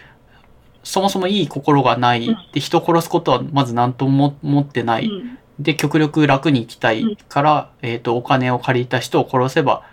[0.84, 2.28] そもそもいい心がない。
[2.28, 5.06] うんで、人を殺すことはまず何とも思ってない。
[5.06, 9.84] うんで、極力楽に生きたいから、えっ、と、お金を借りた人を殺せば、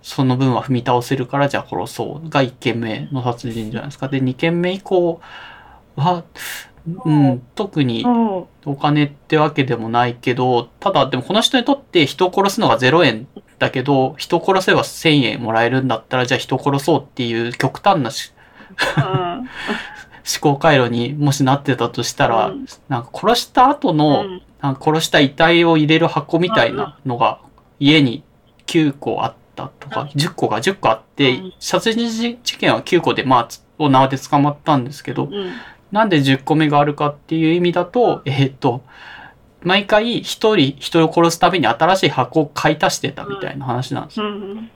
[0.00, 2.28] その分は踏み倒せるから、じゃあ殺そう。
[2.28, 4.06] が1件目の殺人じゃないですか。
[4.06, 5.20] で、2件目以降
[5.96, 6.22] は、
[7.04, 13.26] うん、特にそお金ってわけでもないけど、ただ、でもこの人にとって人を殺すのが0円
[13.58, 18.32] だけど、人を殺せば1000円もらえるんだったら、じゃあ人を殺そうっていう極端なし
[18.96, 19.04] う、うん、
[19.40, 19.46] 思
[20.40, 22.66] 考回路にもしなってたとしたら、うん。
[22.88, 24.42] なんか殺した後の、うん。
[24.60, 27.38] なんか殺した遺体を入れる箱みたいなのが
[27.78, 28.24] 家に
[28.66, 32.10] 9個あったとか、10個が10個あってうん、殺人
[32.42, 35.52] 事件は9個で、まあ、つお縄で捕まったんですけど、うん
[35.92, 38.82] なんで10個目があるかっていう意味だと、えーっと、
[39.62, 44.26] 毎回一人人を殺すために新しい箱を買い足してたみたいな話なんですよ。
[44.26, 44.70] うん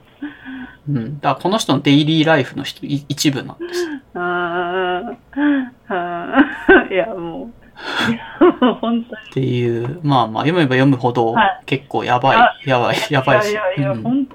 [0.88, 1.20] うん。
[1.20, 3.86] だからこの人のデイリーライフの一部なんです。
[4.14, 5.16] あー
[5.88, 7.62] あーいや、もう。
[9.30, 13.50] っていう、まあまあ読めば読むほどは結構やばい、あやばい、やばいし。
[13.50, 14.28] いやいやいや、うんほん、い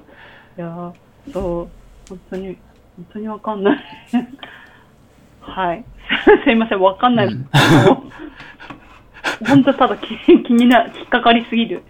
[0.56, 0.92] や、
[1.32, 1.68] そう、
[2.08, 3.84] 本当に、本当にわかんない。
[5.40, 5.84] はい。
[6.44, 7.26] すいません、わかんない。
[7.26, 7.48] うん
[9.46, 11.82] 本当ただ気気にな、引っかかりすぎる。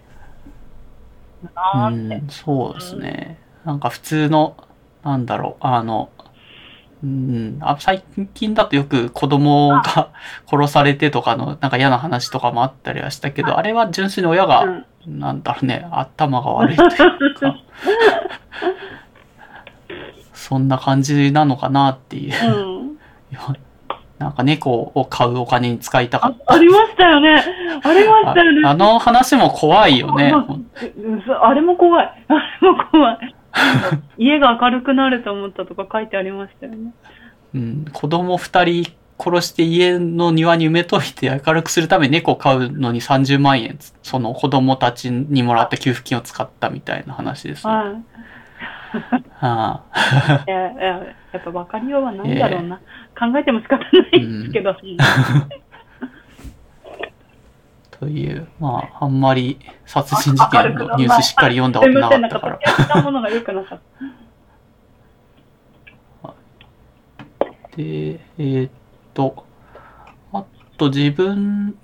[1.55, 1.91] なう。
[1.91, 3.39] ん、そうですね。
[3.65, 4.57] なんか普通の、
[5.03, 6.09] なんだろう、あの、
[7.01, 10.09] うん、あ最近だとよく子供が
[10.47, 16.89] 殺されてとかのなんか嫌な話とかもあったりはしたけど、あれは純粋に親がうんなんだろうね、頭が悪いという
[17.35, 17.55] か、
[20.33, 22.53] そんな感じなのかなっていう。
[22.53, 22.97] うん。
[24.19, 26.53] なんか猫を飼うお金に使いたかあった。
[26.53, 27.43] ありましたよね。
[27.83, 28.61] ありましたよね。
[28.65, 30.31] ああの話も怖いよね。
[30.31, 30.45] ま
[31.41, 32.25] あれも怖い。
[32.27, 33.35] あれも怖い。
[34.17, 36.93] 家が明るくなると思ったとか書いてありましたよね。
[37.55, 38.85] うん、子供二人
[39.17, 47.73] 殺して家の庭に埋めといて明るくするために猫を飼うのに30万円、その子供たちにもらった給付金を使ったみたいな話ですね。
[47.73, 48.19] はい。
[49.41, 50.81] ああ いやいや
[51.31, 52.79] やっぱ分かりようはないんだろうな。
[53.19, 54.73] 考えても仕方ないですけど。
[57.99, 62.59] という、まあ、あんまり殺人事件のニュースしっかり読んだことなかったから。
[67.75, 68.71] で、えーっ
[69.13, 69.45] と、
[70.31, 70.45] あ
[70.77, 71.75] と自分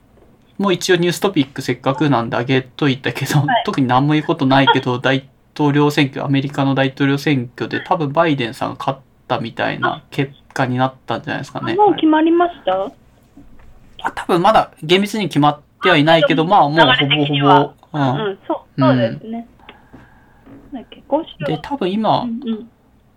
[0.57, 11.75] も一応ニューストピックせっかくなんであげといたけど、特に何も言うことないけど、大統領選挙、アメリカの大統領選挙で多分バイデンさんが勝ったみたいな結果になったんじゃないですかね。
[11.75, 12.91] もう決まりました？
[14.01, 17.97] あ多分まだ厳密に決まってはいないけど、まあもうほぼほぼは、う。
[17.97, 19.47] うんん、そう、そうですね。
[20.71, 20.85] なん
[21.45, 22.69] で、多分今、うんうん。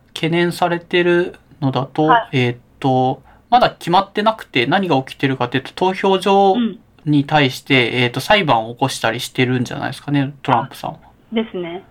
[0.09, 6.79] 懸念されてるのだと、はえーっと、まだ決まってなくて何が起きてるかというと、投票所うん。
[7.05, 10.99] に対して、えーっと、裁判を起こしたりしてるんじゃないですかね、トランプさんは。
[11.33, 11.85] ですね。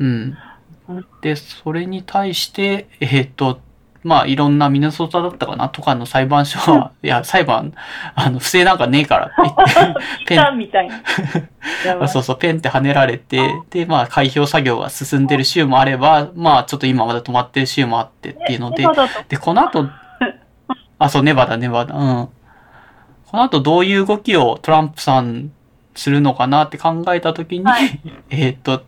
[0.00, 0.36] うん
[0.88, 1.06] うん。
[1.20, 3.60] で、それに対して、えーっと、
[4.06, 5.68] まあ、いろんなミネソタだったかな？
[5.68, 7.74] とかの裁判所は、 いや、裁判、
[8.14, 12.06] あの、不正なんかねえからって言って、 来たみたいな。
[12.06, 18.86] そうそう、ペンって跳ねられて、で、まあ、開票作業が進んでる州もあれば、まあ、ちょっと今まだ止まってる州もあってっていうので
[19.28, 19.88] で、この後、
[21.00, 22.28] あ、そう、ネバダ、ネバダ、うん。
[23.26, 25.50] この後どういう動きをトランプさん
[25.96, 28.00] するのかなって考えたときに、はい。
[28.30, 28.84] えーっと、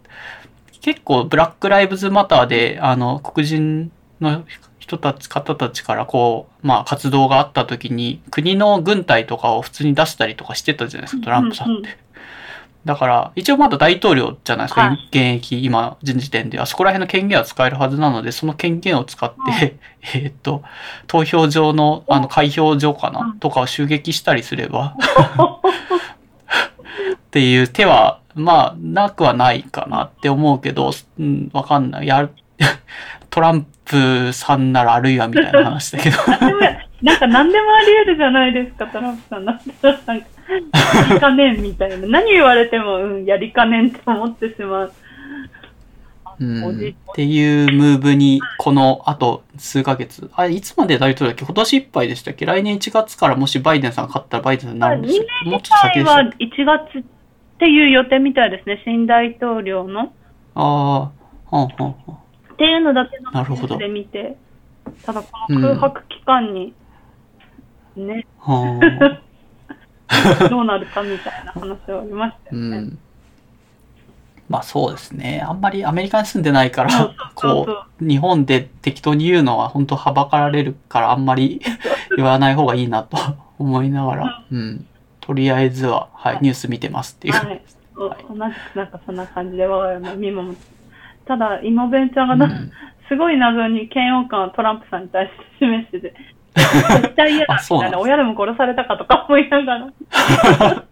[0.81, 3.91] 結構ブラックライブズマターで、あの、黒人
[4.21, 4.45] の
[4.89, 11.81] 人たち、方たちからこう、まあ活動があったときに、国の軍隊とかを普通に出したりとかしてたじゃないですか、トランプさんって。
[11.81, 12.09] うんうん
[12.85, 16.65] だから、一応まだ大統領じゃないですか、はい現役、今、現時点では。
[16.65, 19.59] そこら辺の権限は使えるはずなので、その権限を使って、は
[20.15, 20.63] えーっと、
[21.07, 24.95] 投票所の、あの、開票所かな、うんとかを襲撃したりすれば、
[27.15, 32.07] っていう手は、まあ、なくはないかなって思うけど、うん、わかんない。
[32.07, 32.31] やる、
[33.29, 33.78] トランプ
[34.33, 36.17] さんならあるいはみたいな話だけど。
[37.03, 39.45] なんか何でもあり得るじゃないですか、トランプさん。
[39.45, 39.65] なんか、
[40.13, 41.97] やりかねんみたいな。
[42.09, 44.93] 何言われても、うん、やりかねんって思ってしまう。
[46.41, 50.31] うん、っていうムーブに、このあと数ヶ月。
[50.35, 51.45] あれ、いつまで大統領だっけ？
[51.45, 52.47] 今年いっぱいでしたっけ？
[52.47, 55.51] 来年1月からもしバイデンさんが勝ったらバイデンさんになるんでしたっけ？
[55.51, 57.03] もうちょっと先でしたはっけ1月っ
[57.59, 60.13] ていう予定みたいですね、新大統領の。
[60.55, 61.11] ああ、はん
[61.51, 61.95] はんはん。
[62.59, 64.37] っていうのだけのなるほどニュースで見て、
[65.05, 66.75] ただこの空白期間に、
[67.95, 69.21] ね、は
[70.51, 72.79] どうなるかみたいな話はありましたよね。
[72.79, 72.99] ん。
[74.49, 75.41] まあそうですね。
[75.47, 81.61] あんまりアメリカに住んでないからこう、日本で適当に言うのは本当はばかられるからあんまり
[82.17, 83.17] 言わない方がいいなと
[83.61, 84.85] 思いながら、うん。
[85.21, 87.35] とりあえずは、はい、ニュース見てますっていう。
[87.35, 87.63] はい。
[87.97, 90.78] お同じくなんかそんな感じで我が家も見守って。
[91.29, 92.73] ただ、イモベンちゃんがな、うん
[93.09, 96.15] すごい謎に嫌悪感をトランプさんに対して示してて、
[96.55, 99.89] 絶対嫌だあそうみたな、ないんです親でも殺されたかとか思いながら。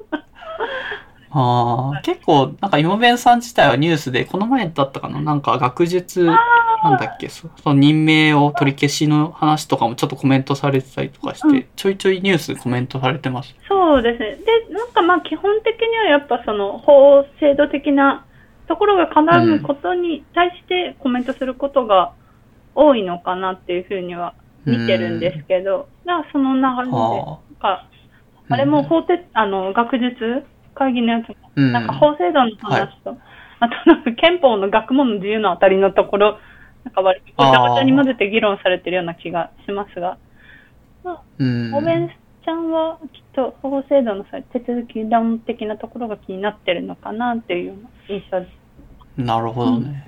[1.39, 6.33] ああ、結構、なんか、イモベンさん自体はニュースで、この前だったかななんか、学術、な
[6.95, 13.55] んだっけ、そその任命を取り消しの話とかもちょっとコメントされてたりとかして、うんちょいちょいニュースでコメントされてます。
[13.69, 14.37] そうですね。
[14.37, 18.25] で、なんかまあ基本的にはやっぱその法制度的な
[18.67, 22.13] ところが絡むことに対してコメントすることが
[22.75, 24.35] 多いのかなっていうふうには
[24.65, 27.39] 見てるんですけど、だからその流れで、なんあ。
[27.61, 27.89] か、
[28.49, 30.45] あれも法廷、あの、学術
[30.75, 33.17] 会議のやつも、うんなんか法制度の話と、
[33.61, 36.39] あとなんか憲法の学問の自由のあたりのところ、
[36.85, 40.19] なんか割とごちゃごちゃに混ぜて議論されてるような気がしますが、
[41.39, 41.75] うん。
[41.75, 42.11] おべん
[42.47, 47.75] ちゃんはきっと法制度のさ手続き論的なところが気になってるのかなっていう
[48.09, 49.21] 印象です。
[49.21, 50.07] なるほどね。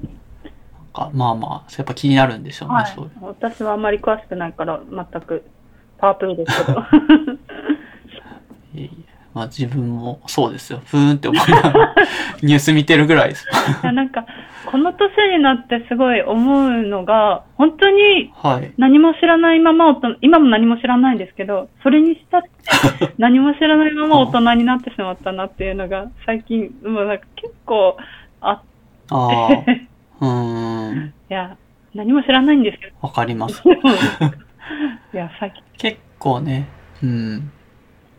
[0.00, 3.10] なんか、まあまあ、やっぱ気になるんでしょうね、はいそう。
[3.20, 5.42] 私はあまり詳しくないから全く
[5.98, 6.78] パワープロですけど。
[8.74, 10.80] いえいえまあ自分もそうですよ。
[10.84, 11.94] ふーんって思いながら
[12.42, 13.46] ニュース見てるぐらいです。
[13.82, 14.24] いやなんか、
[14.66, 18.72] この年になってすごい思うのが、本当にはい。
[18.76, 27.96] 何も知らないまま今も何も知らないんですけど、それにしたって 何も知らないまま大人になってしまったなっていうのが最近、もうなんか結構
[28.40, 28.60] あっ
[29.10, 29.86] あて、あ。
[30.20, 31.14] うーん。
[31.30, 31.56] いや、
[31.94, 33.62] 何も知らないんですけわかります。
[35.14, 36.68] いや、最近、結構ね、
[37.02, 37.50] うん。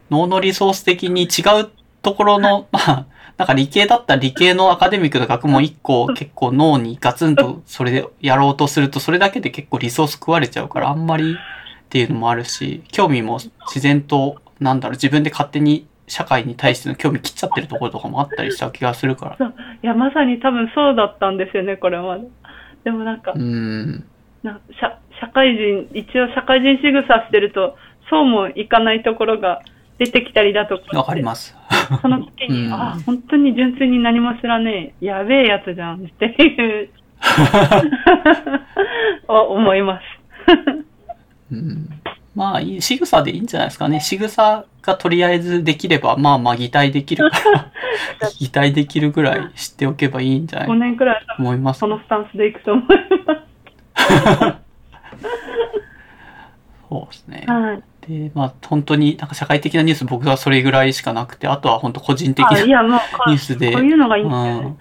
[0.10, 1.70] 脳のリソース的に違う
[2.02, 3.06] ところの、まあ、
[3.40, 19.48] なんか理系だったら理系のアカデミックな学問一個結構脳にガツンと それでやろうとすると、それだけで結構リソース食われちゃうから、あんまりっていうのもあるし、興味も自然と、なんだろう、自分で勝手に社会に対しての興味切っちゃってるところとかもあったりした気がするから。
[19.48, 19.52] い
[19.88, 22.28] や、まさに多分そうだったんですよね、これまで。
[22.84, 24.04] でもなんかう、ん。
[24.44, 27.78] な社社会人、一応社会人仕草してると、
[28.10, 29.62] そうもいかないところが
[30.00, 30.98] 出てきたりだとか。
[30.98, 31.56] わかります。
[32.02, 36.90] その時に、うんあ、本当に純粋に何も知らねえ、やべえやつじゃんっていう、
[39.28, 40.04] を思います。
[41.52, 41.90] うん
[42.36, 44.00] まあ仕草でいいんじゃないですかね。
[44.00, 47.72] 仕草がとりあえずできれば、まあまあ擬態できるから、
[48.40, 51.88] 擬態できるぐらい知っておけばいいんじゃな5い年くらいと思いますそ。
[51.88, 52.86] のスタンスでいくと思い
[53.26, 53.44] ま
[56.90, 57.52] そうですねす。。
[57.52, 57.84] はい。
[58.10, 63.72] で、まあ本当になんか社会的なニュース僕はそれぐらいしかなくて、あとは本当個人的あ、な ニュースで。
[63.72, 64.52] こういうのがいいんだよね。
[64.62, 64.78] うん。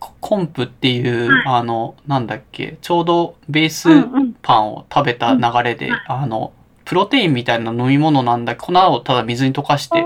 [0.00, 4.34] ココンプっていう、あの、なんだっけ、ちょうどベースうんうん。
[4.42, 6.52] パンを食べた流れで、あの、
[6.84, 8.56] プロテインみたいな飲み物なんだ。
[8.56, 10.04] 粉をただ水に溶かして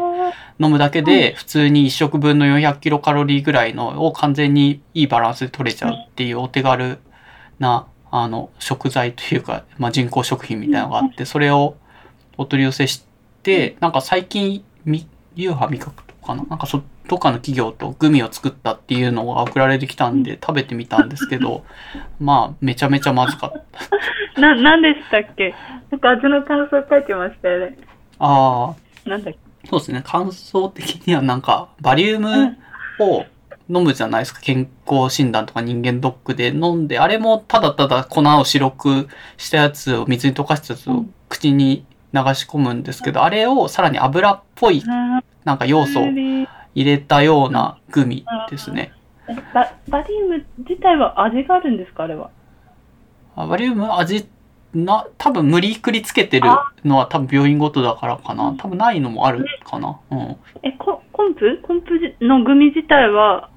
[0.61, 6.99] 飲むだけで、普通に1食分の400キロカロリーぐらいのを完全にいいバランスで取れちゃうっていうお手軽
[7.61, 11.77] な、あの、食材というか、まあ、人工食品みたいなのがあって、それを
[12.37, 13.05] お取り寄せし
[13.43, 21.65] て、なんか最近、み、ユーハ味覚とかななんかそ、どっかの企業とグミを作ったっていうのが送られてきたんで食べてみたんですけど、
[22.21, 23.65] まあ、めちゃめちゃまずかっ
[24.35, 24.41] た。
[24.41, 25.55] な、なんでしたっけ？
[25.91, 27.79] なんか味の感想書いてましたよね。
[28.19, 28.75] あ
[29.07, 29.39] あ、なんだっけ？
[29.71, 30.03] そうですね。
[30.05, 32.57] 感想的にはなんか、バリウム
[33.01, 33.25] を
[33.73, 34.41] 飲むじゃないですか。
[34.41, 48.93] 健康診断とか人間ドックで飲んで、あれもただただ粉を白くしたやつを水に溶かしたやつをうん口に流し込むんですけど、あれをさらに油っぽいあなんか要素をー入れたようなグミですね。
[49.29, 52.31] えババリウム自体は味があるんですかあれは？
[53.35, 54.29] あバリウム味
[54.75, 56.49] な、多分無理くりつけてる
[56.85, 58.55] のは多分病院ごとだからかな。
[58.59, 59.99] 多分ないのもあるかな。
[60.11, 60.37] うん。
[60.63, 61.61] え、ココンプ？
[61.63, 63.51] コンプじのグミ自体は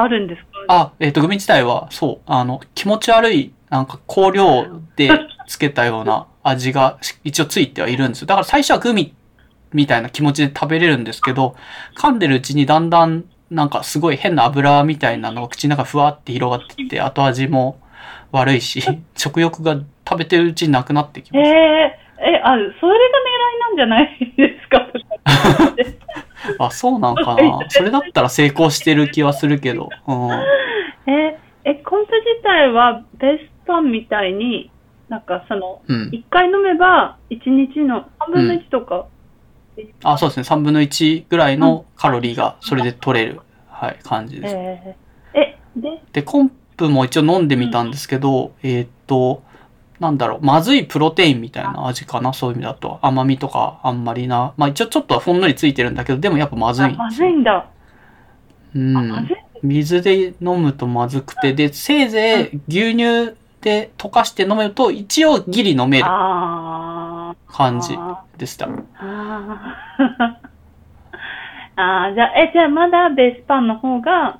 [0.00, 5.10] あるんですかあ、えっ、と、グミ自体は、そう、あの、気持ち悪い、なんか香料で
[5.48, 8.26] つけたような味がし一応ついてはいるんですよ。
[8.26, 9.14] だから最初はグミ
[9.72, 11.56] みたいな気持ちで食べれるんですけど、
[11.96, 17.78] 噛んでるうちにだんだん、なんかすごい変な油みたいなのが口の中ふわって広がってきて、後味も
[18.32, 18.82] 悪いし、
[19.16, 19.76] 食欲が
[20.08, 21.50] 食べてるうちになくなってきえー、ます。
[22.20, 22.86] え、あ、それが狙
[23.56, 24.86] いなんじゃないですか？
[26.58, 27.60] あ、そうなんかな。
[27.68, 29.88] それだったら成功してる気はするけど。
[30.06, 30.30] うん。
[31.10, 34.70] え、え、コンプ自体はベースパンみたいに、
[35.08, 36.08] なんかその、うん。
[36.12, 39.06] 一回飲めば一日の3分の1とか、
[40.02, 40.42] あ、そうですね。
[40.44, 44.54] 3分の1ぐらいのカロリーがそれで取れる、はい、感じです。
[44.54, 49.42] えー、え、で、で、コンプも一応飲んでみたんですけど、えーっと、
[50.00, 52.98] なんだろう、まずいプロテインみたいな味かな、そういう意味だと。
[53.02, 54.52] 甘みとかあんまりな。
[54.56, 57.10] まあ一応ちょっとはほんのりついてるんだけど、でもやっぱまずいんですよ。
[57.10, 57.68] ずいんだ。
[58.74, 59.28] うん。
[59.62, 66.04] 水で飲むとまずくて、で、せいぜい牛乳で溶かして飲むと、一応ギリ飲める。
[66.04, 68.66] 感じあでした。
[68.66, 70.48] ーあー。
[71.80, 74.38] あーじゃあ、え、じゃあまだベースパンの方が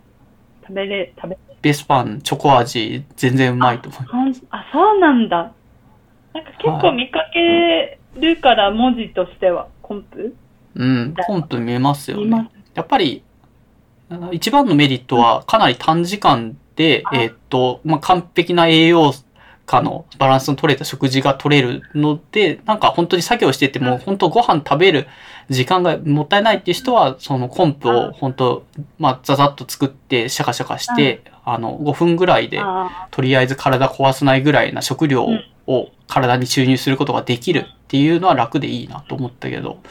[0.62, 4.42] 食べれ、食べベースパン、チョコ味、全然うまいと思います。
[4.50, 5.52] あ、そうなんだ。
[6.34, 10.34] なんか結構見かけるから、文字としては、コンプ？
[10.76, 12.50] うん、コンプ見えますよね。
[12.74, 13.22] やっぱり、
[14.30, 19.12] 一番のメリットはかなり短時間で、あえーっと、まあ、完璧な栄養
[19.66, 25.08] 価のバランスの取れた食事が取れるので、なんか本当に作業してても、本当ご飯食べる
[25.50, 28.64] 時間がもったいないっていう人は、そのコンプを本当、
[28.98, 31.22] まあ、ザザッと作って、シャカシャカして、
[31.52, 39.82] あの、5分ぐらいで、あとりあえず体壊さないぐらいな食料うんを体に注入することができるっていうのは楽でいいなと思ったけど、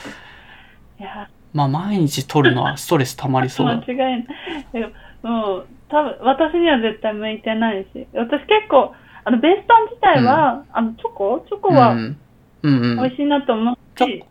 [1.00, 3.76] ーいや、まあ毎日取るのはストレス溜まりそうだ。
[3.76, 4.28] 間違いない。
[4.74, 4.80] で
[5.24, 8.94] ももう、多分私には絶対向いてないし、私結構、
[9.24, 11.46] あの、ベースパン自体は、あの、チョコ？
[11.48, 12.18] チョコはうん。
[12.64, 12.98] うんうん。
[12.98, 14.26] 美味しいなと思うチし、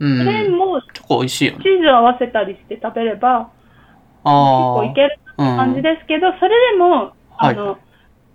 [0.00, 1.62] うんそれもチョコ美味しいよね。
[1.62, 3.50] チーズを合わせたりして食べれば、結
[4.24, 4.30] あ
[4.76, 5.29] 構いけるあ。
[5.44, 7.78] 感じですけど、それでも、あの、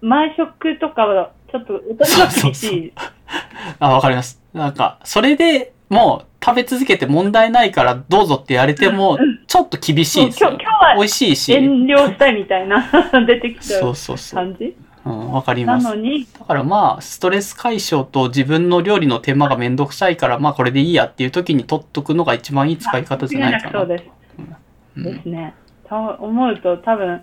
[0.02, 2.94] 前食とかはちょっとお金が厳しい。
[3.80, 4.41] あ、わかります。
[4.53, 11.53] なんか、それでもう食べ続けて問題ないからどうぞって言われてもうん、ちょっと厳しいですよそう今日今日は美味しいし。
[11.53, 12.90] 遠慮したいみたいな
[13.27, 14.44] 出てきちゃそううそうそう。
[14.44, 14.76] 感じ
[15.06, 15.88] うん、わかりなます。
[15.90, 23.80] のに、だからまあ、ストレス解消と自分の料理の手間がめんどくさいから、まあこれでいいやっていう時に取っとくのが一番いい使い方じゃないかな。
[23.82, 24.03] そうです。
[24.98, 25.53] うんですね。
[25.88, 27.22] た思うと多分、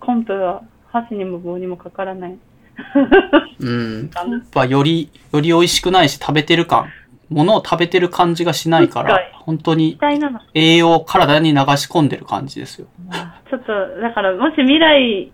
[0.00, 2.38] コンプは箸にも棒にもかからない。
[3.60, 4.10] うん。
[4.14, 6.90] コンプはより、より美味しくないし食べてる感、
[7.28, 9.98] ものを食べてる感じがしないから本当に。
[10.54, 12.86] 栄養を体に流し込んでる感じですよ。
[13.50, 15.32] ちょっと、だから、もし未来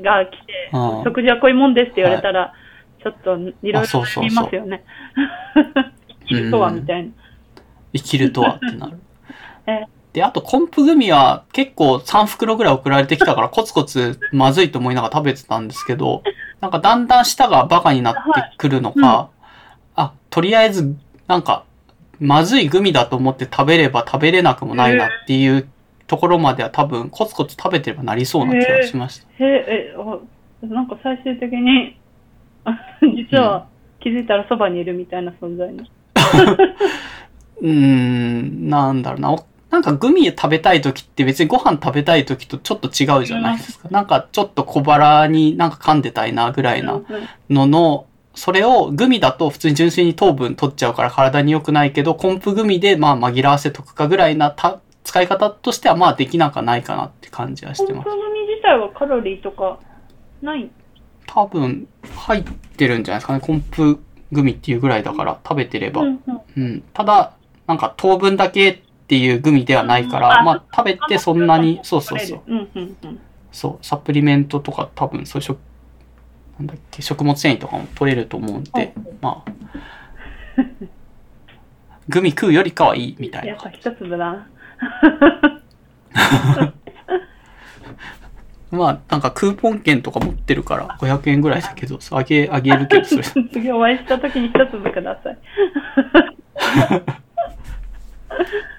[0.00, 2.54] が来て、うん食事はこういうもんですって言われたら、
[3.02, 4.84] ちょっといろいろ見ますよね。
[6.26, 7.12] 生きるとはみたいな。
[7.92, 8.98] 生きるとはってなる
[9.66, 9.86] え。
[10.14, 16.22] で、あと、コンプグミは結構3袋ぐらい送られてきたから、 コツコツまずいと思いながら食べてたんですけど、
[16.60, 18.20] なんかだんだん舌がバカになって
[18.56, 19.28] くるのか、は
[19.96, 20.94] あ、とりあえず、
[21.26, 21.64] なんか、
[22.20, 25.66] まずいグミだと思って食べれば食べれなくもないなっていう
[26.06, 29.44] ところまでは多分コツコツ食べてればなりそうな気がしました。
[29.44, 30.18] へえ、あ
[30.64, 31.96] なんか最終的に、
[32.64, 33.66] あ実は
[33.98, 35.90] 気づいたらそばにいるみたいな存在に。
[37.60, 39.36] うーん、なんだろうな。
[39.74, 43.88] おなんかグミ食べたい時って別にご飯食べたい時とちょっと違うじゃないですか。
[43.90, 47.04] なんかちょっと小腹になんか噛んでたいなぐらいなうん
[47.50, 48.06] のの、
[48.36, 58.24] それをグミだと普通に純粋に糖分取っちゃうから体に良くないけど、コンプグミでまあ紛らわせとくかぐらいなた使い方としてはまあできなくはないかなって感じはしてますコンプ。
[58.26, 59.80] 組自体はカロリーとか
[60.40, 60.70] ない
[61.26, 62.44] 多分入っ
[62.76, 63.40] てるんじゃないですかね。
[63.40, 63.98] コンプ
[64.30, 66.02] グミっていうぐらいだから食べてれば。
[66.02, 66.84] うんうんうん。
[66.92, 67.32] ただ、
[67.66, 68.82] なんか糖分だけ
[69.14, 72.40] っていうグミではないから、うんまあ食べてそんなに、そうそうそう。
[73.52, 75.58] そう、サプリメントとか多分そういう食、
[76.58, 79.52] なんだっけ、食物繊維とかも取れると思うんで、まあ、
[82.08, 83.70] グミ食うよりかはいいみたいなやっぱ。
[83.70, 84.48] 一粒だな。
[88.72, 93.22] まあ、なんかクーポン券とか持ってるから500円ぐらいだけど、あげ、あげるけど、それ。
[93.52, 95.38] 次お会いした時に一粒ください。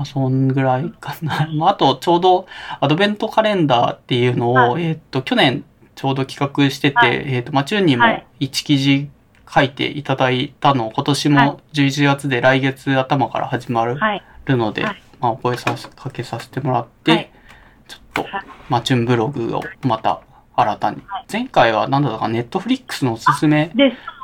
[0.00, 1.46] まあ、そんぐらいかな。
[1.52, 2.46] まあ、あと、ちょうど、
[2.80, 5.62] アドベントカレンダーっていうのを、はえっ、と、去年、
[5.94, 7.22] ちょうど企画してて、はい。
[7.26, 8.26] えっ、と、まあ、チューンにもはい。
[8.40, 9.10] 1記事
[9.46, 14.22] 書いていただいたのを、今年はいも11月で来月頭から始まるはい。
[14.48, 15.02] ので、はい。
[15.20, 17.30] まあ、お声させかけさせてもらって、はい。
[17.86, 20.22] ちょっとはい、まあ、チューンブログをまた
[20.56, 21.02] 新たに。
[21.30, 23.70] 前回は何だったか、ネットフリックスのおすすめ。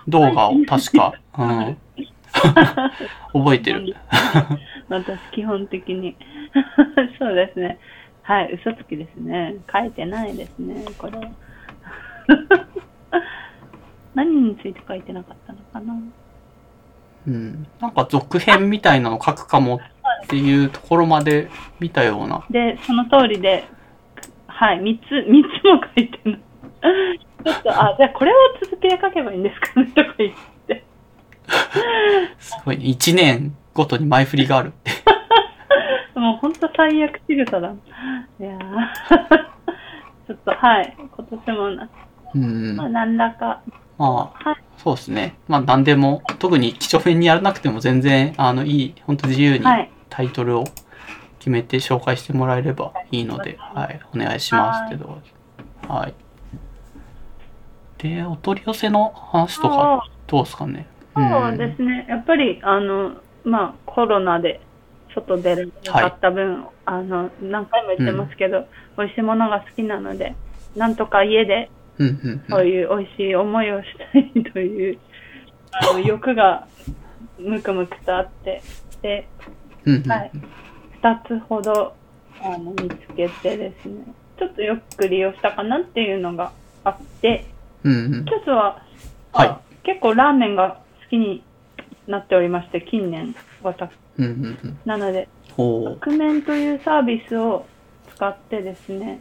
[0.09, 1.77] 動画を確か、うん、
[3.33, 3.97] 覚えてる。
[4.89, 6.17] 私、基本的に。
[7.19, 7.79] そうですね。
[8.23, 9.57] はい、嘘つきですね。
[9.73, 11.29] 書いてないですね、これは。
[14.15, 15.95] 何について書いてなかったのかな。
[17.29, 19.81] うん、なんか続編みたいなの書くかも
[20.25, 21.49] っていうところまで
[21.81, 22.45] 見たような。
[22.51, 23.65] で、その通りで、
[24.47, 26.41] はい、三つ、三つも書いてない。
[27.45, 30.56] ちょっと、あ、じゃあこれを続けて書けばいいんですかね、とか言って。
[32.39, 32.85] すごいね。
[32.87, 34.91] 1年ごとに前振りがあるって。
[36.19, 37.69] もう本当最悪仕草だ。
[37.69, 38.59] いやー
[40.27, 41.89] ちょっと、はい、今年もな、
[42.35, 42.77] うん。
[42.77, 43.61] まあ、ま何らか、
[43.99, 45.37] あ、はい、そうですね。
[45.49, 50.65] まあ何でも、特に基調編にやらなくても全然、あの、いい、本当自由にはい、タイトルを
[51.39, 55.23] 決めて紹介してもらえればいいので、はい、お願いしますけど。
[55.89, 56.15] はい。
[57.99, 60.87] で、お取り寄せの話とか、どうですかね。
[61.17, 64.61] そうですね、やっぱり、あの、まあ、コロナで
[65.15, 68.67] 外出れなかった分、あの、何回も言ってますけど、
[68.99, 70.35] 美味しいものが好きなので、
[70.77, 72.09] なんとか家でうん。
[72.09, 74.99] うん、うん、そういう美味しい思いをしたいという、
[75.73, 76.67] あの欲が
[77.39, 78.63] むくむくとあって、
[79.03, 79.29] で、
[79.85, 79.95] うん。
[79.97, 80.11] うん。
[80.11, 80.31] はい、
[81.03, 81.95] 2つほど
[82.43, 84.05] あの見つけてですね、
[84.39, 86.53] ちょっとよく利用したかなっていうのが
[86.85, 87.47] あって、
[87.85, 88.25] うん、うん。
[88.25, 88.83] 一つは、
[89.33, 91.43] はいあ結構ラーメンが好きに
[92.07, 93.91] なっておりまして、近年、私。
[94.19, 94.79] うん、うん、うん。
[94.85, 95.99] なので、ほう。
[96.01, 97.67] クメンというサービスを
[98.15, 99.21] 使ってですね、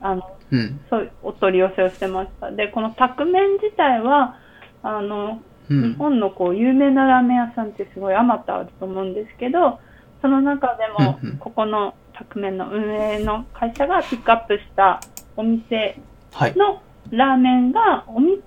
[0.00, 0.80] あの、うん。
[0.90, 2.50] そう、お取り寄せをしてました。
[2.50, 4.36] で、このタクメン自体は、
[4.82, 5.40] あの、
[5.70, 5.92] うん。
[5.92, 9.78] 日本のこう有名なラーメン屋さんってすごいあまたあると思うんですけど、
[10.20, 15.00] その中でもうんうん、ここのタクメンの運営の会社がピックアップした
[15.36, 15.98] お店
[16.32, 16.56] はい。
[16.56, 18.40] のラーメンが、おみ、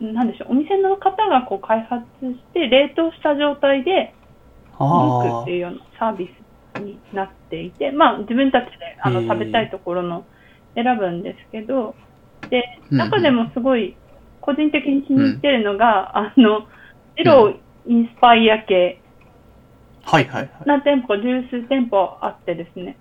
[0.00, 4.14] なんでしょう、お店の方がこう開発して、冷凍した状態で
[4.78, 6.28] 届くあっていうようなサービ
[6.76, 8.70] スになっていて、まあ自分たちで
[9.02, 10.24] あの食べたいところの
[10.74, 11.94] 選ぶんですけど、
[12.50, 13.96] で、うん中でもすごい
[14.40, 16.66] 個人的に気に入ってるのが、あの、
[17.16, 17.56] ジロー
[17.88, 19.00] インスパイア系、
[20.04, 20.50] はいはいはい。
[20.66, 22.96] 何店舗、十数店舗あってですね、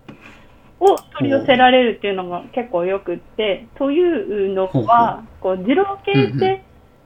[0.79, 6.64] を取り寄せられるっていうのが結構よくって、というのは、こう、二郎系って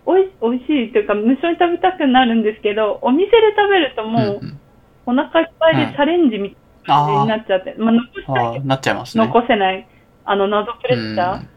[0.10, 4.60] おいおいしいというか、無償に食べたくなるんですけど、お店で食べるともう、うんうん
[5.06, 6.56] お腹いっぱいでチャレンジみ
[6.86, 9.26] たいな感じになっちゃって、まあ、残したいなっちゃいますね。
[9.26, 9.88] 残せない、
[10.26, 11.34] あの、謎プレッシャー。
[11.34, 11.50] うん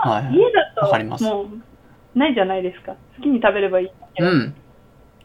[0.00, 2.94] はいはい家だと、もう、ないじゃないですか。
[3.16, 3.90] 好きに食べればいい。
[4.18, 4.54] うん。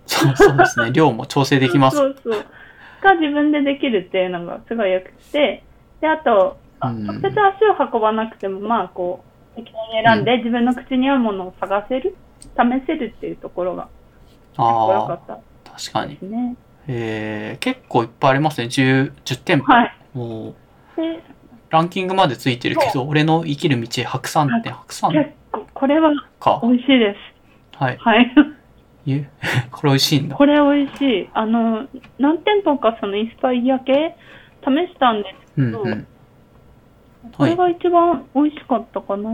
[0.06, 0.92] そうそうですね。
[0.94, 1.98] 量も調整できます。
[1.98, 2.46] そうそう。
[3.02, 5.64] が自分でできるっていうのがすごいよくて、
[6.02, 13.90] で、あと、あうん直接足を運ばなくても、まあ、こう、適当に選んで、自分の口に合うものを探せる、試せるっていうところが、
[14.52, 15.40] 結構良かあったあ、
[15.78, 16.56] 確かにね。
[16.88, 18.68] えー、結構いっぱいありますね。
[18.68, 19.72] 10、10店舗。
[19.72, 19.96] はい。
[20.14, 21.24] もう、で、
[21.70, 26.60] ランキングまでついてるけど、俺の生きる道、白山店、白山結構、これはか。
[26.64, 27.78] 美味しいです。
[27.78, 27.98] はい。
[27.98, 28.32] はい。
[29.06, 29.26] ゆ
[29.72, 30.36] これ美味しいんだ。
[30.36, 31.30] これ美味しい。
[31.34, 31.88] あの、
[32.20, 34.16] 何店舗かそのインスパイア系
[34.64, 36.08] 試したんですうんうん。
[37.38, 39.30] これが一番美味しかったかな。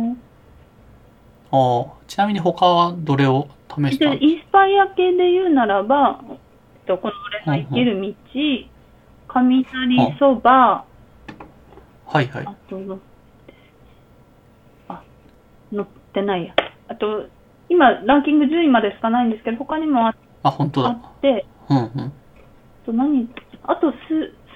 [1.52, 4.14] ああ、ちなみに他はどれを試した？
[4.14, 6.38] インスパイア系で言うならば、えっ
[6.86, 7.14] と、この
[7.46, 8.14] 俺の生きる道、
[9.28, 10.86] 雷そば、
[12.06, 12.46] はいはい。
[12.46, 13.00] あと、
[14.88, 15.04] あ、
[15.72, 16.56] 載ってないや。
[16.88, 17.28] あと、
[17.68, 20.96] 今、ランキング10位までしかないんですけど、他にもああ、本当あだ。
[20.96, 21.84] って、うんうん。
[21.84, 22.12] あ
[22.86, 23.30] と何？
[23.64, 23.98] あとす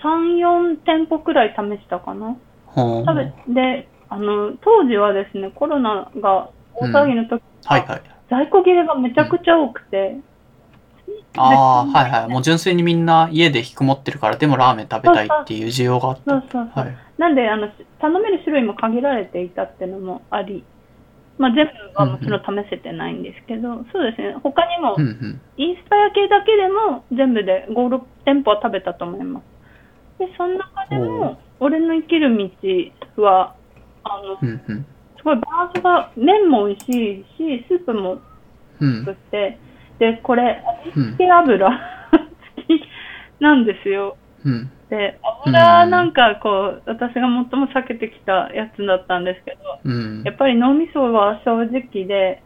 [0.03, 2.35] 3、4店舗くらい試したかな。
[2.75, 3.05] 食
[3.47, 8.01] べで、あの、当時はですね、コロナが大騒ぎの時、はいはい。
[8.29, 10.17] 在庫切れがめちゃくちゃ多くて、
[11.37, 12.29] ああ、はいはい。
[12.29, 16.31] もう純粋にみんな家で引きこもってるから、でもラーメン食べたいっていう需要があった。
[16.31, 16.83] そうそうそう。
[16.85, 16.97] はい。
[17.17, 17.69] なんで、あの、
[17.99, 20.63] 頼める種類も限られていたっていうのもあり、
[21.37, 25.41] まあ全部はもちろん試せてないんですけど、そうですね、他にもうん、うん。
[25.57, 29.43] インスパイア系だけでも全部で5、6店舗は食べたと思います。
[30.19, 32.35] で、その中でも、俺の生きる
[33.15, 33.55] 道は、
[34.03, 34.85] あの、うんうん。
[35.17, 38.19] すごいバランスが、麺も美味しいし、スープも
[38.79, 39.57] うん作って、
[39.99, 40.63] で、これ、
[40.95, 41.69] うん味付け油
[42.55, 42.81] 付 き
[43.39, 44.17] なんですよ。
[44.45, 44.69] うん。
[44.89, 52.41] で、油なんかこう、私が最も避けてきたやつだったんですけど、うんやっぱり脳みそは正直で、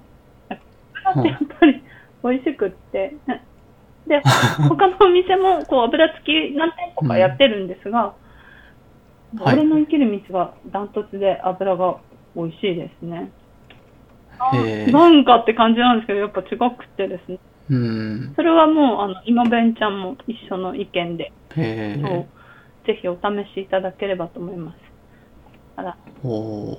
[1.04, 1.84] 油ってやっぱり
[2.24, 3.16] 美味しくって、
[4.08, 4.22] で、
[4.70, 8.28] 他のお店もこう油付き何店舗かやってるんですが、はい
[9.42, 12.00] 俺の生きる道はダントツで油が
[12.34, 13.30] 美味しいですね。
[14.92, 17.40] なんかって感じなんですけど、やっぱ違くてですね。
[17.70, 18.34] うん。
[18.36, 21.34] それはもう、あの、今弁ちゃんも一緒の意見で。
[21.56, 23.20] ぜひお試
[23.54, 24.78] しいただければと思います。
[25.76, 25.98] あら、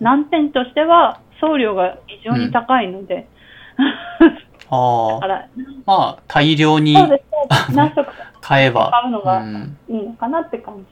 [0.01, 3.29] 難点としては、送料が異常に高いので、
[3.77, 4.19] あ
[4.71, 5.19] あ。
[5.25, 5.49] あら、
[5.87, 6.95] まあ、大量に。
[7.73, 9.21] 何食か買えば買うの。
[9.21, 10.85] がうんいいのかなって感じ。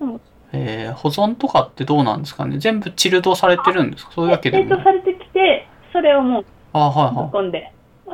[0.00, 0.20] でも、
[0.52, 2.58] えー保存とかってどうなんですかね？
[2.58, 4.12] 全部チルドされてるんですか？
[4.12, 7.72] そういうわけで冷も凍されてきて、それをもうあはいは込んで。
[8.08, 8.12] い。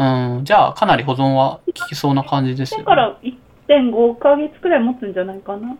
[0.00, 0.44] うん。
[0.44, 2.84] じゃあ、かなり保存は効きそうな感じですよ、ね。
[2.84, 3.18] だから
[3.68, 5.76] 1.5ヶ月くらい持つんじゃないかな。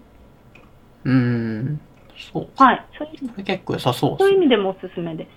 [1.04, 1.80] うん。
[2.32, 2.48] そう。
[2.56, 2.84] はい。
[2.98, 4.30] そういうこれ結構良さそうでそうすね。
[4.32, 5.28] いう意味でもおすすめです。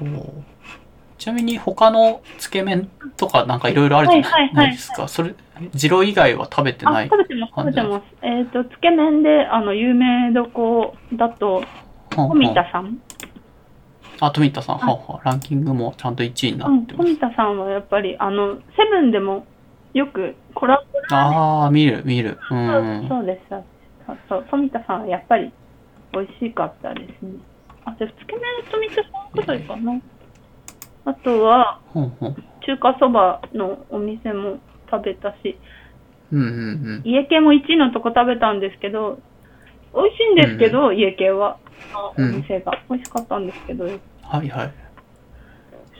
[0.00, 0.30] おー
[1.18, 4.20] ちなみに他のつけ麺とかなんかいろいろあるじゃ
[4.54, 4.70] ない？
[4.72, 5.08] ですか？
[5.08, 5.34] それ、
[5.74, 7.08] ジロ以外は食べてあ、ない。
[7.08, 8.04] 食べてます、食べてます。
[8.22, 10.94] えっ、と、つけ麺で、あの、有名どこ？
[11.14, 11.62] だと、
[12.10, 12.98] 富田さん。
[14.20, 17.06] あ、富田さん、はいははランキングもちゃんと1位になうん、ってます。
[17.16, 19.44] 富田さんはやっぱり、あの、セブンでも
[19.94, 22.30] よくコラボああ、見る、見る。
[22.30, 22.38] う。
[22.48, 23.54] そうんそうです。
[24.28, 25.52] そう富田さんはやっぱり
[26.12, 27.32] 美味しかったですね。
[27.84, 30.00] あ、じゃあつけ麺富田さんくらいかな？
[31.04, 32.36] あとは、ほんほん。
[32.66, 34.58] 中華そばのお店も
[34.90, 35.58] 食べたし、
[36.32, 36.50] うんうんう
[37.00, 37.02] ん。
[37.04, 39.18] 家系も1位のとこ食べたんですけど、
[39.94, 41.56] 美味しいんですけど、家系は、
[41.92, 44.74] あお店が、美味しかったんですけど、しはいはい。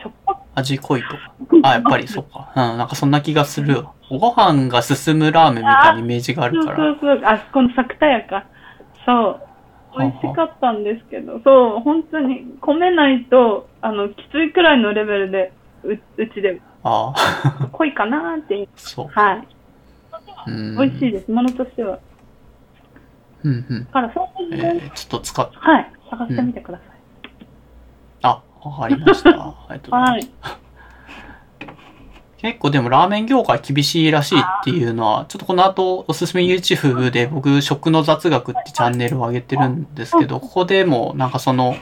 [0.04, 1.34] ょっぱく味濃いとか。
[1.62, 2.52] あ、やっぱりそうか。
[2.54, 3.94] うん、なんかそんな気がするわ。
[4.10, 6.78] ご飯が進むラーメンみたいなイメージがあるそうから。
[6.78, 8.44] そうそう、あそこの作田屋か。
[9.06, 9.47] そう。
[9.96, 15.52] 美味しかったんですけど、そう、本当に、込めないと、あの、きついくらいのレベルで、
[15.84, 18.68] ううちでああ、濃いかなーっていう。
[18.76, 19.08] そう。
[19.08, 19.48] はい。
[20.48, 20.76] うん。
[20.76, 21.98] 美味しいです、ものとしては。
[23.44, 23.84] うんうん。
[23.84, 26.84] だから、そういうえー、ちょっと使っ、はい、探してみてくださ
[28.22, 29.30] あ、わかりました。
[29.30, 30.26] ありがとうございます。
[30.26, 30.30] い。
[30.40, 30.67] はい。
[32.38, 41.76] 結構でもラーメン業界厳しいらしいっていうのは、ちょっとこの後おすすめ YouTube で僕食の雑学ってチャンネルを上げてるんですけど、ここでもなんかその、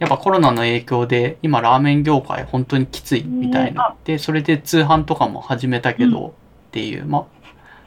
[0.00, 3.94] やっぱコロナの影響で今ラーメン業界本当にきついみたいな。
[4.04, 6.32] で、それで通販とかも始めたけどっ
[6.72, 7.24] ていう、まあ、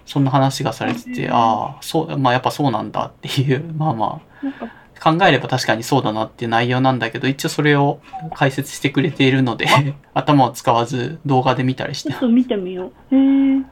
[0.06, 8.00] そんな話がされてて、ああ、そう、まあやっぱそうなんだっていう、まあまあ、考えれば確かにそうだなっていう内容なんだけど、一応それを
[8.34, 9.68] 解説してくれているので、
[10.16, 13.16] 頭を使わず動画で見たりしてちょっと見てみよう。
[13.16, 13.64] へえ。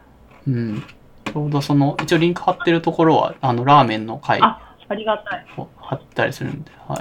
[0.48, 0.84] うん。
[1.24, 5.46] ちょうどその、一応リンク貼ってるところは、あの、ラーメンの回あ、ありがたい。
[5.56, 7.00] を貼ったりするんで、はい。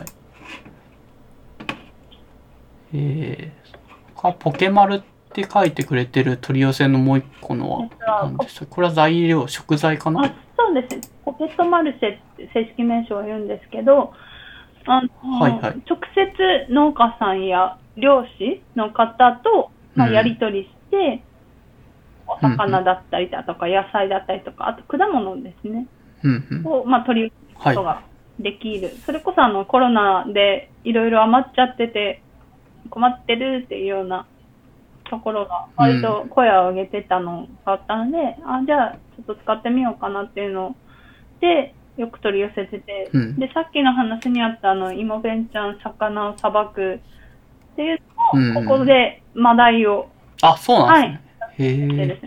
[2.94, 5.02] えー、かポケマルっ
[5.32, 8.66] て書いてくれてる取り寄せのもう一個のは、何でした？
[8.66, 10.24] これは材料、食材かな？
[10.24, 11.02] あ、そうですね。
[11.24, 14.12] ポケットマルシェって正式名称は言うんですけど、
[14.86, 21.23] あの、はいはい直接農家さんや漁師の方と、まあ、うんやり取りして、
[22.27, 25.86] お魚だったりだとか、野菜だったりとか、あと果物ですね。
[26.23, 26.66] うんうん。
[26.66, 27.32] を、まあ、取り寄
[27.62, 28.02] せることが
[28.39, 28.90] できる。
[29.05, 32.23] それこそあのコロナでいろいろ余っちゃってて
[32.89, 34.27] 困ってるっていうような
[35.11, 40.77] ところが割と声を上げてたのがあったので、あ、じゃあちょっと使ってみようかなっていうの
[41.41, 43.39] で、よく取り寄せてて、うん。
[43.39, 47.99] で、さっきの話にあったあの、イモベンちゃん魚をさばくっていう
[48.35, 48.55] うん。
[48.55, 50.09] のを、ここでマダイを
[50.43, 51.19] あ、そうなんで
[51.57, 51.89] すね。
[51.97, 52.20] でへえ。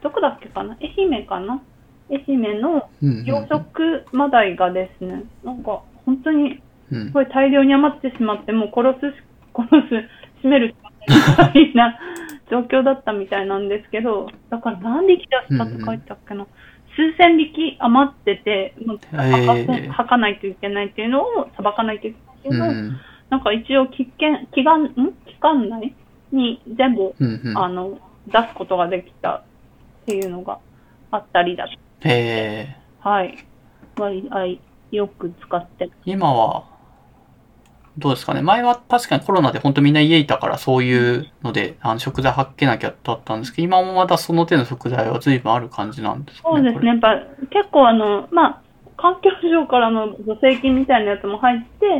[0.00, 0.76] どこだっけかな？
[0.80, 1.60] 愛媛かな？
[2.10, 7.06] 愛媛のうんうん養殖マダイがですね、なんか本当にうん。
[7.08, 9.22] すごい大量に余ってしまって、もう殺すし、
[9.54, 10.08] 殺す、
[10.46, 11.98] 締めるしかないみたいな
[12.50, 16.46] 状況だったみたいなんですけど、だから何匹出したって書いてあっけな、
[16.96, 23.00] 数千匹余ってて、もう吐かないといけないっていうのを、さばかないといけないっていうのを、うん
[23.30, 25.94] なんか一応期間、期間、ん期間内
[26.32, 27.58] に全部、うんうん。
[27.58, 29.42] あの、出すことができたっ
[30.06, 30.58] ていうのが
[31.10, 31.72] あったりだと。
[31.72, 31.76] へ
[32.08, 32.76] え。
[33.00, 33.36] はい。
[33.98, 34.58] 割合
[34.96, 35.90] よく使って。
[36.04, 36.64] 今は、
[37.98, 38.42] どうですかね。
[38.42, 46.56] 前は確かにコロナで本当みんな家いたからそういうので、あの食材発けなきゃだったんですけど、今もまだその手の食材は随分ある感じなんですかね。
[46.56, 46.88] そうですね。
[46.88, 47.16] やっぱ
[47.50, 48.62] 結構あの、まあ、
[48.96, 51.98] 環境省からの助成金みたいなやつも入って、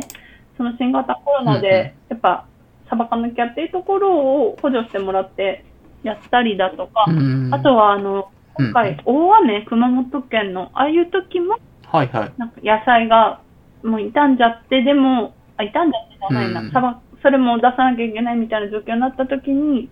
[0.57, 2.45] その新型コロナで、やっぱ、
[2.89, 5.63] さばかなきゃっていうところを補助してもらって
[6.03, 12.33] やったりだとか、うんあとはあの、今回、大雨、熊本県の、ああいう時も、はいはい。
[12.37, 13.41] なんか野菜が
[13.83, 19.89] もう傷んじゃって、でも、あ、傷んじゃってじゃないな、うんそれも出さなきゃいけないみたいな状況になった時に、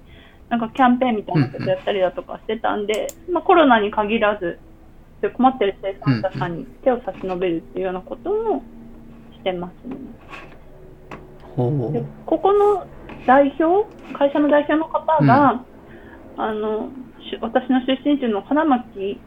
[0.47, 4.59] なんかキャンペーンみたいなことやったりだとかしてたんで、まあコロナに限らず、
[5.35, 8.63] 困ってる生産者さんに手を差し伸べるっていうようなことも
[9.33, 9.97] してますね。
[11.91, 12.03] で。
[12.25, 12.87] ここの
[13.25, 15.65] 代表、会社の代表の方が、
[16.37, 16.89] あの、
[17.29, 19.19] し私の出身地の花巻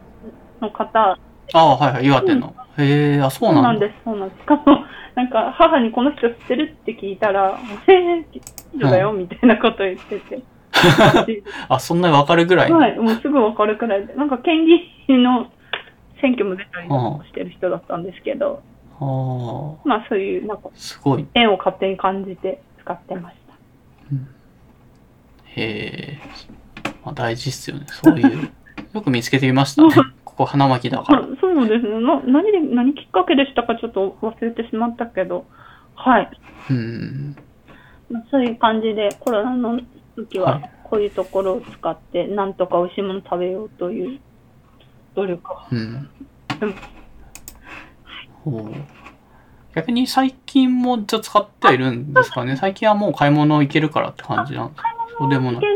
[0.61, 1.19] の方
[1.53, 2.05] ああ、はいはい。
[2.05, 2.55] 岩手の。
[2.77, 4.41] へえ、あ、そうなんなんです、そうなんです。
[4.41, 4.63] しかも、
[5.15, 10.43] なんか、母にこの人知ってるって聞いたら、えー、近所だよ、みたいなこと言ってて。
[11.67, 12.71] あ、そんなにわかるぐらい。
[12.71, 14.13] はい、もうすぐわかるくらいで。
[14.13, 15.47] なんか、県議員の
[16.21, 18.61] 選挙も出たりとかしてる人だったんですけど、
[18.99, 21.27] ああ、まあ、そういう、なんか、すごい。
[21.33, 23.41] 縁を勝手に感じて使ってました。
[25.45, 26.19] へえ。
[27.03, 27.85] まあ、大事っすよね。
[27.87, 28.51] そういう。
[28.93, 29.89] よく見つけてみましたね。
[30.41, 31.19] ここ花巻だから。
[31.19, 32.19] あそうですねな。
[32.21, 35.45] 何で、何きっかけでしたかちょっと忘れてしまったけど、
[35.95, 36.31] はい。
[36.71, 37.35] うん。
[38.09, 39.79] まあそういう感じで、コロナの
[40.15, 44.19] 時は、はいこういうところを使って、なんとか美味しいもの食べようという
[45.15, 45.57] 努力を。
[45.71, 46.09] うん
[46.61, 46.75] うん。
[48.43, 48.73] ほう。
[49.73, 52.57] 逆に最近もじゃあ使ってはいるんですかね？
[52.57, 54.89] 最近はもう買い物行けるからって感じなんですか？
[55.17, 55.67] そうでもないいけ。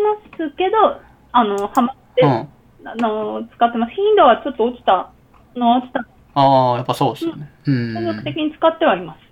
[0.42, 1.00] ますけど、
[1.32, 2.50] あの、ハマって、うん。
[2.86, 3.94] あの、使ってます。
[3.94, 5.12] 頻度はちょっと落ちた
[5.56, 6.06] のは落ちた。
[6.36, 7.52] ああ、やっぱそうですよね。
[7.66, 7.96] うん。
[7.96, 9.26] 継続的に使ってはいます。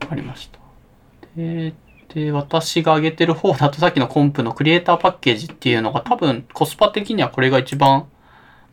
[0.00, 0.58] わかりました。
[1.36, 1.74] で、
[2.12, 8.08] で、私が挙げてる方だとさっきのコンプのクリエイターパッケージっていうのが多分コスパ的にはこれが一番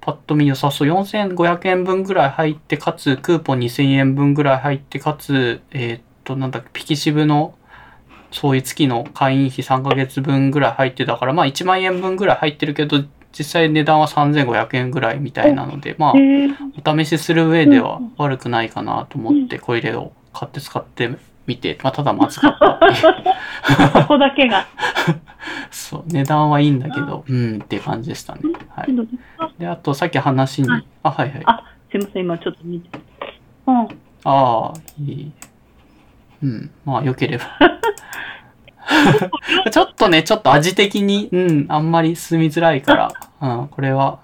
[0.02, 0.90] パッと見良さそう。
[0.90, 7.54] 4500円分ぐらい入って、かつクーポン2000円分ぐらい入って、かつ、えーっと、なんだっけ、ピキシブの
[8.32, 13.04] そういう月の会員費3ヶ月分ぐらい入ってたから、まあ1万円分ぐらい入ってるけど、
[13.38, 21.12] 実際値段は3500円ぐらいみたいなので、まあ、お試しする上では悪くないかなと思って、これを買って使って
[21.46, 22.94] みて、 まあ、ただまずかったっていう。
[23.94, 24.66] そこだけが。
[25.70, 28.42] そう、値段はいいんだけど、うんっていう感じでしたね。
[28.70, 28.88] はい。
[29.38, 31.42] あで、あと、さっき話に、はいあ、はいはい。
[31.46, 33.00] あ、すいません、今ちょっと見て。
[33.68, 33.76] うん。
[33.84, 33.88] あ
[34.24, 35.32] あ、いい。
[36.44, 37.46] うん、まあ、良ければ。
[39.72, 43.12] ちょっとね、ちょっと味的に、うん、あんまり進みづらいから、
[43.42, 44.20] うん、これは、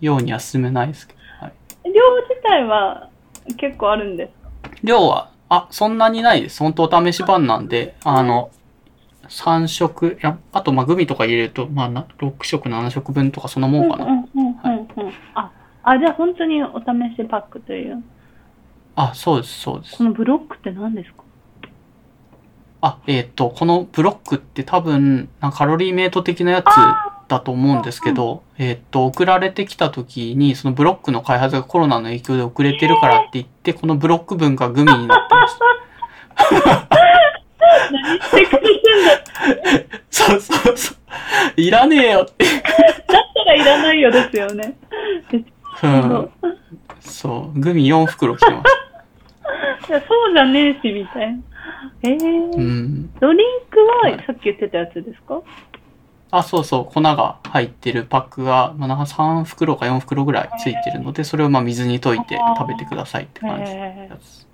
[0.00, 1.18] ようには進めないですけど。
[1.40, 1.52] はい、
[1.84, 1.92] 量
[2.28, 3.08] 自体は
[3.56, 4.76] 結構あるんですか？
[4.82, 6.60] 量は、あ、そんなにないです。
[6.62, 8.50] 本当お試し版なんで、あの、
[9.28, 14.06] 3食、やあと、まあ、グミとか入れると、まあ、な6食、7食分とかそのもんかな。
[15.34, 15.50] あ、
[15.82, 16.84] あ、じゃあ本当にお試
[17.16, 18.02] しパックという。
[18.96, 20.04] あ、そうです、そうですこ。
[20.04, 21.23] のブロックって何ですか？
[22.86, 26.66] あ、えっ、と、このブロックって多分、なんかカロリーメイト的なやつ
[27.28, 36.88] だと思うんですけど、えっ、と、送られてきた時に、そのブロックの開発がコロナの影響で遅れてるからって言って、このブロック分がグミになってました。
[37.90, 40.96] 何してくれてんだそうそうそう。
[41.56, 42.44] いらねえよって。
[42.44, 42.60] だっ
[43.08, 44.76] たらいらないよですよね。
[45.82, 46.30] うん。
[47.00, 47.58] そう。
[47.58, 49.88] グミ4袋来てます。
[49.88, 51.38] いやそうじゃねえし、みたいな。
[52.02, 53.10] えーうん。
[53.20, 55.40] ドリンクはいはさっき言ってたやつですか？
[56.30, 56.92] あ、そうそう。
[56.92, 64.46] 粉が入ってるパックが、まあ、なんか3袋か4袋ぐらいついてるので、それをまあ水に溶いて食べてくださいって感じのへやつ。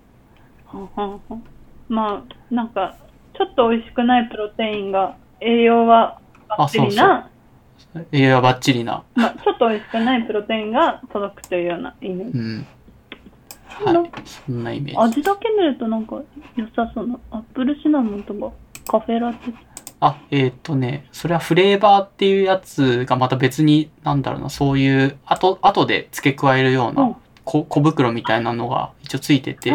[1.89, 2.97] まあ、なんか、
[3.37, 6.19] ちょっと美味しくないプロテインが、栄養は
[6.49, 7.29] バッチリな、
[8.13, 9.03] 栄養はバッチリな。
[9.15, 12.39] まあ、ちょっと美味しくないプロテインが届くというようなイメージ。
[12.39, 12.67] うん。
[13.71, 14.11] はい。
[14.25, 14.99] そんなイメージ。
[14.99, 16.17] 味だけ見るとなんか
[16.57, 18.53] 良さそうな、アップルシナモンとか
[18.87, 19.53] カフェラテ。
[20.01, 29.75] あ、えーっとね、それはフレーバーっていうやつがまた別に、なんだろうな、そういう、あと、後で付け加えるよううんな小小袋みたいなのが一応ついてて。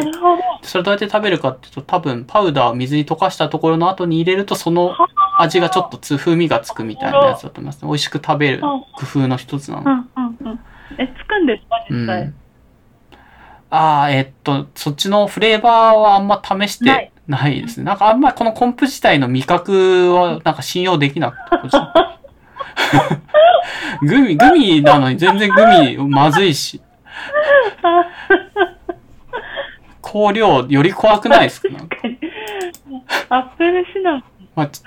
[0.63, 4.95] それどうやって食べるかっていうと、多分パウダーを水に溶かしたところの後に入れると、その
[5.37, 7.87] 味がちょっとつ風味がつくみたいなやつだと思いますね。
[7.87, 9.91] 美味しく食べる工夫の一つなの。
[9.91, 10.59] うんうんうん。
[10.97, 12.27] え、つくんですかう実際。
[12.27, 12.35] ん。
[13.75, 17.83] ああ、えっと、そっちのフレーバーはあんま試してないですね。
[17.83, 21.37] なんかあんまこのコンプ自体の味覚はなんか信用できなく
[21.69, 21.77] て。
[24.05, 26.81] グミ、グミなのに全然グミまずいし。
[30.01, 31.69] 香料より怖くないですか？
[31.69, 31.97] なんか
[33.29, 34.23] アップルシナモン。
[34.55, 34.81] まあ、ちょ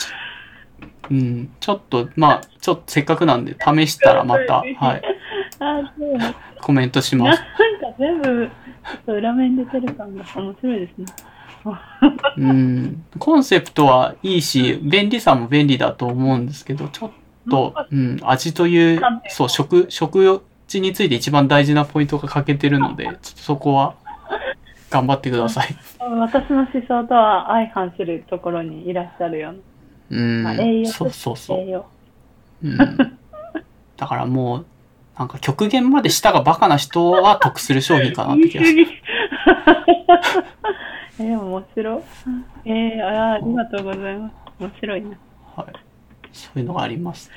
[1.10, 5.02] うん、ちょっと、まあ、ちょっとせっかくなんで試したらまた、はい、
[6.60, 7.42] コメントします。
[7.98, 8.52] 全部、ちょっと
[9.06, 11.06] 裏面出てる感が面白いですね。
[12.36, 17.10] うん、コンセプトはいいし、便利さも便利だと思うんですけど、ちょっ
[17.50, 23.94] と、うん、味という、そう、食、食事について一番大事なポイントが欠けてるので、 ちょっとそこは、
[24.90, 25.66] 頑張ってください。
[25.98, 30.50] 私の思想とは相反するところにいらっしゃるよううな。
[30.50, 31.58] あ栄ん、養そうそうそう。
[31.58, 31.86] 栄養。
[32.62, 32.76] うん、
[33.96, 34.66] だからもう、
[35.18, 38.86] なんか極限まで舌がバカな人は得する商品かなって気がする。
[41.20, 42.02] えー、面白い。
[42.64, 44.34] えー、あーありがとうございます。
[44.60, 45.08] 面白いな。
[45.56, 45.66] はい。
[46.32, 47.32] そういうのがあります。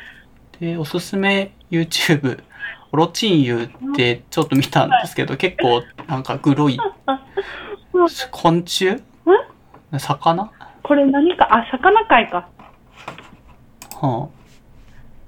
[0.60, 2.44] で、おすすめ YouTube、
[2.92, 6.78] オロチンユってちょっと見たんですけど、結構なんかグロい
[8.30, 9.02] 昆虫？
[9.92, 10.52] 魚？
[10.84, 12.48] これ何か、あ、魚界か。
[14.00, 14.30] は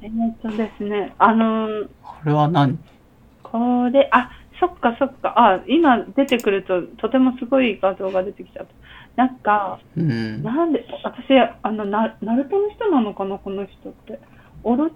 [0.01, 1.87] えーっとですね、あのー
[2.25, 2.79] れは何？
[3.43, 8.73] これ、あ、そっかそっか、あ、今出てくるととてもすごい画像が出てきちゃった。
[9.15, 10.41] なんか、うん。
[10.43, 11.25] なんで、私、
[11.61, 14.19] あの、な、ナルトの人なのかな、この人って。
[14.63, 14.95] オロチ、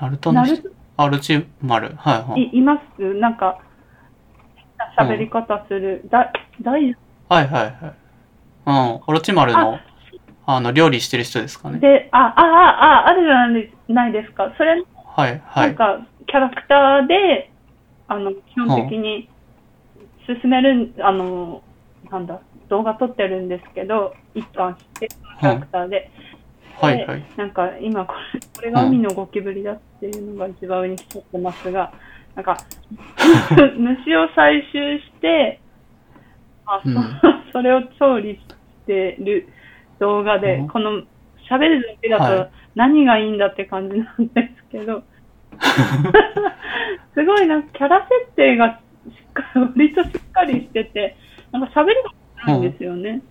[0.00, 0.68] ナルトの人？
[0.96, 1.94] ナルチマル。
[1.96, 2.42] はいはい。
[2.42, 3.14] いいます？
[3.14, 3.58] なんか、
[4.96, 6.02] 変な喋り方する。
[6.10, 6.94] だ、大
[7.28, 7.74] はいはいはい。
[8.66, 9.00] うん。
[9.06, 9.78] オロチマルの、
[10.46, 11.78] あの、料理してる人ですかね。
[11.78, 14.52] で、あ、あ、あ、あ、あるじゃないないですか。
[14.58, 14.82] それ、
[15.16, 15.74] はいはなんい。
[15.74, 17.50] か、キャラクターで、
[18.08, 19.28] あの、基本的に
[20.26, 21.62] 進めるん、あの、
[22.10, 26.10] なんだ、動画撮ってるんですけど、一貫して、キャラクターで。
[26.80, 27.20] はいはい。
[27.20, 31.92] でなんか、今これ、これが海のゴキブリだっていうのが一番上に来ちゃってますが、
[32.34, 32.56] なんか、
[33.78, 35.60] 虫を採集して、
[36.66, 36.96] あそうん。
[37.52, 38.40] それを調理し
[38.86, 39.48] てる
[40.00, 41.02] 動画で、うんこの
[41.48, 42.38] 喋るだけだはい。
[42.44, 45.02] と何がいいんだって感じなんですけど、
[47.14, 51.16] すごいなんかキャラ設定がしっかり、割としっかりしてて、
[51.52, 51.94] なんか喋り
[52.36, 53.22] がないんですよね。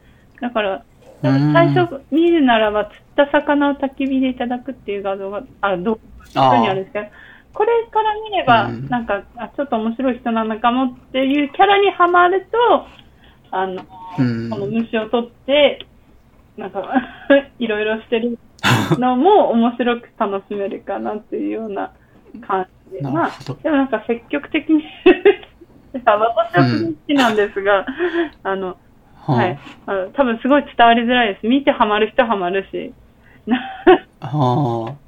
[0.41, 0.83] だから、
[1.23, 1.53] うん。
[1.53, 5.99] 最初見るならば釣った魚を焚き火でいただくっていう画像が、あ、動
[6.35, 7.05] あ画にあるんですけど、
[7.53, 8.87] これから見れば、うん。
[8.87, 12.87] なんか、あ、ちょっと面白い人なのかもっていうキャラにはまると、
[13.51, 13.85] あの、
[14.19, 14.49] うん。
[14.49, 15.85] この虫を取って、
[16.57, 16.83] なんか、
[17.59, 18.37] いろいろしてる
[18.97, 21.91] のも面白く楽しめるかなっていうような
[22.41, 23.01] 感じで。
[23.01, 23.31] なまあ
[23.61, 24.83] でもなんか積極的に
[25.93, 27.85] 私は好きなんですが、
[28.43, 28.77] あの、
[29.15, 29.59] ははい。
[29.85, 31.47] あの多分すごい伝わりづらいです。
[31.47, 32.93] 見てハマる人はハマるし、
[34.19, 35.03] ああ。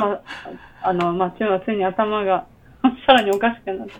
[0.00, 0.20] まあ、
[0.82, 2.46] あの、まあ、中はついに頭が
[3.06, 3.94] さらにおかしくなって、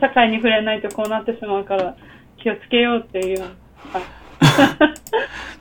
[0.00, 1.94] 社会に触れないとこうなってしまうから
[2.36, 3.40] 気をつけようっていう。
[3.40, 3.46] は
[3.98, 4.02] い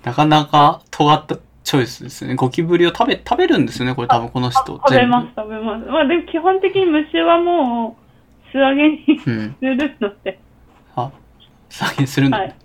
[0.03, 1.35] なかなか尖った
[1.67, 2.35] チョイスですね。
[2.35, 4.61] ゴキブリを食べ、食べるんですよね、これ多分この人。
[4.65, 5.85] 食べます、食べます。
[5.85, 7.97] まあでも基本的に虫はも
[8.47, 9.19] う素揚げに。
[9.19, 10.39] するので、
[10.95, 11.11] あ、
[11.67, 12.37] 下げするんだ。
[12.37, 12.55] はい。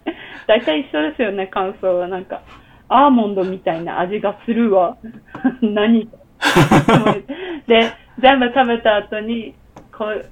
[0.46, 2.06] 大体一緒ですよね、感想は。
[2.06, 2.42] なんか、
[2.88, 4.96] アーモンドみたいな味がするわ。
[5.60, 6.08] 何？
[7.66, 9.56] で、全部食べた後に、
[9.90, 10.30] こう、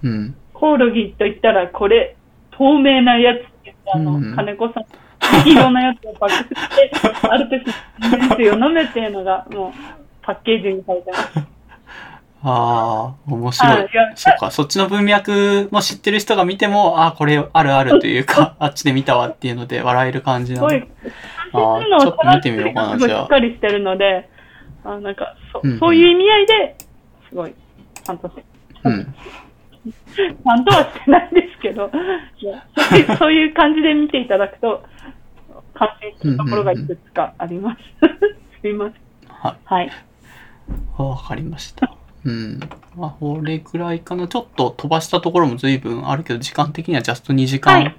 [0.00, 0.36] うん。
[0.54, 2.14] コオロギと言ったら、これ、
[2.52, 4.84] 透明なやつって言って、あの、うん金子さん、
[5.44, 6.90] 黄色なやつをパックして、
[7.28, 7.64] ある時、
[8.38, 9.72] 水を飲めっていうのが、もう、
[10.22, 11.52] パッケージにされてます。
[12.44, 13.72] ああ、面白い。
[13.72, 13.88] はい。
[14.16, 20.68] そっか、そっちの文脈も知ってる人が見ても、ああ、これあるあるというか、 あっちで見たわっていうので笑える感じなの。
[20.68, 20.88] すごい、
[21.52, 23.22] あーちょっと見てみようかなじゃあ。
[23.22, 24.28] しっかりしてるので、
[24.84, 25.78] あなんかそ、うんうん。
[25.78, 26.76] そういう意味合いで、
[27.28, 27.54] すごい、
[28.02, 28.44] ちゃんとして、
[28.84, 29.14] うん。
[29.84, 31.90] ちゃんとはしてないですけど、
[33.18, 34.82] そういう感じで見ていただくと、
[35.74, 37.78] 感心するところがいくつかあります。
[38.60, 38.94] すいません。
[39.28, 39.56] はい。
[39.64, 39.90] はい。
[40.96, 41.96] わかりました。
[42.24, 42.60] うん。
[42.96, 44.28] まあ、これくらいかな。
[44.28, 47.96] ちょっと飛ばしたところも随分あるけど、時間的にはジャスト2時間はい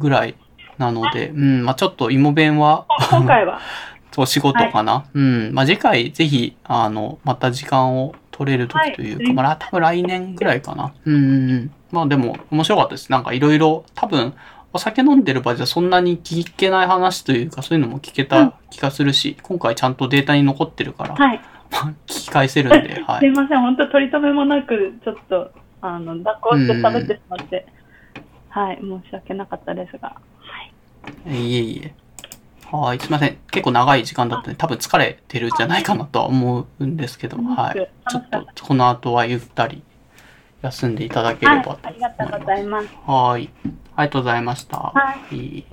[0.00, 0.34] ぐらい
[0.78, 1.64] なので、うん。
[1.64, 3.60] まあ、ちょっと芋弁は、今回は、
[4.16, 5.04] お仕事かな。
[5.14, 5.50] うん。
[5.52, 10.92] まあ、次回ぜひ、あの、また時間を取れる時というか、はいまあ、多分来年ぐらいかな。
[11.04, 11.70] うんうんうん。
[11.92, 13.12] まあ、でも、面白かったです。
[13.12, 14.34] なんかいろいろ、多分、
[14.72, 21.40] お酒飲んでる場合じゃそんなに聞けない話というか、そういうのも聞けうんた気がするし、今回ちゃんとデータに残ってるから、はい。
[21.70, 23.30] まあ聞き返せるんで、 はいすい。
[23.30, 27.66] ません、本当取り留めもなく、ちょっと、あの、蛇行して喋ってしまって、
[28.48, 30.62] はい、申し訳なかったですが、は
[31.32, 31.44] い。
[31.44, 31.94] いえいえ。
[32.72, 33.36] はい、すいません。
[33.50, 37.88] 結構長い時間だったんで、多分疲れてるんじゃないかなとは思うんですけど、はい。
[38.08, 39.82] ちょっと、この後はゆったり
[40.62, 42.88] 休んでいただけれはいばと、ありがとうございます。
[43.06, 43.50] はい。
[44.00, 44.78] ありがとうございました。
[44.78, 45.64] はいい